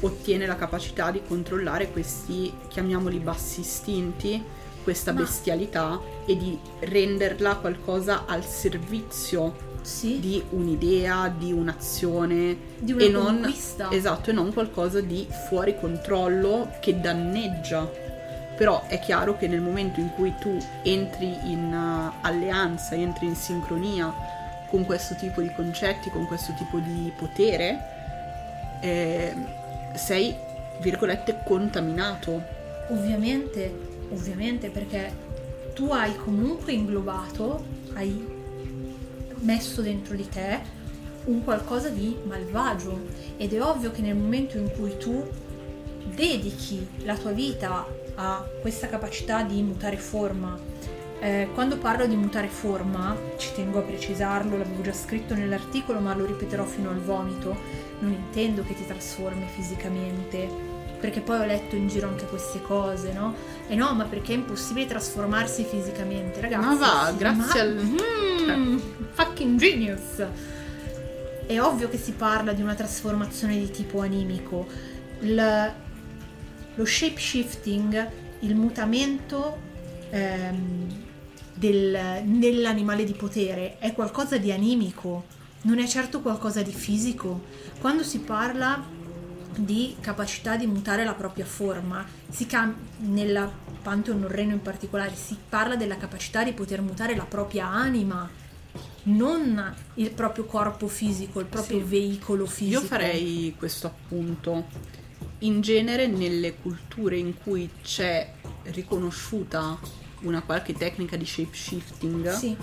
ottiene 0.00 0.46
la 0.46 0.56
capacità 0.56 1.10
di 1.10 1.20
controllare 1.26 1.90
questi, 1.90 2.52
chiamiamoli 2.68 3.18
bassi 3.18 3.60
istinti, 3.60 4.42
questa 4.82 5.12
Ma- 5.12 5.20
bestialità 5.20 6.00
e 6.26 6.36
di 6.36 6.58
renderla 6.80 7.56
qualcosa 7.56 8.24
al 8.26 8.44
servizio 8.44 9.66
Sì, 9.82 10.20
di 10.20 10.42
un'idea, 10.50 11.32
di 11.34 11.52
un'azione 11.52 12.56
di 12.78 12.92
una 12.92 13.04
e 13.04 13.08
non 13.08 13.54
esatto, 13.90 14.30
e 14.30 14.32
non 14.32 14.52
qualcosa 14.52 15.00
di 15.00 15.26
fuori 15.48 15.78
controllo 15.78 16.72
che 16.80 17.00
danneggia. 17.00 17.90
Però 18.56 18.84
è 18.88 18.98
chiaro 18.98 19.36
che 19.38 19.46
nel 19.46 19.60
momento 19.60 20.00
in 20.00 20.10
cui 20.14 20.34
tu 20.40 20.58
entri 20.82 21.28
in 21.44 21.72
uh, 21.72 22.12
alleanza, 22.22 22.96
entri 22.96 23.26
in 23.26 23.36
sincronia 23.36 24.12
con 24.68 24.84
questo 24.84 25.14
tipo 25.14 25.40
di 25.40 25.50
concetti, 25.54 26.10
con 26.10 26.26
questo 26.26 26.52
tipo 26.54 26.78
di 26.78 27.10
potere, 27.16 27.78
eh, 28.80 29.32
sei, 29.94 30.34
virgolette, 30.80 31.40
contaminato. 31.44 32.42
Ovviamente, 32.88 33.87
ovviamente 34.10 34.70
perché 34.70 35.26
tu 35.74 35.90
hai 35.90 36.16
comunque 36.16 36.72
inglobato, 36.72 37.64
hai 37.94 38.36
messo 39.40 39.80
dentro 39.82 40.16
di 40.16 40.28
te 40.28 40.76
un 41.24 41.44
qualcosa 41.44 41.88
di 41.88 42.16
malvagio. 42.24 43.00
Ed 43.36 43.52
è 43.52 43.62
ovvio 43.62 43.90
che 43.90 44.00
nel 44.00 44.16
momento 44.16 44.58
in 44.58 44.70
cui 44.72 44.96
tu 44.96 45.26
dedichi 46.14 46.86
la 47.04 47.16
tua 47.16 47.32
vita 47.32 47.86
a 48.14 48.44
questa 48.60 48.88
capacità 48.88 49.42
di 49.42 49.62
mutare 49.62 49.96
forma, 49.96 50.58
eh, 51.20 51.48
quando 51.52 51.78
parlo 51.78 52.06
di 52.06 52.16
mutare 52.16 52.48
forma, 52.48 53.16
ci 53.36 53.52
tengo 53.54 53.78
a 53.78 53.82
precisarlo, 53.82 54.56
l'avevo 54.56 54.82
già 54.82 54.92
scritto 54.92 55.34
nell'articolo 55.34 55.98
ma 56.00 56.14
lo 56.14 56.24
ripeterò 56.24 56.64
fino 56.64 56.90
al 56.90 57.00
vomito, 57.00 57.56
non 58.00 58.12
intendo 58.12 58.62
che 58.62 58.74
ti 58.74 58.86
trasformi 58.86 59.46
fisicamente, 59.48 60.48
perché 61.00 61.20
poi 61.20 61.38
ho 61.40 61.44
letto 61.44 61.76
in 61.76 61.88
giro 61.88 62.08
anche 62.08 62.26
queste 62.26 62.60
cose, 62.60 63.12
no? 63.12 63.34
E 63.68 63.74
no, 63.74 63.94
ma 63.94 64.04
perché 64.04 64.32
è 64.32 64.36
impossibile 64.36 64.86
trasformarsi 64.86 65.64
fisicamente, 65.64 66.40
ragazzi? 66.40 66.66
Ma 66.66 66.74
va, 66.74 67.12
grazie 67.16 67.62
ma- 67.64 67.82
al... 68.52 68.56
Mm, 68.58 68.78
fucking 69.12 69.58
genius! 69.58 70.24
È 71.46 71.60
ovvio 71.60 71.88
che 71.88 71.96
si 71.98 72.12
parla 72.12 72.52
di 72.52 72.62
una 72.62 72.74
trasformazione 72.74 73.56
di 73.58 73.70
tipo 73.70 74.00
animico. 74.00 74.66
Il- 75.20 75.72
lo 76.74 76.84
shape 76.84 77.18
shifting, 77.18 78.08
il 78.40 78.54
mutamento 78.54 79.66
ehm, 80.10 80.86
del- 81.54 82.22
nell'animale 82.24 83.04
di 83.04 83.12
potere 83.12 83.76
è 83.78 83.92
qualcosa 83.92 84.36
di 84.38 84.52
animico, 84.52 85.24
non 85.62 85.78
è 85.78 85.86
certo 85.86 86.20
qualcosa 86.20 86.62
di 86.62 86.72
fisico. 86.72 87.42
Quando 87.80 88.02
si 88.02 88.20
parla 88.20 88.82
di 89.58 89.96
capacità 90.00 90.56
di 90.56 90.66
mutare 90.66 91.04
la 91.04 91.14
propria 91.14 91.44
forma, 91.44 92.04
si 92.30 92.46
cam- 92.46 92.74
nella 92.98 93.50
Pantheon 93.82 94.20
Norreno 94.20 94.52
in 94.52 94.62
particolare, 94.62 95.14
si 95.14 95.36
parla 95.48 95.76
della 95.76 95.96
capacità 95.96 96.44
di 96.44 96.52
poter 96.52 96.80
mutare 96.80 97.16
la 97.16 97.24
propria 97.24 97.66
anima, 97.66 98.28
non 99.04 99.74
il 99.94 100.10
proprio 100.10 100.44
corpo 100.44 100.86
fisico, 100.86 101.40
il 101.40 101.46
proprio 101.46 101.78
Sì. 101.78 101.84
veicolo 101.84 102.46
fisico. 102.46 102.80
Io 102.80 102.86
farei 102.86 103.54
questo 103.58 103.86
appunto. 103.86 104.66
In 105.40 105.60
genere 105.60 106.06
nelle 106.06 106.56
culture 106.56 107.16
in 107.16 107.34
cui 107.38 107.68
c'è 107.82 108.32
riconosciuta 108.64 109.78
una 110.22 110.42
qualche 110.42 110.72
tecnica 110.72 111.16
di 111.16 111.24
shape 111.24 111.54
shifting 111.54 112.32
Sì, 112.32 112.56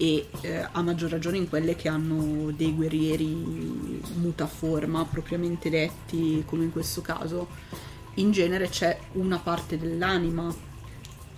e 0.00 0.28
eh, 0.40 0.66
a 0.72 0.80
maggior 0.80 1.10
ragione 1.10 1.36
in 1.36 1.46
quelle 1.46 1.76
che 1.76 1.86
hanno 1.86 2.50
dei 2.52 2.74
guerrieri 2.74 4.00
mutaforma 4.14 5.04
propriamente 5.04 5.68
detti 5.68 6.42
come 6.46 6.64
in 6.64 6.72
questo 6.72 7.02
caso, 7.02 7.48
in 8.14 8.30
genere 8.30 8.70
c'è 8.70 8.98
una 9.12 9.38
parte 9.38 9.76
dell'anima 9.76 10.54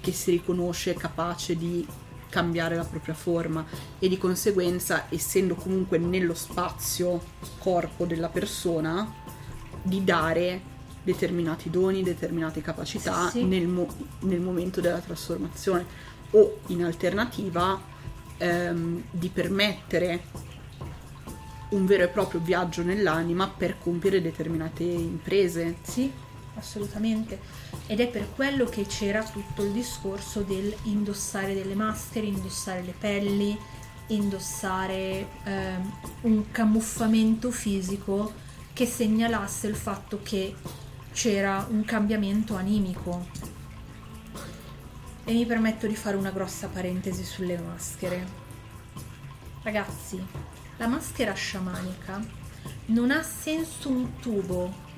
che 0.00 0.12
si 0.12 0.30
riconosce 0.30 0.94
capace 0.94 1.56
di 1.56 1.84
cambiare 2.28 2.76
la 2.76 2.84
propria 2.84 3.14
forma 3.14 3.66
e 3.98 4.08
di 4.08 4.16
conseguenza 4.16 5.06
essendo 5.08 5.56
comunque 5.56 5.98
nello 5.98 6.34
spazio 6.34 7.20
corpo 7.58 8.04
della 8.04 8.28
persona 8.28 9.12
di 9.82 10.04
dare 10.04 10.60
determinati 11.02 11.68
doni, 11.68 12.04
determinate 12.04 12.60
capacità 12.60 13.24
Sì, 13.24 13.40
sì. 13.40 13.44
Nel, 13.44 13.66
mo- 13.66 13.92
nel 14.20 14.40
momento 14.40 14.80
della 14.80 15.00
trasformazione 15.00 15.84
o 16.30 16.58
in 16.68 16.84
alternativa 16.84 17.90
ehm, 18.42 19.04
di 19.10 19.28
permettere 19.28 20.24
un 21.70 21.86
vero 21.86 22.04
e 22.04 22.08
proprio 22.08 22.40
viaggio 22.40 22.82
nell'anima 22.82 23.48
per 23.48 23.78
compiere 23.78 24.20
determinate 24.20 24.82
imprese. 24.82 25.76
sì, 25.82 26.10
assolutamente. 26.56 27.40
Ed 27.86 28.00
è 28.00 28.08
per 28.08 28.28
quello 28.34 28.64
che 28.66 28.84
c'era 28.86 29.22
tutto 29.22 29.62
il 29.62 29.70
discorso 29.70 30.42
del 30.42 30.74
indossare 30.84 31.54
delle 31.54 31.74
maschere, 31.74 32.26
indossare 32.26 32.82
le 32.82 32.94
pelli, 32.98 33.56
indossare 34.08 35.26
ehm, 35.44 35.92
un 36.22 36.50
camuffamento 36.50 37.50
fisico 37.50 38.32
che 38.74 38.84
segnalasse 38.84 39.68
il 39.68 39.76
fatto 39.76 40.20
che 40.22 40.54
c'era 41.12 41.66
un 41.70 41.84
cambiamento 41.84 42.54
animico. 42.54 43.51
E 45.24 45.32
mi 45.32 45.46
permetto 45.46 45.86
di 45.86 45.94
fare 45.94 46.16
una 46.16 46.30
grossa 46.30 46.68
parentesi 46.68 47.24
sulle 47.24 47.58
maschere. 47.58 48.26
Ragazzi, 49.62 50.20
la 50.78 50.88
maschera 50.88 51.32
sciamanica 51.32 52.20
non 52.86 53.10
ha 53.10 53.22
senso 53.22 53.88
un 53.88 54.18
tubo 54.18 54.90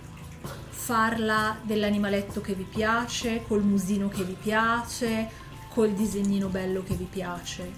farla 0.85 1.59
dell'animaletto 1.63 2.41
che 2.41 2.55
vi 2.55 2.65
piace, 2.65 3.43
col 3.47 3.63
musino 3.63 4.09
che 4.09 4.25
vi 4.25 4.37
piace, 4.41 5.29
col 5.69 5.93
disegnino 5.93 6.49
bello 6.49 6.83
che 6.83 6.95
vi 6.95 7.05
piace. 7.05 7.73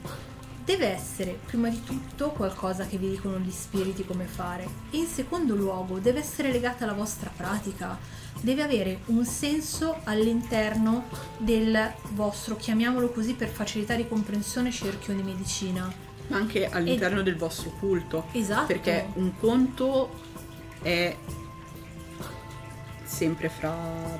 Deve 0.64 0.86
essere 0.88 1.38
prima 1.46 1.68
di 1.68 1.82
tutto 1.84 2.30
qualcosa 2.30 2.84
che 2.86 2.98
vi 2.98 3.10
dicono 3.10 3.38
gli 3.38 3.52
spiriti 3.52 4.04
come 4.04 4.24
fare 4.24 4.68
e 4.90 4.98
in 4.98 5.06
secondo 5.06 5.54
luogo 5.54 6.00
deve 6.00 6.18
essere 6.18 6.50
legata 6.50 6.82
alla 6.82 6.92
vostra 6.92 7.30
pratica, 7.34 7.96
deve 8.46 8.62
avere 8.62 8.98
un 9.06 9.24
senso 9.24 9.96
all'interno 10.04 11.06
del 11.36 11.92
vostro, 12.12 12.54
chiamiamolo 12.54 13.08
così 13.10 13.34
per 13.34 13.48
facilità 13.48 13.96
di 13.96 14.06
comprensione, 14.06 14.70
cerchio 14.70 15.14
di 15.14 15.22
medicina. 15.22 15.92
ma 16.28 16.36
anche 16.38 16.68
all'interno 16.68 17.22
del 17.22 17.36
vostro 17.36 17.70
culto. 17.78 18.26
Esatto. 18.32 18.66
Perché 18.66 19.06
un 19.14 19.36
conto 19.38 20.10
è 20.82 21.14
sempre 23.04 23.48
fra 23.48 23.72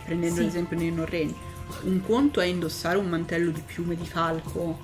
prendendo 0.04 0.36
Sì. 0.38 0.44
l'esempio 0.44 0.76
dei 0.76 0.90
norreni, 0.92 1.34
un 1.82 2.00
conto 2.04 2.40
è 2.40 2.46
indossare 2.46 2.96
un 2.96 3.06
mantello 3.08 3.50
di 3.50 3.60
piume 3.60 3.96
di 3.96 4.06
falco, 4.06 4.78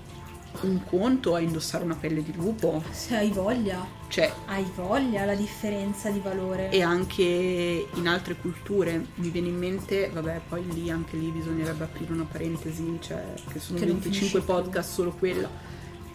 un 0.61 0.85
conto 0.85 1.37
è 1.37 1.43
indossare 1.43 1.83
una 1.83 1.97
pelle 1.97 2.23
di 2.23 2.33
lupo, 2.35 2.83
Se 2.91 3.17
hai 3.17 3.31
voglia, 3.31 3.85
cioè 4.09 4.33
hai 4.47 4.65
voglia 4.77 5.25
la 5.25 5.35
differenza 5.35 6.11
di 6.11 6.21
valore. 6.21 6.71
e 6.71 6.83
anche 6.83 7.87
in 7.95 8.07
altre 8.07 8.37
culture 8.37 9.07
mi 9.17 9.31
viene 9.31 9.49
in 9.49 9.57
mente, 9.59 10.09
vabbè, 10.11 10.43
poi 10.49 10.65
lì 10.73 10.91
anche 10.91 11.17
lì 11.17 11.31
bisognerebbe 11.31 11.85
aprire 11.85 12.13
una 12.13 12.25
parentesi, 12.31 12.99
cioè 13.01 13.25
che 13.51 13.59
sono 13.59 13.79
Che 13.79 13.87
non 13.87 13.95
25 13.99 14.11
finisce 14.11 14.39
più. 14.39 14.45
podcast 14.45 14.93
solo 14.93 15.11
quella, 15.13 15.49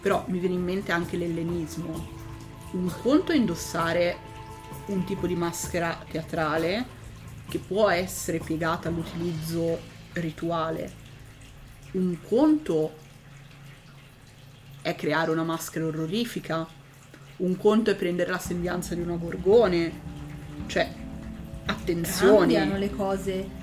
però 0.00 0.24
mi 0.28 0.38
viene 0.38 0.54
in 0.54 0.62
mente 0.64 0.92
anche 0.92 1.16
l'ellenismo. 1.16 2.08
Un 2.70 2.90
conto 3.02 3.32
è 3.32 3.36
indossare 3.36 4.16
un 4.86 5.04
tipo 5.04 5.26
di 5.26 5.34
maschera 5.34 5.98
teatrale 6.10 6.86
che 7.48 7.58
può 7.58 7.88
essere 7.90 8.38
piegata 8.38 8.88
all'utilizzo 8.88 9.78
rituale. 10.12 11.06
Un 11.92 12.16
conto 12.26 13.06
è 14.82 14.94
creare 14.94 15.30
una 15.30 15.44
maschera 15.44 15.86
orrorifica. 15.86 16.66
Un 17.38 17.56
conto 17.56 17.90
è 17.90 17.94
prendere 17.94 18.30
la 18.30 18.38
sembianza 18.38 18.94
di 18.94 19.00
una 19.00 19.16
gorgone. 19.16 19.92
Cioè, 20.66 20.88
attenzione. 21.66 22.54
cambiano 22.54 22.76
le 22.76 22.90
cose 22.90 23.56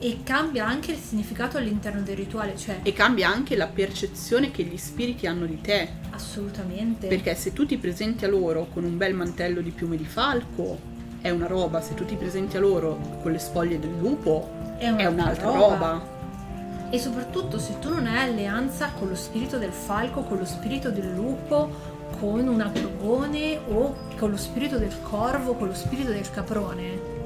e 0.00 0.18
cambia 0.22 0.66
anche 0.66 0.92
il 0.92 0.98
significato 0.98 1.58
all'interno 1.58 2.02
del 2.02 2.16
rituale, 2.16 2.56
cioè 2.56 2.78
E 2.82 2.92
cambia 2.92 3.28
anche 3.28 3.56
la 3.56 3.66
percezione 3.66 4.50
che 4.52 4.62
gli 4.62 4.76
spiriti 4.76 5.26
hanno 5.26 5.46
di 5.46 5.60
te. 5.60 5.88
assolutamente. 6.10 7.08
Perché 7.08 7.34
se 7.34 7.52
tu 7.52 7.66
ti 7.66 7.76
presenti 7.78 8.24
a 8.24 8.28
loro 8.28 8.68
con 8.72 8.84
un 8.84 8.96
bel 8.96 9.14
mantello 9.14 9.60
di 9.60 9.70
piume 9.70 9.96
di 9.96 10.04
falco, 10.04 10.78
è 11.20 11.30
una 11.30 11.46
roba. 11.46 11.80
Se 11.80 11.94
tu 11.94 12.04
ti 12.04 12.14
presenti 12.14 12.56
a 12.56 12.60
loro 12.60 13.18
con 13.22 13.32
le 13.32 13.38
spoglie 13.38 13.78
del 13.78 13.96
lupo, 13.98 14.76
è 14.78 14.94
è 14.94 15.06
un'altra 15.06 15.50
roba. 15.50 16.16
E 16.90 16.98
soprattutto 16.98 17.58
se 17.58 17.78
tu 17.80 17.90
non 17.90 18.06
hai 18.06 18.30
alleanza 18.30 18.90
con 18.98 19.08
lo 19.08 19.14
spirito 19.14 19.58
del 19.58 19.72
falco, 19.72 20.22
con 20.22 20.38
lo 20.38 20.44
spirito 20.46 20.90
del 20.90 21.12
lupo, 21.14 21.68
con 22.18 22.48
una 22.48 22.70
gorgone 22.72 23.58
o 23.68 23.94
con 24.18 24.30
lo 24.30 24.36
spirito 24.38 24.78
del 24.78 24.94
corvo, 25.02 25.54
con 25.54 25.68
lo 25.68 25.74
spirito 25.74 26.10
del 26.10 26.28
caprone, 26.30 27.16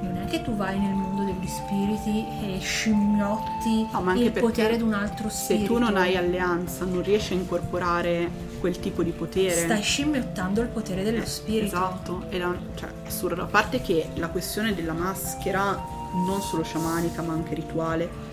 non 0.00 0.16
è 0.16 0.24
che 0.30 0.42
tu 0.42 0.56
vai 0.56 0.78
nel 0.80 0.94
mondo 0.94 1.22
degli 1.24 1.46
spiriti 1.46 2.24
e 2.42 2.58
scimmiotti 2.58 3.88
No, 3.92 4.00
ma 4.00 4.12
anche 4.12 4.24
il 4.24 4.32
potere 4.32 4.76
di 4.76 4.82
un 4.82 4.94
altro 4.94 5.28
Se 5.28 5.44
spirito. 5.44 5.74
tu 5.74 5.78
non 5.78 5.96
hai 5.96 6.16
alleanza, 6.16 6.84
non 6.86 7.02
riesci 7.02 7.34
a 7.34 7.36
incorporare 7.36 8.30
quel 8.60 8.80
tipo 8.80 9.02
di 9.02 9.10
potere. 9.10 9.54
Stai 9.54 9.82
scimmiottando 9.82 10.60
il 10.62 10.68
potere 10.68 11.04
dello 11.04 11.22
Eh, 11.22 11.26
spirito. 11.26 11.64
Esatto, 11.76 12.22
e 12.30 12.38
la, 12.38 12.52
cioè, 12.74 12.88
assurdo. 13.06 13.42
A 13.42 13.46
parte 13.46 13.80
che 13.82 14.08
la 14.14 14.28
questione 14.28 14.74
della 14.74 14.92
maschera, 14.94 15.78
non 16.26 16.40
solo 16.40 16.62
sciamanica 16.64 17.22
ma 17.22 17.34
anche 17.34 17.54
rituale, 17.54 18.30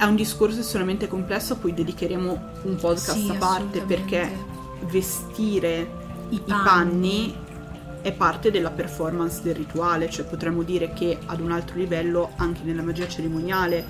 è 0.00 0.04
un 0.04 0.16
discorso 0.16 0.60
estremamente 0.60 1.06
complesso 1.08 1.52
a 1.52 1.56
cui 1.56 1.74
dedicheremo 1.74 2.40
un 2.62 2.76
podcast 2.76 3.18
Sì, 3.18 3.28
a 3.30 3.34
parte 3.34 3.80
perché 3.82 4.32
vestire 4.86 5.98
I 6.30 6.36
i 6.36 6.42
panni 6.46 7.34
è 8.00 8.10
parte 8.12 8.50
della 8.50 8.70
performance 8.70 9.42
del 9.42 9.54
rituale, 9.54 10.08
cioè 10.08 10.24
potremmo 10.24 10.62
dire 10.62 10.94
che 10.94 11.18
ad 11.26 11.40
un 11.40 11.50
altro 11.52 11.76
livello, 11.76 12.30
anche 12.36 12.62
nella 12.64 12.80
magia 12.80 13.06
cerimoniale, 13.06 13.84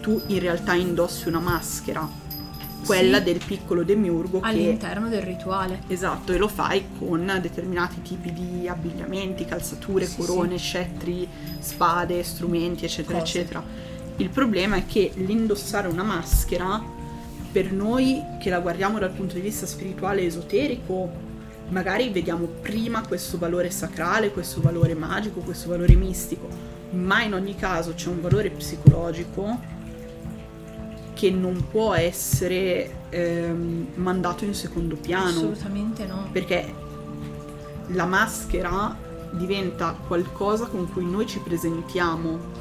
tu 0.00 0.22
in 0.28 0.38
realtà 0.38 0.74
indossi 0.74 1.26
una 1.26 1.40
maschera, 1.40 2.08
quella 2.86 3.18
Sì. 3.18 3.24
del 3.24 3.40
piccolo 3.44 3.82
demiurgo 3.82 4.38
che 4.38 4.46
all'interno 4.48 5.08
del 5.08 5.22
rituale. 5.22 5.82
Esatto, 5.88 6.32
e 6.32 6.38
lo 6.38 6.46
fai 6.46 6.84
con 7.00 7.36
determinati 7.42 8.00
tipi 8.02 8.32
di 8.32 8.68
abbigliamenti, 8.68 9.44
calzature, 9.44 10.06
Sì, 10.06 10.18
corone, 10.18 10.56
scettri, 10.56 11.26
spade, 11.58 12.22
strumenti, 12.22 12.84
eccetera, 12.84 13.18
Cose. 13.18 13.38
eccetera. 13.38 13.96
Il 14.18 14.30
problema 14.30 14.76
è 14.76 14.84
che 14.84 15.12
l'indossare 15.14 15.86
una 15.86 16.02
maschera, 16.02 16.82
per 17.52 17.72
noi 17.72 18.20
che 18.40 18.50
la 18.50 18.58
guardiamo 18.58 18.98
dal 18.98 19.10
punto 19.10 19.34
di 19.34 19.40
vista 19.40 19.64
spirituale 19.64 20.22
esoterico, 20.22 21.08
magari 21.68 22.10
vediamo 22.10 22.46
prima 22.46 23.06
questo 23.06 23.38
valore 23.38 23.70
sacrale, 23.70 24.32
questo 24.32 24.60
valore 24.60 24.94
magico, 24.94 25.38
questo 25.40 25.68
valore 25.68 25.94
mistico, 25.94 26.48
ma 26.90 27.22
in 27.22 27.34
ogni 27.34 27.54
caso 27.54 27.94
c'è 27.94 28.08
un 28.08 28.20
valore 28.20 28.50
psicologico 28.50 29.76
che 31.14 31.30
non 31.30 31.66
può 31.70 31.94
essere 31.94 33.06
ehm, 33.10 33.88
mandato 33.94 34.44
in 34.44 34.54
secondo 34.54 34.96
piano 34.96 35.28
Assolutamente 35.28 36.06
no. 36.06 36.28
perché 36.32 36.74
la 37.88 38.06
maschera 38.06 38.96
diventa 39.30 39.96
qualcosa 40.06 40.66
con 40.66 40.90
cui 40.92 41.04
noi 41.04 41.26
ci 41.26 41.38
presentiamo 41.40 42.57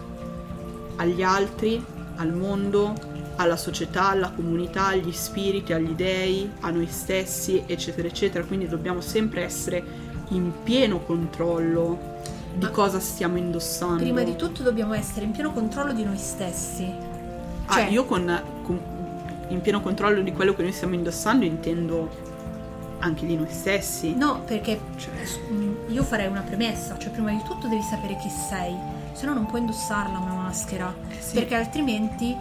agli 0.98 1.24
altri, 1.24 1.84
al 2.18 2.34
mondo, 2.34 2.94
alla 3.38 3.58
società, 3.58 4.10
alla 4.10 4.32
comunità, 4.32 4.88
agli 4.88 5.12
spiriti, 5.12 5.74
agli 5.74 5.92
dei, 5.94 6.50
a 6.62 6.70
noi 6.72 6.88
stessi, 6.88 7.64
eccetera, 7.66 8.08
eccetera. 8.08 8.44
Quindi 8.44 8.68
dobbiamo 8.68 9.02
sempre 9.02 9.44
essere 9.44 9.84
in 10.30 10.52
pieno 10.64 11.00
controllo 11.00 12.16
di 12.56 12.66
Ma- 12.66 12.72
cosa 12.72 13.00
stiamo 13.00 13.38
indossando. 13.38 14.02
Prima 14.04 14.24
di 14.24 14.36
tutto 14.36 14.64
dobbiamo 14.64 14.94
essere 14.94 15.26
in 15.26 15.32
pieno 15.32 15.52
controllo 15.54 15.94
di 15.94 16.04
noi 16.04 16.18
stessi. 16.18 16.92
Ah, 17.68 17.74
Cioè, 17.74 17.84
io 17.90 18.06
con, 18.06 18.42
con- 18.64 18.82
in 19.50 19.62
pieno 19.62 19.82
controllo 19.82 20.22
di 20.22 20.34
quello 20.34 20.54
che 20.56 20.64
noi 20.64 20.72
stiamo 20.72 20.96
indossando 20.96 21.46
intendo 21.46 22.10
anche 23.00 23.26
di 23.28 23.36
noi 23.36 23.50
stessi. 23.50 24.16
No, 24.16 24.42
perché 24.46 24.80
cioè, 24.98 25.14
io 25.90 26.04
farei 26.04 26.28
una 26.28 26.42
premessa, 26.42 26.98
cioè 26.98 27.12
prima 27.12 27.30
di 27.30 27.42
tutto 27.46 27.68
devi 27.68 27.84
sapere 27.84 28.18
chi 28.18 28.30
sei, 28.50 28.76
se 29.18 29.26
no 29.26 29.34
non 29.34 29.48
puoi 29.48 29.62
indossarla 29.62 30.20
una 30.20 30.34
maschera, 30.36 30.94
Eh 31.10 31.16
sì. 31.20 31.34
perché 31.34 31.56
altrimenti 31.56 32.36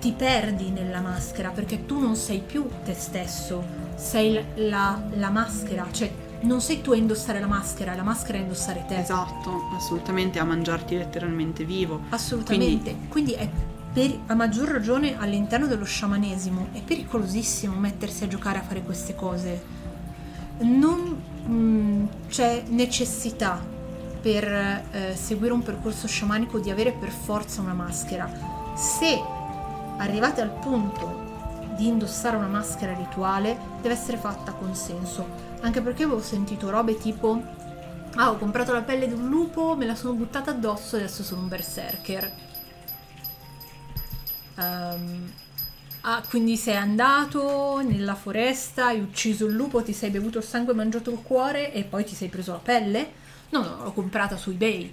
ti 0.00 0.10
perdi 0.10 0.70
nella 0.70 1.00
maschera, 1.00 1.50
perché 1.50 1.86
tu 1.86 2.00
non 2.00 2.16
sei 2.16 2.40
più 2.40 2.68
te 2.84 2.92
stesso, 2.94 3.62
sei 3.94 4.42
la, 4.56 5.00
la- 5.14 5.30
maschera, 5.30 5.86
cioè 5.92 6.10
non 6.40 6.60
sei 6.60 6.80
tu 6.80 6.90
a 6.90 6.96
indossare 6.96 7.38
la 7.38 7.46
maschera, 7.46 7.94
la 7.94 8.02
maschera 8.02 8.38
è 8.38 8.40
indossare 8.40 8.84
te. 8.88 8.98
Esatto, 8.98 9.68
assolutamente 9.76 10.40
a 10.40 10.44
mangiarti 10.44 10.96
letteralmente 10.96 11.62
vivo. 11.62 12.00
Assolutamente. 12.08 12.96
Quindi, 13.08 13.34
è 13.34 13.48
per- 13.92 14.18
a 14.26 14.34
maggior 14.34 14.70
ragione 14.70 15.16
all'interno 15.16 15.68
dello 15.68 15.84
sciamanesimo 15.84 16.68
è 16.72 16.80
pericolosissimo 16.82 17.78
mettersi 17.78 18.24
a 18.24 18.26
giocare 18.26 18.58
a 18.58 18.62
fare 18.62 18.82
queste 18.82 19.14
cose. 19.14 19.62
Non 20.62 21.16
mm, 21.48 22.04
c'è 22.28 22.64
necessità 22.70 23.64
per 24.22 24.44
eh, 24.44 25.14
seguire 25.16 25.52
un 25.52 25.62
percorso 25.62 26.06
sciamanico 26.06 26.60
di 26.60 26.70
avere 26.70 26.92
per 26.92 27.10
forza 27.10 27.60
una 27.60 27.74
maschera. 27.74 28.30
Se 28.74 29.20
arrivate 29.98 30.40
al 30.40 30.50
punto 30.50 31.20
di 31.76 31.88
indossare 31.88 32.36
una 32.36 32.46
maschera 32.46 32.94
rituale, 32.94 33.58
deve 33.82 33.94
essere 33.94 34.16
fatta 34.16 34.52
con 34.52 34.74
senso. 34.74 35.50
Anche 35.60 35.80
perché 35.80 36.04
avevo 36.04 36.22
sentito 36.22 36.70
robe 36.70 36.96
tipo 36.96 37.60
Ah, 38.16 38.30
ho 38.30 38.36
comprato 38.36 38.72
la 38.74 38.82
pelle 38.82 39.08
di 39.08 39.14
un 39.14 39.28
lupo, 39.28 39.74
me 39.74 39.86
la 39.86 39.94
sono 39.94 40.12
buttata 40.12 40.50
addosso 40.50 40.96
e 40.96 41.00
adesso 41.00 41.22
sono 41.22 41.40
un 41.40 41.48
berserker. 41.48 42.30
Ehm, 44.58 45.32
ah, 46.02 46.22
quindi 46.28 46.58
sei 46.58 46.76
andato 46.76 47.80
nella 47.82 48.14
foresta, 48.14 48.86
hai 48.86 49.00
ucciso 49.00 49.46
il 49.46 49.54
lupo, 49.54 49.82
ti 49.82 49.94
sei 49.94 50.10
bevuto 50.10 50.38
il 50.38 50.44
sangue, 50.44 50.74
mangiato 50.74 51.10
il 51.10 51.22
cuore 51.22 51.72
e 51.72 51.84
poi 51.84 52.04
ti 52.04 52.14
sei 52.14 52.28
preso 52.28 52.52
la 52.52 52.58
pelle? 52.58 53.12
No, 53.52 53.62
no, 53.62 53.84
l'ho 53.84 53.92
comprata 53.92 54.36
su 54.36 54.50
eBay. 54.50 54.92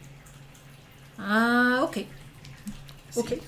Ah, 1.15 1.79
ok. 1.81 2.05
Sì. 3.07 3.19
Ok. 3.19 3.39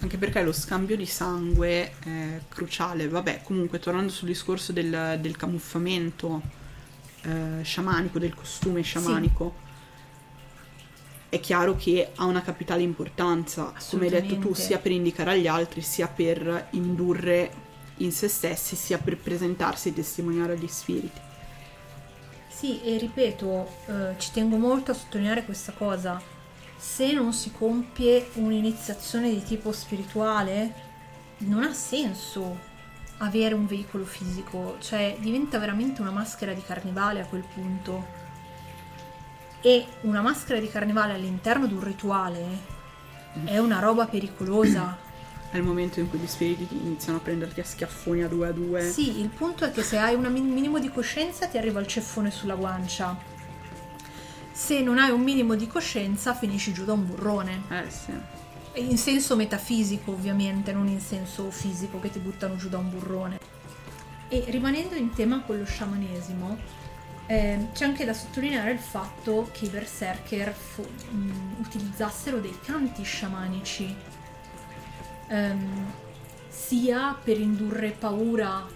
Anche 0.00 0.16
perché 0.16 0.42
lo 0.42 0.52
scambio 0.52 0.96
di 0.96 1.06
sangue 1.06 1.92
è 2.00 2.40
cruciale. 2.48 3.08
Vabbè, 3.08 3.42
comunque 3.42 3.78
tornando 3.78 4.10
sul 4.10 4.28
discorso 4.28 4.72
del, 4.72 5.18
del 5.20 5.36
camuffamento 5.36 6.40
eh, 7.22 7.62
sciamanico, 7.62 8.18
del 8.18 8.34
costume 8.34 8.80
sciamanico, 8.82 9.54
è 11.28 11.40
chiaro 11.40 11.76
che 11.76 12.12
ha 12.14 12.24
una 12.24 12.42
capitale 12.42 12.82
importanza, 12.82 13.72
come 13.90 14.04
hai 14.04 14.10
detto 14.10 14.38
tu, 14.38 14.54
sia 14.54 14.78
per 14.78 14.92
indicare 14.92 15.32
agli 15.32 15.46
altri, 15.46 15.82
sia 15.82 16.08
per 16.08 16.68
indurre 16.70 17.62
in 17.98 18.12
se 18.12 18.28
stessi, 18.28 18.76
sia 18.76 18.98
per 18.98 19.18
presentarsi 19.18 19.90
e 19.90 19.94
testimoniare 19.94 20.54
agli 20.54 20.68
spiriti. 20.68 21.20
Sì, 22.64 22.80
e 22.80 22.96
ripeto, 22.96 23.68
eh, 23.88 24.14
ci 24.16 24.32
tengo 24.32 24.56
molto 24.56 24.92
a 24.92 24.94
sottolineare 24.94 25.44
questa 25.44 25.72
cosa. 25.72 26.18
Se 26.74 27.12
non 27.12 27.34
si 27.34 27.52
compie 27.52 28.30
un'iniziazione 28.36 29.28
di 29.28 29.42
tipo 29.42 29.70
spirituale, 29.70 30.72
non 31.40 31.62
ha 31.62 31.74
senso 31.74 32.58
avere 33.18 33.52
un 33.52 33.66
veicolo 33.66 34.06
fisico, 34.06 34.78
cioè 34.80 35.14
diventa 35.20 35.58
veramente 35.58 36.00
una 36.00 36.10
maschera 36.10 36.54
di 36.54 36.62
carnevale 36.62 37.20
a 37.20 37.26
quel 37.26 37.44
punto. 37.52 38.02
E 39.60 39.84
una 40.00 40.22
maschera 40.22 40.58
di 40.58 40.70
carnevale 40.70 41.12
all'interno 41.12 41.66
di 41.66 41.74
un 41.74 41.84
rituale 41.84 42.46
è 43.44 43.58
una 43.58 43.78
roba 43.78 44.06
pericolosa. 44.06 45.03
È 45.54 45.58
il 45.58 45.62
momento 45.62 46.00
in 46.00 46.10
cui 46.10 46.18
gli 46.18 46.26
spiriti 46.26 46.74
iniziano 46.74 47.18
a 47.18 47.20
prenderti 47.20 47.60
a 47.60 47.64
schiaffoni 47.64 48.24
a 48.24 48.26
due 48.26 48.48
a 48.48 48.50
due. 48.50 48.90
Sì, 48.90 49.20
il 49.20 49.28
punto 49.28 49.64
è 49.64 49.70
che 49.70 49.84
se 49.84 49.98
hai 49.98 50.16
un 50.16 50.24
min- 50.32 50.52
minimo 50.52 50.80
di 50.80 50.88
coscienza 50.88 51.46
ti 51.46 51.56
arriva 51.56 51.78
il 51.78 51.86
ceffone 51.86 52.32
sulla 52.32 52.56
guancia. 52.56 53.16
Se 54.50 54.80
non 54.80 54.98
hai 54.98 55.12
un 55.12 55.20
minimo 55.20 55.54
di 55.54 55.68
coscienza 55.68 56.34
finisci 56.34 56.72
giù 56.72 56.84
da 56.84 56.94
un 56.94 57.06
burrone. 57.06 57.62
Eh 57.70 57.88
sì. 57.88 58.80
In 58.80 58.98
senso 58.98 59.36
metafisico 59.36 60.10
ovviamente, 60.10 60.72
non 60.72 60.88
in 60.88 60.98
senso 60.98 61.48
fisico 61.52 62.00
che 62.00 62.10
ti 62.10 62.18
buttano 62.18 62.56
giù 62.56 62.68
da 62.68 62.78
un 62.78 62.90
burrone. 62.90 63.38
E 64.26 64.46
rimanendo 64.48 64.96
in 64.96 65.10
tema 65.12 65.42
con 65.42 65.56
lo 65.56 65.64
sciamanesimo, 65.64 66.58
eh, 67.26 67.68
c'è 67.72 67.84
anche 67.84 68.04
da 68.04 68.12
sottolineare 68.12 68.72
il 68.72 68.80
fatto 68.80 69.48
che 69.52 69.66
i 69.66 69.68
berserker 69.68 70.52
fo- 70.52 70.82
mh, 71.10 71.58
utilizzassero 71.60 72.40
dei 72.40 72.58
canti 72.60 73.04
sciamanici, 73.04 73.94
ehm, 75.28 75.92
sia 76.48 77.16
per 77.22 77.38
indurre 77.38 77.90
paura 77.90 78.66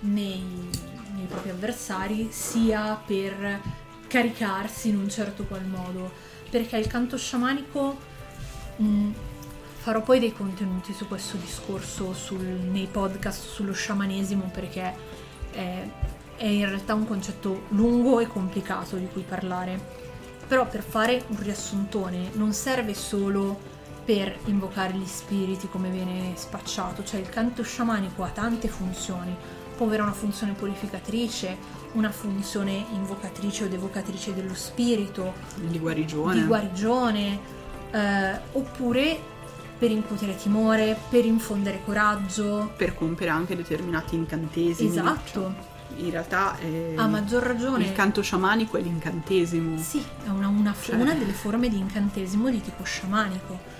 nei, 0.00 0.42
nei 1.14 1.26
propri 1.26 1.50
avversari, 1.50 2.28
sia 2.30 3.00
per 3.06 3.60
caricarsi 4.06 4.88
in 4.88 4.96
un 4.96 5.08
certo 5.08 5.44
qual 5.44 5.64
modo. 5.66 6.10
Perché 6.50 6.76
il 6.78 6.86
canto 6.86 7.16
sciamanico 7.18 7.98
mh, 8.76 9.10
farò 9.76 10.02
poi 10.02 10.18
dei 10.18 10.32
contenuti 10.32 10.92
su 10.92 11.06
questo 11.06 11.36
discorso 11.36 12.12
sul- 12.12 12.38
nei 12.70 12.86
podcast 12.86 13.46
sullo 13.46 13.72
sciamanesimo 13.72 14.50
perché 14.52 14.94
è, 15.52 15.88
è 16.36 16.46
in 16.46 16.66
realtà 16.66 16.94
un 16.94 17.06
concetto 17.06 17.64
lungo 17.68 18.20
e 18.20 18.26
complicato 18.26 18.96
di 18.96 19.08
cui 19.12 19.22
parlare. 19.22 19.96
Però 20.46 20.66
per 20.66 20.82
fare 20.82 21.24
un 21.28 21.38
riassuntone 21.40 22.30
non 22.32 22.52
serve 22.54 22.94
solo 22.94 23.76
per 24.08 24.38
invocare 24.46 24.94
gli 24.94 25.04
spiriti 25.04 25.68
come 25.68 25.90
viene 25.90 26.32
spacciato, 26.34 27.04
cioè 27.04 27.20
il 27.20 27.28
canto 27.28 27.62
sciamanico 27.62 28.22
ha 28.24 28.28
tante 28.30 28.66
funzioni, 28.66 29.36
può 29.76 29.84
avere 29.84 30.00
una 30.00 30.12
funzione 30.14 30.54
purificatrice, 30.54 31.58
una 31.92 32.10
funzione 32.10 32.86
invocatrice 32.94 33.64
o 33.64 33.68
devocatrice 33.68 34.32
dello 34.32 34.54
spirito, 34.54 35.34
Di 35.56 35.78
guarigione. 35.78 36.34
di 36.40 36.46
guarigione, 36.46 37.38
eh, 37.90 38.40
oppure 38.52 39.20
per 39.78 39.90
incutere 39.90 40.36
timore, 40.36 40.98
per 41.10 41.26
infondere 41.26 41.82
coraggio. 41.84 42.72
per 42.78 42.94
compiere 42.94 43.30
anche 43.30 43.56
determinati 43.56 44.14
incantesimi. 44.14 44.88
Esatto. 44.88 45.76
in 45.96 46.10
realtà 46.10 46.56
eh, 46.60 46.94
A 46.96 47.06
maggior 47.08 47.42
ragione. 47.42 47.84
il 47.84 47.92
canto 47.92 48.22
sciamanico 48.22 48.78
è 48.78 48.80
l'incantesimo. 48.80 49.76
Sì, 49.78 50.02
è 50.24 50.28
una, 50.30 50.48
una- 50.48 50.74
Cioè. 50.80 50.94
una 50.96 51.12
delle 51.12 51.32
forme 51.32 51.68
di 51.68 51.76
incantesimo 51.76 52.48
di 52.48 52.62
tipo 52.62 52.84
sciamanico. 52.84 53.76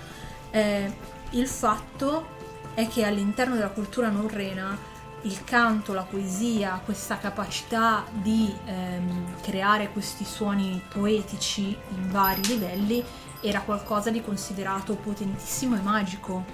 Eh, 0.51 0.91
il 1.31 1.47
fatto 1.47 2.37
è 2.73 2.87
che 2.87 3.05
all'interno 3.05 3.55
della 3.55 3.69
cultura 3.69 4.09
norrena 4.09 4.77
il 5.23 5.43
canto, 5.43 5.93
la 5.93 6.03
poesia, 6.03 6.81
questa 6.83 7.17
capacità 7.17 8.05
di 8.11 8.53
ehm, 8.65 9.41
creare 9.41 9.89
questi 9.91 10.23
suoni 10.23 10.81
poetici 10.89 11.63
in 11.63 12.09
vari 12.09 12.45
livelli 12.45 13.03
era 13.41 13.61
qualcosa 13.61 14.09
di 14.09 14.21
considerato 14.21 14.95
potentissimo 14.95 15.75
e 15.75 15.81
magico. 15.81 16.45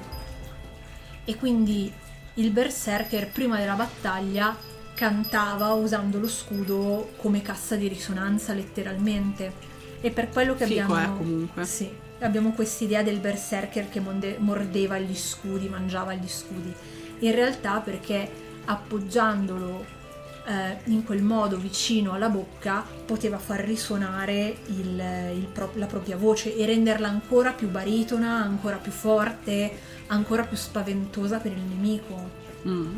E 1.23 1.35
quindi 1.35 1.91
il 2.35 2.51
berserker 2.51 3.29
prima 3.29 3.57
della 3.57 3.75
battaglia 3.75 4.55
cantava 4.95 5.73
usando 5.73 6.19
lo 6.19 6.27
scudo 6.27 7.11
come 7.17 7.41
cassa 7.41 7.75
di 7.75 7.87
risonanza 7.87 8.53
letteralmente. 8.53 9.73
E 10.01 10.11
per 10.11 10.29
quello 10.29 10.55
che 10.55 10.65
Fico, 10.65 10.81
abbiamo 10.81 11.13
eh, 11.13 11.17
comunque. 11.17 11.65
Sì, 11.65 11.91
abbiamo 12.19 12.51
quest'idea 12.51 13.03
del 13.03 13.19
berserker 13.19 13.89
che 13.89 13.99
monde- 13.99 14.37
mordeva 14.39 14.97
gli 14.97 15.15
scudi, 15.15 15.67
mangiava 15.67 16.13
gli 16.13 16.27
scudi. 16.27 16.73
In 17.19 17.33
realtà 17.33 17.79
perché 17.79 18.29
appoggiandolo 18.65 19.93
eh, 20.47 20.77
in 20.91 21.03
quel 21.03 21.23
modo 21.23 21.57
vicino 21.57 22.11
alla 22.13 22.29
bocca 22.29 22.85
poteva 23.05 23.39
far 23.39 23.61
risuonare 23.61 24.55
il- 24.67 25.31
il 25.37 25.47
pro- 25.51 25.71
la 25.73 25.87
propria 25.87 26.17
voce 26.17 26.55
e 26.55 26.65
renderla 26.67 27.07
ancora 27.07 27.51
più 27.51 27.67
baritona, 27.67 28.43
ancora 28.43 28.75
più 28.75 28.91
forte, 28.91 29.71
ancora 30.07 30.43
più 30.43 30.55
spaventosa 30.55 31.39
per 31.39 31.51
il 31.51 31.61
nemico. 31.61 32.29
Mm. 32.67 32.95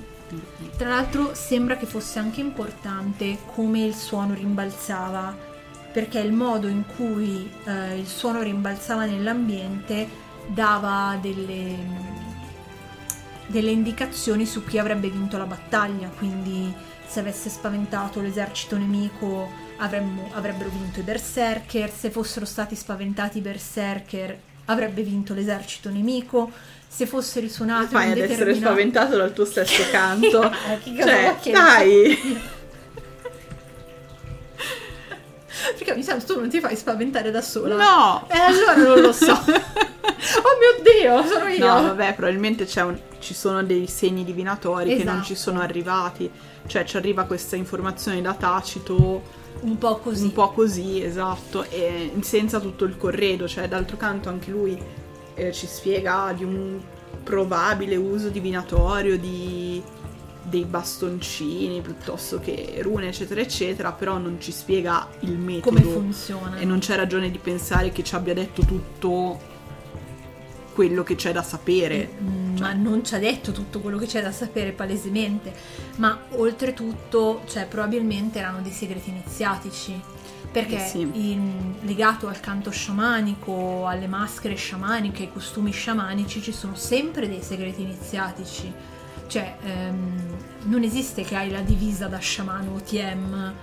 Tra 0.75 0.89
l'altro 0.89 1.33
sembra 1.33 1.77
che 1.77 1.85
fosse 1.85 2.19
anche 2.19 2.41
importante 2.41 3.37
come 3.55 3.85
il 3.85 3.95
suono 3.95 4.33
rimbalzava, 4.33 5.33
perché 5.97 6.19
il 6.19 6.31
modo 6.31 6.67
in 6.67 6.83
cui 6.95 7.51
eh, 7.65 7.97
il 7.97 8.05
suono 8.05 8.43
rimbalzava 8.43 9.05
nell'ambiente 9.05 10.07
dava 10.45 11.17
delle, 11.19 11.75
delle 13.47 13.71
indicazioni 13.71 14.45
su 14.45 14.63
chi 14.63 14.77
avrebbe 14.77 15.09
vinto 15.09 15.39
la 15.39 15.45
battaglia, 15.45 16.11
quindi 16.15 16.71
se 17.03 17.19
avesse 17.19 17.49
spaventato 17.49 18.21
l'esercito 18.21 18.77
nemico 18.77 19.51
avremmo- 19.77 20.29
avrebbero 20.33 20.69
vinto 20.69 20.99
i 20.99 21.03
berserker, 21.03 21.89
se 21.89 22.11
fossero 22.11 22.45
stati 22.45 22.75
spaventati 22.75 23.39
i 23.39 23.41
berserker 23.41 24.37
avrebbe 24.65 25.01
vinto 25.01 25.33
l'esercito 25.33 25.89
nemico, 25.89 26.51
se 26.87 27.07
fosse 27.07 27.39
risuonato 27.39 27.87
Fai 27.87 28.05
un 28.05 28.11
ad 28.11 28.17
essere 28.19 28.27
determinato... 28.37 28.65
spaventato 28.65 29.17
dal 29.17 29.33
tuo 29.33 29.45
stesso 29.45 29.81
canto. 29.89 30.41
Cioè, 30.83 31.37
dai! 31.51 32.55
Perché 35.75 35.95
mi 35.95 36.03
sa 36.03 36.15
tu 36.17 36.39
non 36.39 36.49
ti 36.49 36.59
fai 36.59 36.75
spaventare 36.75 37.31
da 37.31 37.41
sola. 37.41 37.75
No! 37.75 38.27
E 38.29 38.37
allora 38.37 38.75
non 38.75 38.99
lo 39.01 39.11
so. 39.11 39.31
oh 39.33 40.53
mio 40.59 40.81
Dio, 41.01 41.23
sono 41.25 41.47
io. 41.47 41.65
No, 41.65 41.81
vabbè, 41.83 42.13
probabilmente 42.15 42.65
c'è 42.65 42.81
un- 42.83 42.99
ci 43.19 43.33
sono 43.33 43.63
dei 43.63 43.87
segni 43.87 44.23
divinatori 44.23 44.95
che 44.97 45.03
non 45.03 45.15
Esatto. 45.15 45.27
ci 45.27 45.35
sono 45.35 45.59
arrivati. 45.61 46.29
Cioè, 46.67 46.83
ci 46.85 46.97
arriva 46.97 47.23
questa 47.23 47.55
informazione 47.55 48.21
da 48.21 48.33
tacito, 48.33 49.21
Un 49.61 49.77
po' 49.77 49.97
così. 49.97 50.23
un 50.23 50.33
po' 50.33 50.51
così, 50.51 51.01
esatto, 51.03 51.63
e 51.69 52.11
senza 52.21 52.59
tutto 52.59 52.83
il 52.85 52.97
corredo. 52.97 53.47
Cioè, 53.47 53.67
d'altro 53.67 53.97
canto 53.97 54.29
anche 54.29 54.51
lui 54.51 54.77
eh, 55.35 55.51
ci 55.53 55.65
spiega 55.67 56.33
di 56.35 56.43
un 56.43 56.79
probabile 57.23 57.95
uso 57.95 58.29
divinatorio 58.29 59.17
di 59.17 59.81
dei 60.49 60.63
bastoncini 60.65 61.81
piuttosto 61.81 62.39
che 62.39 62.79
rune 62.81 63.09
eccetera 63.09 63.41
eccetera 63.41 63.91
però 63.91 64.17
non 64.17 64.39
ci 64.39 64.51
spiega 64.51 65.07
il 65.21 65.37
metodo 65.37 65.75
come 65.77 65.81
funziona. 65.91 66.57
e 66.57 66.65
non 66.65 66.79
c'è 66.79 66.95
ragione 66.95 67.29
di 67.29 67.37
pensare 67.37 67.91
che 67.91 68.03
ci 68.03 68.15
abbia 68.15 68.33
detto 68.33 68.63
tutto 68.63 69.55
quello 70.73 71.03
che 71.03 71.15
c'è 71.15 71.31
da 71.31 71.41
sapere 71.43 72.09
Mm, 72.21 72.57
Ma 72.59 72.73
non 72.73 73.03
ci 73.03 73.13
ha 73.15 73.19
detto 73.19 73.51
tutto 73.51 73.79
quello 73.79 73.97
che 73.99 74.05
c'è 74.07 74.21
da 74.21 74.31
sapere 74.31 74.71
palesemente. 74.71 75.53
Ma 75.97 76.19
oltretutto, 76.31 77.41
cioè, 77.47 77.65
probabilmente 77.67 78.39
erano 78.39 78.61
dei 78.61 78.71
segreti 78.71 79.09
iniziatici. 79.11 79.99
Perché 80.51 80.77
Eh 80.83 80.87
sì. 80.87 81.01
in- 81.13 81.75
legato 81.81 82.27
al 82.27 82.39
canto 82.39 82.71
sciamanico, 82.71 83.85
alle 83.85 84.07
maschere 84.07 84.55
sciamaniche, 84.55 85.23
ai 85.23 85.31
costumi 85.31 85.71
sciamanici, 85.71 86.41
ci 86.41 86.51
sono 86.51 86.73
sempre 86.75 87.27
dei 87.29 87.41
segreti 87.43 87.81
iniziatici. 87.83 88.71
Cioè, 89.27 89.57
ehm, 89.61 90.37
non 90.63 90.83
esiste 90.83 91.23
che 91.23 91.35
hai 91.35 91.49
la 91.49 91.61
divisa 91.61 92.07
da 92.07 92.17
sciamano 92.17 92.75
OTM. 92.75 93.53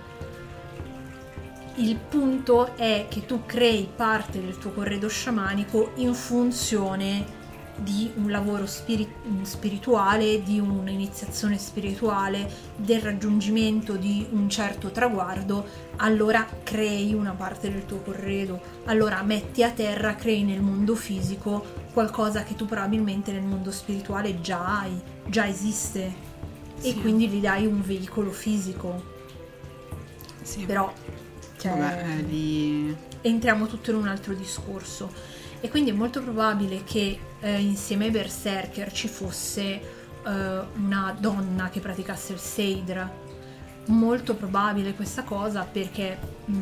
Il 1.77 1.97
punto 1.97 2.75
è 2.75 3.07
che 3.09 3.25
tu 3.25 3.45
crei 3.45 3.89
parte 3.93 4.39
del 4.39 4.57
tuo 4.57 4.71
corredo 4.71 5.09
sciamanico 5.09 5.91
in 5.95 6.13
funzione 6.13 7.43
di 7.77 8.09
un 8.15 8.31
lavoro 8.31 8.65
spiri- 8.65 9.11
spirituale, 9.41 10.41
di 10.41 10.59
un'iniziazione 10.59 11.57
spirituale, 11.57 12.49
del 12.75 13.01
raggiungimento 13.01 13.95
di 13.95 14.25
un 14.31 14.49
certo 14.49 14.91
traguardo, 14.91 15.65
allora 15.97 16.47
crei 16.63 17.13
una 17.13 17.33
parte 17.33 17.69
del 17.69 17.85
tuo 17.85 17.99
corredo, 17.99 18.61
allora 18.85 19.21
metti 19.23 19.63
a 19.63 19.71
terra, 19.71 20.15
crei 20.15 20.43
nel 20.43 20.61
mondo 20.61 20.95
fisico 20.95 21.83
qualcosa 21.91 22.43
che 22.43 22.55
tu 22.55 22.65
probabilmente 22.65 23.31
nel 23.31 23.43
mondo 23.43 23.71
spirituale 23.71 24.39
già 24.39 24.79
hai, 24.79 25.01
già 25.27 25.47
esiste 25.47 26.03
e 26.81 26.91
Sì. 26.91 27.01
quindi 27.01 27.27
gli 27.27 27.39
dai 27.41 27.65
un 27.65 27.81
veicolo 27.81 28.31
fisico. 28.31 29.13
sì. 30.41 30.65
Però 30.65 30.91
cioè, 31.57 31.71
Vabbè, 31.71 32.03
eh, 32.17 32.21
lì- 32.21 32.95
entriamo 33.21 33.65
tutto 33.67 33.91
in 33.91 33.97
un 33.97 34.07
altro 34.07 34.33
discorso. 34.33 35.11
E 35.61 35.69
quindi 35.69 35.89
è 35.89 35.93
molto 35.93 36.21
probabile 36.21 36.83
che 36.83 37.17
eh, 37.39 37.59
insieme 37.59 38.05
ai 38.05 38.11
Berserker 38.11 38.91
ci 38.91 39.07
fosse 39.07 39.63
eh, 39.63 39.81
una 40.75 41.15
donna 41.19 41.69
che 41.69 41.79
praticasse 41.79 42.33
il 42.33 42.39
Seidr. 42.39 43.09
Molto 43.87 44.33
probabile 44.35 44.95
questa 44.95 45.23
cosa 45.23 45.67
perché 45.71 46.17
mh, 46.45 46.55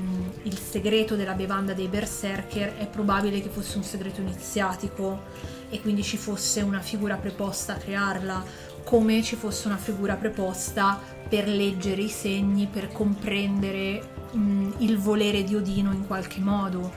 il 0.43 0.57
segreto 0.57 1.15
della 1.15 1.33
bevanda 1.33 1.71
dei 1.71 1.87
Berserker 1.87 2.75
è 2.75 2.87
probabile 2.87 3.41
che 3.41 3.47
fosse 3.47 3.77
un 3.77 3.83
segreto 3.83 4.19
iniziatico 4.19 5.21
e 5.69 5.79
quindi 5.79 6.03
ci 6.03 6.17
fosse 6.17 6.61
una 6.61 6.81
figura 6.81 7.15
preposta 7.15 7.75
a 7.75 7.77
crearla, 7.77 8.43
come 8.83 9.23
ci 9.23 9.37
fosse 9.37 9.67
una 9.67 9.77
figura 9.77 10.15
preposta 10.15 10.99
per 11.29 11.47
leggere 11.47 12.01
i 12.01 12.09
segni, 12.09 12.67
per 12.67 12.91
comprendere 12.91 14.03
mh, 14.31 14.73
il 14.79 14.97
volere 14.97 15.43
di 15.45 15.55
Odino 15.55 15.93
in 15.93 16.05
qualche 16.05 16.41
modo. 16.41 16.91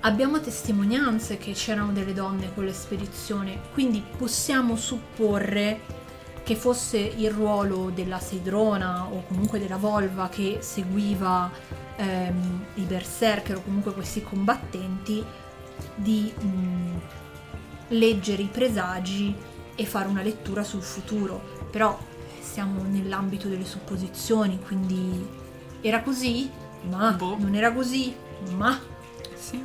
Abbiamo 0.00 0.40
testimonianze 0.40 1.38
che 1.38 1.52
c'erano 1.52 1.92
delle 1.92 2.12
donne 2.12 2.52
con 2.52 2.64
l'espedizione, 2.64 3.60
quindi 3.72 4.02
possiamo 4.18 4.74
supporre 4.74 6.00
che 6.42 6.56
fosse 6.56 6.98
il 6.98 7.30
ruolo 7.30 7.90
della 7.90 8.18
Seidrona 8.18 9.06
o 9.06 9.24
comunque 9.26 9.58
della 9.58 9.76
Volva 9.76 10.28
che 10.28 10.58
seguiva 10.60 11.50
ehm, 11.96 12.64
i 12.74 12.82
berserker 12.82 13.56
o 13.56 13.62
comunque 13.62 13.92
questi 13.92 14.22
combattenti 14.22 15.24
di 15.94 16.32
mh, 16.36 17.00
leggere 17.88 18.42
i 18.42 18.48
presagi 18.50 19.34
e 19.74 19.86
fare 19.86 20.08
una 20.08 20.22
lettura 20.22 20.64
sul 20.64 20.82
futuro. 20.82 21.40
Però 21.70 21.98
siamo 22.40 22.82
nell'ambito 22.82 23.48
delle 23.48 23.64
supposizioni, 23.64 24.58
quindi 24.60 25.26
era 25.80 26.02
così? 26.02 26.50
Ma 26.90 27.12
Boh. 27.12 27.36
non 27.38 27.54
era 27.54 27.72
così? 27.72 28.14
Ma 28.56 28.78
sì, 29.34 29.62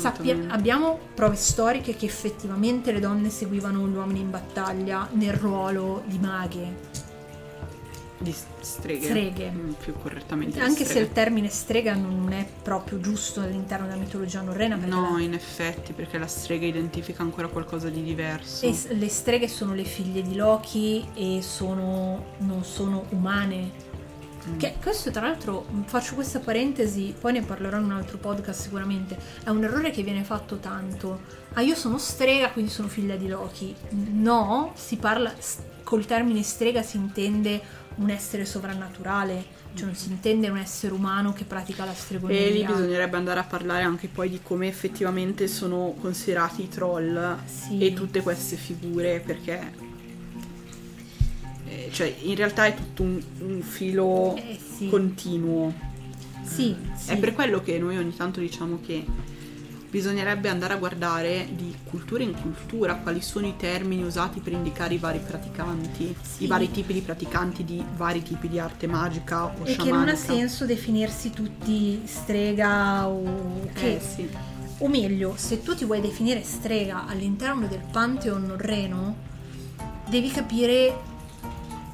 Sappia- 0.00 0.36
abbiamo 0.48 0.98
prove 1.14 1.36
storiche 1.36 1.94
che 1.96 2.06
effettivamente 2.06 2.92
le 2.92 3.00
donne 3.00 3.28
seguivano 3.30 3.86
gli 3.86 3.94
uomini 3.94 4.20
in 4.20 4.30
battaglia 4.30 5.08
nel 5.12 5.34
ruolo 5.34 6.02
di 6.06 6.18
maghe. 6.18 6.90
di 8.22 8.32
streghe, 8.60 9.06
Streghe. 9.06 9.50
Mm, 9.50 9.72
più 9.72 9.94
correttamente 10.00 10.60
Anche 10.60 10.84
se 10.84 11.00
il 11.00 11.10
termine 11.10 11.48
strega 11.48 11.94
non 11.94 12.30
è 12.32 12.46
proprio 12.62 13.00
giusto 13.00 13.40
all'interno 13.40 13.86
della 13.88 13.98
mitologia 13.98 14.40
norrena, 14.42 14.76
no 14.76 15.14
la- 15.16 15.20
in 15.20 15.34
effetti 15.34 15.92
perché 15.92 16.18
la 16.18 16.28
strega 16.28 16.64
identifica 16.64 17.22
ancora 17.24 17.48
qualcosa 17.48 17.88
di 17.88 18.00
diverso 18.00 18.64
e 18.64 18.76
le 18.94 19.08
streghe 19.08 19.48
sono 19.48 19.74
le 19.74 19.82
figlie 19.82 20.22
di 20.22 20.36
Loki 20.36 21.04
e 21.14 21.40
sono, 21.42 22.26
non 22.38 22.62
sono 22.62 23.06
umane. 23.08 23.90
Mm. 24.48 24.56
Che 24.58 24.74
questo 24.82 25.10
tra 25.10 25.22
l'altro 25.26 25.66
faccio 25.86 26.14
questa 26.14 26.40
parentesi, 26.40 27.14
poi 27.18 27.32
ne 27.32 27.42
parlerò 27.42 27.78
in 27.78 27.84
un 27.84 27.92
altro 27.92 28.18
podcast 28.18 28.60
sicuramente. 28.62 29.16
È 29.44 29.50
un 29.50 29.62
errore 29.62 29.90
che 29.90 30.02
viene 30.02 30.24
fatto 30.24 30.56
tanto. 30.56 31.20
Ah, 31.54 31.60
io 31.60 31.74
sono 31.74 31.98
strega, 31.98 32.50
quindi 32.50 32.70
sono 32.70 32.88
figlia 32.88 33.16
di 33.16 33.28
Loki. 33.28 33.74
No, 33.90 34.72
si 34.74 34.96
parla 34.96 35.32
col 35.84 36.06
termine 36.06 36.42
strega 36.42 36.82
si 36.82 36.96
intende 36.96 37.60
un 37.96 38.08
essere 38.08 38.46
sovrannaturale, 38.46 39.44
cioè 39.74 39.84
non 39.86 39.94
si 39.94 40.08
intende 40.08 40.48
un 40.48 40.56
essere 40.56 40.94
umano 40.94 41.32
che 41.34 41.44
pratica 41.44 41.84
la 41.84 41.92
stregoneria. 41.92 42.46
e 42.46 42.50
lì 42.50 42.64
bisognerebbe 42.64 43.16
andare 43.18 43.40
a 43.40 43.44
parlare 43.44 43.82
anche 43.82 44.08
poi 44.08 44.30
di 44.30 44.40
come 44.42 44.66
effettivamente 44.68 45.46
sono 45.46 45.94
considerati 46.00 46.62
i 46.62 46.68
troll 46.68 47.36
Sì. 47.44 47.78
e 47.84 47.92
tutte 47.92 48.22
queste 48.22 48.56
figure 48.56 49.20
perché 49.20 49.90
eh, 51.86 51.88
cioè 51.92 52.14
in 52.22 52.34
realtà 52.34 52.66
è 52.66 52.74
tutto 52.74 53.02
un, 53.02 53.20
un 53.40 53.60
filo 53.62 54.36
Eh, 54.36 54.58
sì. 54.76 54.88
continuo. 54.88 55.72
Sì, 56.44 56.76
sì. 56.96 57.10
È 57.10 57.16
per 57.18 57.32
quello 57.34 57.60
che 57.62 57.78
noi 57.78 57.96
ogni 57.96 58.14
tanto 58.14 58.40
diciamo 58.40 58.80
che 58.84 59.04
bisognerebbe 59.88 60.48
andare 60.48 60.72
a 60.72 60.76
guardare 60.76 61.48
di 61.54 61.74
cultura 61.84 62.22
in 62.22 62.32
cultura 62.40 62.94
quali 62.96 63.20
sono 63.20 63.46
i 63.46 63.54
termini 63.58 64.02
usati 64.02 64.40
per 64.40 64.54
indicare 64.54 64.94
i 64.94 64.98
vari 64.98 65.18
praticanti, 65.18 66.14
Sì. 66.22 66.44
i 66.44 66.46
vari 66.46 66.70
tipi 66.70 66.94
di 66.94 67.00
praticanti 67.00 67.62
di 67.64 67.82
vari 67.96 68.22
tipi 68.22 68.48
di 68.48 68.58
arte 68.58 68.86
magica 68.86 69.44
o 69.44 69.50
E 69.64 69.76
che 69.76 69.90
non 69.90 70.08
ha 70.08 70.14
sciamanica. 70.14 70.16
senso 70.16 70.64
definirsi 70.64 71.30
tutti 71.30 72.00
strega 72.04 73.06
o 73.06 73.68
che 73.74 73.96
Eh 73.96 74.00
sì. 74.00 74.28
O 74.78 74.88
meglio, 74.88 75.34
se 75.36 75.62
tu 75.62 75.74
ti 75.76 75.84
vuoi 75.84 76.00
definire 76.00 76.42
strega 76.42 77.06
all'interno 77.06 77.66
del 77.68 77.82
Pantheon 77.92 78.42
norreno, 78.44 79.14
devi 80.08 80.28
capire 80.30 81.10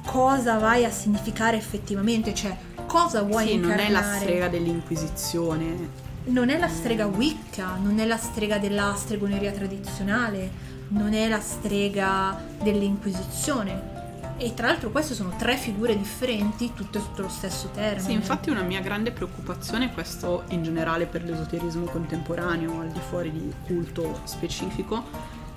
cosa 0.05 0.57
vai 0.57 0.85
a 0.85 0.91
significare 0.91 1.57
effettivamente, 1.57 2.33
cioè 2.33 2.55
cosa 2.85 3.21
vuoi 3.21 3.47
Sì, 3.47 3.57
non 3.57 3.71
è 3.71 3.75
la 3.75 3.83
incarnare. 3.99 4.19
strega 4.19 4.47
dell'inquisizione. 4.49 6.07
Non 6.25 6.49
è 6.49 6.57
la 6.57 6.67
strega 6.67 7.05
Wicca, 7.07 7.75
non 7.81 7.99
è 7.99 8.05
la 8.05 8.17
strega 8.17 8.57
della 8.59 8.93
stregoneria 8.95 9.51
tradizionale, 9.51 10.51
non 10.89 11.13
è 11.13 11.27
la 11.27 11.39
strega 11.39 12.39
dell'Inquisizione. 12.61 13.97
E 14.37 14.53
tra 14.53 14.67
l'altro 14.67 14.89
queste 14.89 15.15
sono 15.15 15.33
tre 15.37 15.57
figure 15.57 15.97
differenti, 15.97 16.71
tutte 16.73 16.99
sotto 16.99 17.23
lo 17.23 17.29
stesso 17.29 17.69
termine. 17.73 17.99
Sì, 18.01 18.13
infatti 18.13 18.49
una 18.49 18.61
mia 18.61 18.79
grande 18.79 19.11
preoccupazione, 19.11 19.91
questo 19.91 20.43
in 20.49 20.63
generale 20.63 21.07
per 21.07 21.23
l'esoterismo 21.23 21.85
contemporaneo, 21.85 22.79
al 22.79 22.87
di 22.89 22.99
fuori 23.09 23.31
di 23.31 23.51
culto 23.65 24.21
specifico, 24.23 25.03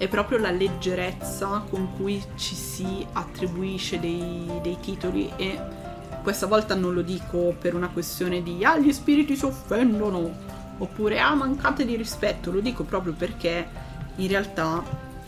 è 0.03 0.09
proprio 0.09 0.39
la 0.39 0.51
leggerezza 0.51 1.65
con 1.71 1.93
cui 1.95 2.21
ci 2.35 2.57
si 2.57 3.07
attribuisce 3.13 4.01
dei, 4.01 4.51
dei 4.61 4.77
titoli 4.81 5.31
e 5.37 5.57
questa 6.25 6.47
volta 6.47 6.75
non 6.75 6.93
lo 6.93 7.03
dico 7.03 7.55
per 7.57 7.77
una 7.77 7.89
questione 7.89 8.43
di 8.43 8.65
ah 8.65 8.77
gli 8.79 8.93
spiriti 8.93 9.37
si 9.37 9.45
offendono 9.45 10.29
oppure 10.79 11.21
ah 11.21 11.37
mancate 11.37 11.85
di 11.85 11.95
rispetto, 11.95 12.51
lo 12.51 12.59
dico 12.59 12.83
proprio 12.83 13.13
perché 13.13 13.65
in 14.17 14.27
realtà 14.27 14.83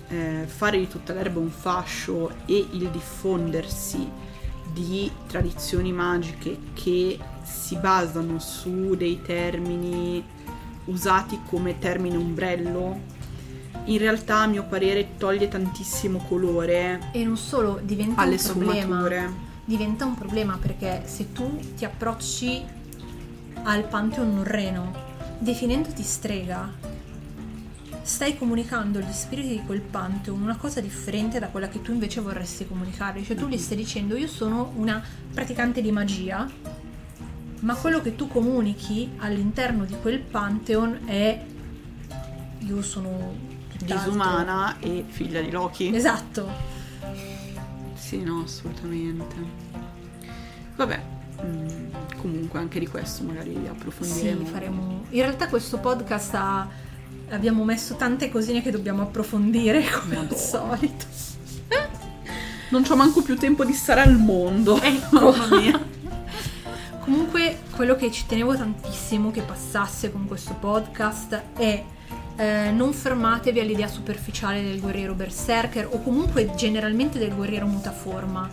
eh, 0.09 0.43
fare 0.45 0.79
di 0.79 0.89
tutta 0.89 1.13
l'erba 1.13 1.39
un 1.39 1.51
fascio 1.51 2.31
e 2.45 2.67
il 2.73 2.89
diffondersi 2.89 4.11
di 4.73 5.09
tradizioni 5.29 5.93
magiche 5.93 6.59
che 6.75 7.17
si 7.45 7.77
basano 7.77 8.41
su 8.41 8.97
dei 8.97 9.23
termini 9.23 10.21
usati 10.87 11.39
come 11.49 11.79
termine 11.79 12.17
ombrello, 12.17 13.13
in 13.85 13.99
realtà 13.99 14.39
a 14.39 14.47
mio 14.47 14.65
parere 14.65 15.17
toglie 15.17 15.49
tantissimo 15.49 16.25
colore 16.29 17.11
E 17.13 17.25
non 17.25 17.37
solo, 17.37 17.81
diventa 17.83 18.23
alle 18.23 18.37
un 18.37 18.43
problema. 18.43 18.81
sfumature. 18.81 19.33
diventa 19.65 20.05
un 20.05 20.15
problema 20.15 20.59
perché 20.61 21.03
se 21.07 21.33
tu 21.33 21.59
ti 21.77 21.85
approcci 21.85 22.63
al 23.65 23.85
Pantheon 23.85 24.35
norreno 24.35 24.93
definendoti 25.39 26.03
strega, 26.03 26.73
stai 28.03 28.37
comunicando 28.37 28.99
agli 28.99 29.13
spiriti 29.13 29.49
di 29.49 29.63
quel 29.65 29.81
Pantheon 29.81 30.41
una 30.41 30.57
cosa 30.57 30.81
differente 30.81 31.39
da 31.39 31.49
quella 31.49 31.69
che 31.69 31.83
tu 31.83 31.93
invece 31.93 32.21
vorresti 32.21 32.67
comunicare. 32.67 33.23
Cioè 33.23 33.37
tu 33.37 33.49
gli 33.49 33.59
stai 33.59 33.77
dicendo 33.77 34.17
io 34.17 34.29
sono 34.29 34.73
una 34.77 35.03
praticante 35.33 35.81
di 35.83 35.91
magia, 35.91 36.49
ma 37.61 37.75
quello 37.75 38.01
che 38.01 38.15
tu 38.15 38.29
comunichi 38.29 39.11
all'interno 39.19 39.85
di 39.85 39.95
quel 40.01 40.21
Pantheon 40.21 41.01
è 41.07 41.45
io 42.61 42.83
sono. 42.83 43.53
Disumana 43.85 44.77
e 44.81 45.05
figlia 45.09 45.41
di 45.41 45.51
Loki. 45.51 45.95
Esatto. 45.95 46.49
Sì, 47.95 48.23
no, 48.23 48.43
assolutamente. 48.45 49.35
Vabbè, 50.77 51.03
mm, 51.45 51.93
comunque 52.19 52.59
anche 52.59 52.79
di 52.79 52.87
questo 52.87 53.23
magari 53.25 53.57
approfondiremo. 53.69 54.45
Sì, 54.45 54.51
faremo. 54.51 55.05
In 55.11 55.21
realtà 55.21 55.49
questo 55.49 55.79
podcast 55.79 56.35
ha... 56.35 56.69
abbiamo 57.31 57.65
messo 57.65 57.97
tante 57.97 58.31
cosine 58.31 58.63
che 58.63 58.71
dobbiamo 58.71 59.03
approfondire 59.03 59.83
come 60.01 60.17
al 60.17 60.23
Madonna. 60.23 60.41
solito. 60.41 61.07
Non 62.71 62.83
c'ho 62.83 62.97
manco 62.97 63.23
più 63.23 63.37
tempo 63.37 63.65
di 63.65 63.73
stare 63.73 64.01
al 64.01 64.17
mondo. 64.19 64.81
Ecco. 64.83 65.31
Mamma 65.31 65.61
mia. 65.61 65.81
Comunque, 67.01 67.61
quello 67.77 67.95
che 67.97 68.11
ci 68.11 68.25
tenevo 68.27 68.57
tantissimo 68.57 69.31
che 69.31 69.43
passasse 69.43 70.11
con 70.11 70.27
questo 70.27 70.55
podcast 70.55 71.43
è 71.55 71.85
eh, 72.37 72.71
non 72.73 72.93
fermatevi 72.93 73.61
all'idea 73.61 73.89
superficiale 73.89 74.63
del 74.63 74.81
guerriero 74.81 75.15
berserker 75.15 75.89
o 75.91 76.01
comunque 76.01 76.53
generalmente 76.57 77.19
del 77.19 77.35
guerriero 77.35 77.67
mutaforma, 77.67 78.51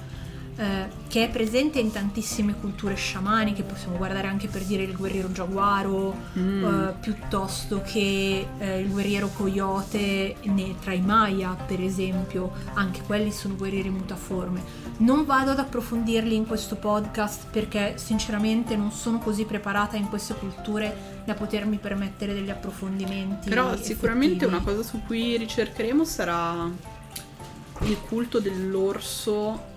eh, 0.61 0.87
che 1.07 1.23
è 1.25 1.29
presente 1.29 1.79
in 1.79 1.91
tantissime 1.91 2.53
culture 2.59 2.93
sciamaniche, 2.93 3.63
possiamo 3.63 3.97
guardare 3.97 4.27
anche 4.27 4.47
per 4.47 4.61
dire 4.63 4.83
il 4.83 4.95
guerriero 4.95 5.31
giaguaro, 5.31 6.15
Mm. 6.37 6.63
eh, 6.63 6.93
piuttosto 7.01 7.81
che 7.81 8.45
eh, 8.59 8.79
il 8.79 8.89
guerriero 8.89 9.29
coyote 9.35 10.35
ne- 10.43 10.75
tra 10.79 10.93
i 10.93 11.01
Maya, 11.01 11.49
per 11.65 11.81
esempio, 11.81 12.51
anche 12.75 13.01
quelli 13.01 13.31
sono 13.31 13.55
guerrieri 13.55 13.89
mutaforme. 13.89 14.61
Non 14.97 15.25
vado 15.25 15.49
ad 15.51 15.57
approfondirli 15.59 16.35
in 16.35 16.45
questo 16.45 16.75
podcast 16.75 17.47
perché 17.49 17.93
sinceramente 17.97 18.75
non 18.75 18.91
sono 18.91 19.17
così 19.17 19.45
preparata 19.45 19.97
in 19.97 20.07
queste 20.09 20.35
culture 20.35 21.21
da 21.25 21.33
potermi 21.33 21.77
permettere 21.77 22.33
degli 22.35 22.51
approfondimenti. 22.51 23.49
Però 23.49 23.75
sicuramente 23.77 24.45
effettivi. 24.45 24.53
una 24.53 24.63
cosa 24.63 24.83
su 24.87 25.01
cui 25.07 25.37
ricercheremo 25.37 26.03
sarà 26.05 26.69
il 27.81 27.97
culto 28.07 28.39
dell'orso. 28.39 29.69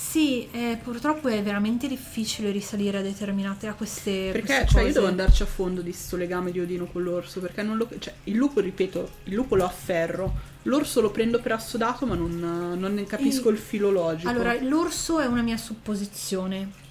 Sì, 0.00 0.48
eh, 0.52 0.78
purtroppo 0.80 1.26
è 1.26 1.42
veramente 1.42 1.88
difficile 1.88 2.52
risalire 2.52 2.98
a 2.98 3.02
determinate 3.02 3.66
a 3.66 3.74
queste, 3.74 4.30
Perché 4.30 4.58
queste 4.58 4.66
cioè, 4.68 4.82
io 4.84 4.92
devo 4.92 5.06
andarci 5.08 5.42
a 5.42 5.46
fondo 5.46 5.80
di 5.82 5.92
sto 5.92 6.16
legame 6.16 6.52
di 6.52 6.60
Odino 6.60 6.86
con 6.86 7.02
l'orso. 7.02 7.40
Perché 7.40 7.62
non 7.62 7.76
lo. 7.76 7.88
Cioè, 7.98 8.14
il 8.24 8.36
lupo, 8.36 8.60
ripeto, 8.60 9.10
il 9.24 9.34
lupo 9.34 9.56
lo 9.56 9.64
afferro. 9.64 10.32
L'orso 10.62 11.00
lo 11.00 11.10
prendo 11.10 11.40
per 11.40 11.52
assodato, 11.52 12.06
ma 12.06 12.14
non, 12.14 12.38
non 12.78 12.94
ne 12.94 13.04
capisco 13.06 13.48
Il- 13.48 13.56
il 13.56 13.60
filo 13.60 13.90
logico. 13.90 14.28
Allora, 14.28 14.54
l'orso 14.62 15.18
è 15.18 15.26
una 15.26 15.42
mia 15.42 15.56
supposizione. 15.56 16.86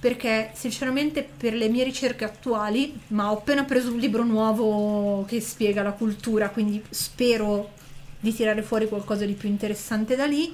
Perché 0.00 0.50
sinceramente 0.54 1.22
per 1.22 1.54
le 1.54 1.68
mie 1.68 1.84
ricerche 1.84 2.24
attuali, 2.24 2.98
ma 3.08 3.30
ho 3.30 3.34
appena 3.36 3.62
preso 3.62 3.92
un 3.92 3.98
libro 4.00 4.24
nuovo 4.24 5.24
che 5.26 5.40
spiega 5.40 5.82
la 5.84 5.92
cultura, 5.92 6.48
quindi 6.50 6.82
spero 6.90 7.70
di 8.18 8.34
tirare 8.34 8.62
fuori 8.62 8.88
qualcosa 8.88 9.24
di 9.24 9.34
più 9.34 9.48
interessante 9.48 10.16
da 10.16 10.26
lì. 10.26 10.52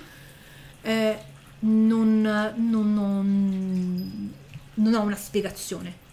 eh, 0.82 1.18
non, 1.60 2.20
non- 2.56 2.94
non- 2.94 4.32
non 4.74 4.94
ho 4.94 5.00
una 5.02 5.16
spiegazione. 5.16 6.06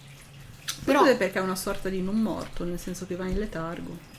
Però 0.83 1.03
è 1.05 1.17
perché 1.17 1.39
è 1.39 1.41
una 1.41 1.55
sorta 1.55 1.89
di 1.89 2.01
non 2.01 2.21
morto, 2.21 2.63
nel 2.63 2.79
senso 2.79 3.05
che 3.07 3.15
va 3.15 3.25
in 3.27 3.37
letargo. 3.39 4.13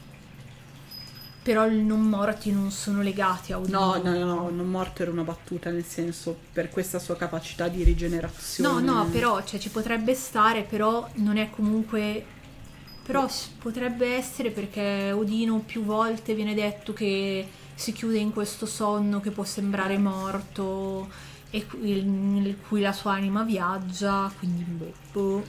però 1.42 1.66
i 1.68 1.82
non 1.84 2.00
morti 2.02 2.50
non 2.50 2.72
sono 2.72 3.02
legati 3.02 3.52
a 3.52 3.58
Odino. 3.60 3.78
No, 3.78 4.02
no, 4.02 4.18
no, 4.18 4.24
no, 4.24 4.50
non 4.50 4.66
morto 4.68 5.02
era 5.02 5.12
una 5.12 5.22
battuta, 5.22 5.70
nel 5.70 5.84
senso 5.84 6.36
per 6.52 6.70
questa 6.70 6.98
sua 6.98 7.16
capacità 7.16 7.68
di 7.68 7.84
rigenerazione. 7.84 8.80
No, 8.82 9.04
no, 9.04 9.06
però 9.10 9.44
cioè, 9.44 9.60
ci 9.60 9.68
potrebbe 9.70 10.14
stare, 10.14 10.62
però 10.62 11.08
non 11.14 11.36
è 11.36 11.50
comunque. 11.50 12.24
Però 13.04 13.28
potrebbe 13.60 14.16
essere 14.16 14.50
perché 14.50 15.12
Odino 15.12 15.60
più 15.60 15.84
volte 15.84 16.34
viene 16.34 16.54
detto 16.54 16.92
che 16.92 17.46
si 17.76 17.92
chiude 17.92 18.18
in 18.18 18.32
questo 18.32 18.66
sonno 18.66 19.20
che 19.20 19.30
può 19.30 19.44
sembrare 19.44 19.96
morto 19.98 21.08
e 21.50 21.64
qui- 21.66 22.02
nel 22.02 22.56
cui 22.66 22.80
la 22.80 22.92
sua 22.92 23.12
anima 23.12 23.42
viaggia, 23.44 24.32
quindi 24.38 24.64
boh. 25.12 25.44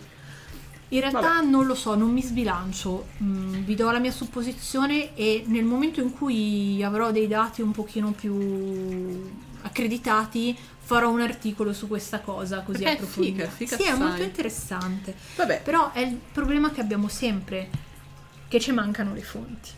In 0.89 0.99
realtà 1.01 1.19
Vabbè. 1.19 1.45
non 1.47 1.65
lo 1.65 1.75
so, 1.75 1.95
non 1.95 2.11
mi 2.11 2.21
sbilancio, 2.21 3.07
Mm, 3.23 3.63
vi 3.63 3.75
do 3.75 3.89
la 3.91 3.99
mia 3.99 4.11
supposizione 4.11 5.15
e 5.15 5.43
nel 5.47 5.65
momento 5.65 5.99
in 6.01 6.13
cui 6.13 6.81
avrò 6.83 7.11
dei 7.11 7.27
dati 7.27 7.61
un 7.61 7.71
pochino 7.71 8.11
più 8.11 9.29
accreditati 9.63 10.55
farò 10.79 11.09
un 11.09 11.19
articolo 11.19 11.73
su 11.73 11.87
questa 11.87 12.21
cosa 12.21 12.61
così 12.61 12.83
Perché 12.83 12.93
è 12.99 13.01
approfondita. 13.01 13.49
figa, 13.49 13.49
figa 13.49 13.75
sì, 13.75 13.83
è 13.83 13.87
assai. 13.91 14.07
molto 14.07 14.23
interessante. 14.23 15.15
Vabbè, 15.35 15.61
Però 15.63 15.91
è 15.91 15.99
il 15.99 16.17
problema 16.31 16.71
che 16.71 16.79
abbiamo 16.79 17.09
sempre, 17.09 17.69
che 18.47 18.59
ci 18.61 18.71
mancano 18.71 19.13
le 19.13 19.21
fonti. 19.23 19.69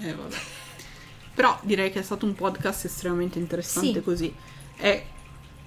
Eh, 0.00 0.12
vabbè. 0.14 0.36
Però 1.42 1.58
direi 1.62 1.90
che 1.90 1.98
è 1.98 2.02
stato 2.04 2.24
un 2.24 2.34
podcast 2.36 2.84
estremamente 2.84 3.36
interessante 3.40 3.94
Sì. 3.98 4.00
così. 4.04 4.32
È- 4.76 5.04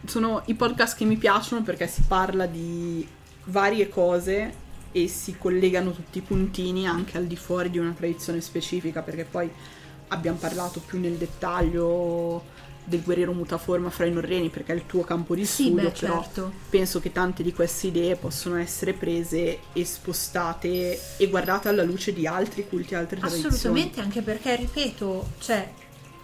sono 0.06 0.42
i 0.46 0.54
podcast 0.54 0.96
che 0.96 1.04
mi 1.04 1.18
piacciono 1.18 1.64
perché 1.64 1.86
si 1.86 2.02
parla 2.08 2.46
di 2.46 3.06
varie 3.48 3.90
cose 3.90 4.54
e 4.94 5.10
si 5.10 5.36
collegano 5.38 5.92
tutti 5.92 6.20
i 6.20 6.22
puntini 6.22 6.88
anche 6.88 7.18
al 7.18 7.26
di 7.26 7.36
fuori 7.36 7.70
di 7.70 7.78
una 7.78 7.92
tradizione 7.92 8.40
specifica, 8.40 9.02
perché 9.02 9.26
poi 9.26 9.52
abbiamo 10.08 10.38
parlato 10.38 10.80
più 10.80 10.98
nel 10.98 11.16
dettaglio 11.18 12.46
del 12.86 13.02
guerriero 13.02 13.34
mutaforma 13.34 13.90
fra 13.90 14.06
i 14.06 14.12
norreni 14.12 14.50
perché 14.50 14.72
è 14.72 14.76
il 14.76 14.86
tuo 14.86 15.04
campo 15.04 15.36
di 15.36 15.46
Sì, 15.46 15.66
studio, 15.66 15.90
beh, 15.90 16.00
però 16.00 16.22
certo. 16.22 16.52
penso 16.70 17.00
che 17.00 17.12
tante 17.12 17.44
di 17.44 17.52
queste 17.52 17.88
idee 17.88 18.16
possono 18.16 18.58
essere 18.58 18.94
prese 18.94 19.60
e 19.74 19.86
spostate 19.86 21.00
e 21.18 21.28
guardate 21.28 21.68
alla 21.68 21.84
luce 21.84 22.14
di 22.14 22.28
altri 22.28 22.68
culti, 22.68 22.96
altre 22.96 23.20
tradizioni. 23.20 23.54
Assolutamente, 23.54 24.00
anche 24.02 24.22
perché, 24.22 24.56
ripeto, 24.56 25.30
cioè, 25.40 25.72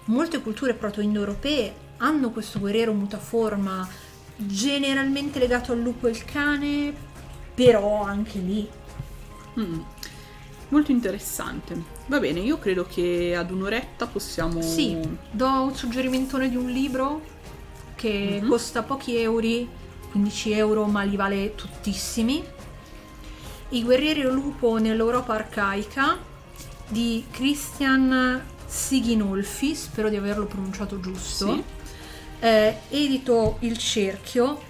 molte 0.06 0.42
culture 0.42 0.74
proto-indoeuropee 0.76 1.74
hanno 1.98 2.30
questo 2.32 2.60
guerriero 2.60 2.94
mutaforma 2.94 3.88
generalmente 4.36 5.40
legato 5.40 5.72
al 5.72 5.82
lupo 5.82 6.08
e 6.08 6.12
al 6.12 6.24
cane, 6.26 6.94
però 7.54 8.04
anche 8.04 8.40
lì. 8.40 8.68
Mm. 9.60 9.80
Molto 10.70 10.92
interessante. 10.92 12.00
Va 12.12 12.20
bene, 12.20 12.42
io 12.42 12.60
credo 12.60 12.86
che 12.86 13.34
ad 13.38 13.52
un'oretta 13.52 14.06
possiamo... 14.06 14.62
Sì, 14.62 14.98
do 15.32 15.48
un 15.48 15.74
suggerimentone 15.74 16.50
di 16.50 16.58
un 16.58 16.70
libro 16.70 17.22
che 17.96 18.40
Mhm. 18.42 18.50
costa 18.50 18.84
pochi 18.84 19.16
euro, 19.16 19.66
15 20.12 20.52
euro, 20.52 20.88
ma 20.88 21.04
li 21.04 21.16
vale 21.16 21.56
tuttissimi. 21.56 22.44
I 23.70 23.84
guerrieri 23.86 24.24
lupo 24.24 24.78
nell'Europa 24.78 25.36
arcaica 25.36 26.18
di 26.90 27.24
Christian 27.32 28.44
Siginolfi, 28.66 29.74
spero 29.74 30.10
di 30.10 30.18
averlo 30.18 30.48
pronunciato 30.48 31.00
giusto. 31.00 31.54
Sì. 31.54 31.64
Eh, 32.42 32.76
edito 32.90 33.56
Il 33.60 33.78
Cerchio, 33.78 34.62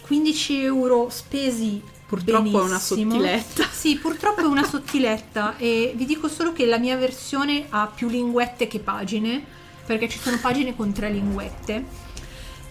15 0.00 0.64
euro 0.64 1.10
spesi 1.10 1.80
Purtroppo 2.12 2.60
è 2.60 2.62
una 2.64 2.76
benissimo. 2.76 3.12
sottiletta. 3.12 3.68
Sì, 3.72 3.96
purtroppo 3.96 4.42
è 4.42 4.44
una 4.44 4.64
sottiletta 4.64 5.56
e 5.56 5.94
vi 5.96 6.04
dico 6.04 6.28
solo 6.28 6.52
che 6.52 6.66
la 6.66 6.76
mia 6.76 6.94
versione 6.98 7.64
ha 7.70 7.86
più 7.86 8.08
linguette 8.08 8.66
che 8.68 8.80
pagine, 8.80 9.42
perché 9.86 10.10
ci 10.10 10.18
sono 10.18 10.38
pagine 10.38 10.76
con 10.76 10.92
tre 10.92 11.10
linguette. 11.10 12.10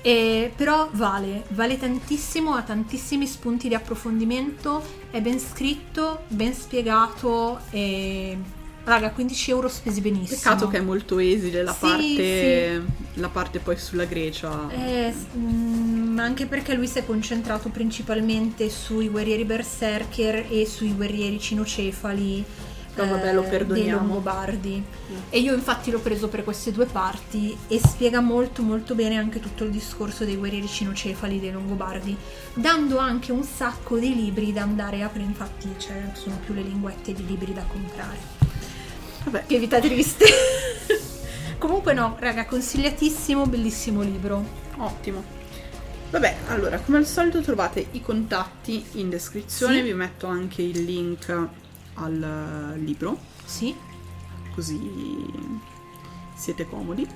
E- 0.04 0.54
però 0.56 0.90
vale, 0.92 1.46
vale 1.50 1.80
tantissimo, 1.80 2.54
ha 2.54 2.62
tantissimi 2.62 3.26
spunti 3.26 3.68
di 3.68 3.74
approfondimento, 3.74 4.84
è 5.10 5.20
ben 5.22 5.40
scritto, 5.40 6.24
ben 6.28 6.54
spiegato 6.54 7.62
e... 7.72 8.38
Raga, 8.84 9.12
15 9.12 9.52
euro 9.52 9.68
spesi 9.70 10.02
benissimo. 10.02 10.40
Peccato 10.42 10.68
che 10.68 10.78
è 10.78 10.82
molto 10.82 11.20
esile 11.20 11.62
la 11.64 11.72
Sì, 11.74 11.80
parte 11.80 12.84
la 13.16 13.30
parte 13.30 13.60
poi 13.60 13.78
sulla 13.78 14.06
Grecia. 14.06 14.70
Eh, 14.72 15.14
s- 15.16 15.36
mm, 15.38 16.18
anche 16.18 16.46
perché 16.48 16.74
lui 16.74 16.88
si 16.88 16.98
è 16.98 17.06
concentrato 17.06 17.70
principalmente 17.70 18.70
sui 18.70 19.08
guerrieri 19.10 19.46
berserker 19.46 20.48
e 20.50 20.66
sui 20.66 20.96
guerrieri 20.96 21.40
cinocefali 21.40 22.44
Però 22.96 23.08
vabbè, 23.08 23.34
lo 23.34 23.44
eh, 23.44 23.48
perdoniamo. 23.50 23.90
dei 23.90 24.00
Longobardi. 24.08 24.84
E 25.30 25.40
io 25.40 25.54
infatti 25.54 25.92
l'ho 25.92 26.00
preso 26.00 26.28
per 26.28 26.44
queste 26.44 26.72
due 26.72 26.86
parti 26.86 27.56
e 27.68 27.80
spiega 27.80 28.20
molto 28.20 28.64
molto 28.64 28.96
bene 28.96 29.16
anche 29.18 29.40
tutto 29.40 29.64
il 29.64 29.70
discorso 29.70 30.26
dei 30.26 30.36
guerrieri 30.38 30.68
cinocefali 30.68 31.40
dei 31.40 31.52
Longobardi, 31.52 32.18
dando 32.56 32.98
anche 32.98 33.32
un 33.32 33.44
sacco 33.44 34.00
di 34.00 34.16
libri 34.16 34.52
da 34.52 34.64
andare 34.64 35.04
a 35.04 35.08
prendere, 35.08 35.38
infatti 35.40 35.70
cioè, 35.78 36.12
sono 36.14 36.40
più 36.44 36.56
le 36.56 36.64
linguette 36.64 37.14
di 37.14 37.26
libri 37.28 37.54
da 37.54 37.64
comprare. 37.68 38.50
Vabbè, 39.24 39.46
Che 39.46 39.60
vita 39.60 39.80
triste. 39.80 40.26
Comunque 41.58 41.94
no, 41.94 42.16
raga, 42.20 42.46
consigliatissimo, 42.46 43.46
bellissimo 43.46 44.02
libro. 44.02 44.60
ottimo. 44.78 45.24
Vabbè, 46.10 46.36
allora, 46.48 46.80
come 46.80 46.98
al 46.98 47.06
solito 47.06 47.42
trovate 47.42 47.86
i 47.92 48.02
contatti 48.02 48.84
in 48.94 49.10
descrizione, 49.10 49.76
Sì. 49.78 49.82
vi 49.84 49.94
metto 49.94 50.28
anche 50.28 50.62
il 50.62 50.84
link 50.84 51.48
al 51.96 52.74
libro, 52.84 53.18
Sì. 53.46 53.74
così 54.54 54.80
siete 56.36 56.68
comodi. 56.68 57.08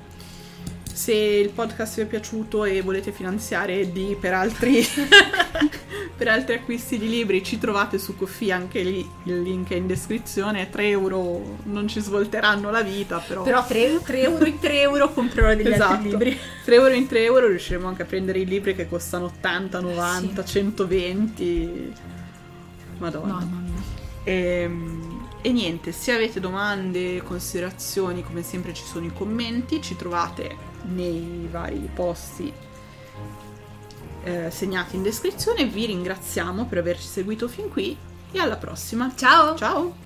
Se 0.94 1.12
il 1.12 1.50
podcast 1.50 1.96
vi 1.96 2.02
è 2.04 2.06
piaciuto 2.06 2.64
e 2.64 2.82
volete 2.82 3.12
finanziare 3.12 3.80
Eddie 3.82 4.16
per 4.16 4.34
altri, 4.34 4.86
per 6.18 6.28
altri 6.30 6.56
acquisti 6.56 6.98
di 6.98 7.10
libri, 7.10 7.44
ci 7.44 7.58
trovate 7.58 7.98
su 7.98 8.16
Coffee, 8.16 8.52
anche 8.52 8.82
lì 8.82 9.08
il 9.24 9.42
link 9.42 9.70
è 9.72 9.76
in 9.76 9.88
descrizione. 9.88 10.70
3 10.70 10.88
euro 10.88 11.58
non 11.64 11.88
ci 11.88 12.00
svolteranno 12.00 12.72
la 12.72 12.82
vita, 12.82 13.18
però... 13.20 13.44
Però 13.44 13.66
3, 13.66 14.02
euro 14.22 14.46
in 14.46 14.60
3 14.60 14.82
euro 14.82 15.12
comprerò 15.12 15.54
degli 15.54 15.68
Esatto. 15.68 15.94
altri 15.94 16.10
libri. 16.10 16.40
3 16.64 16.76
euro 16.76 16.94
in 16.94 17.08
3 17.08 17.24
euro 17.24 17.48
riusciremo 17.48 17.88
anche 17.88 18.04
a 18.04 18.06
prendere 18.06 18.40
i 18.40 18.46
libri 18.46 18.76
che 18.76 18.88
costano 18.88 19.26
80, 19.26 19.80
90, 19.82 20.46
Sì. 20.46 20.52
120. 20.54 21.94
Madonna. 23.00 23.34
Mamma 23.34 23.60
mia. 23.60 23.74
Ehm, 24.24 25.14
E, 25.42 25.52
niente, 25.52 25.92
se 25.92 26.12
avete 26.12 26.40
domande, 26.40 27.22
considerazioni, 27.22 28.24
come 28.24 28.42
sempre 28.42 28.74
ci 28.74 28.84
sono 28.84 29.06
i 29.06 29.12
commenti, 29.14 29.80
ci 29.80 29.96
trovate 29.96 30.56
nei 30.86 31.48
vari 31.52 31.88
posti 31.94 32.52
eh, 34.26 34.52
segnati 34.52 34.96
in 34.96 35.04
descrizione. 35.04 35.66
Vi 35.66 35.86
ringraziamo 35.86 36.66
per 36.66 36.80
averci 36.80 37.08
seguito 37.08 37.48
fin 37.48 37.70
qui 37.70 37.96
e 38.32 38.40
alla 38.40 38.58
prossima. 38.58 39.14
Ciao! 39.16 39.56
Ciao! 39.56 40.05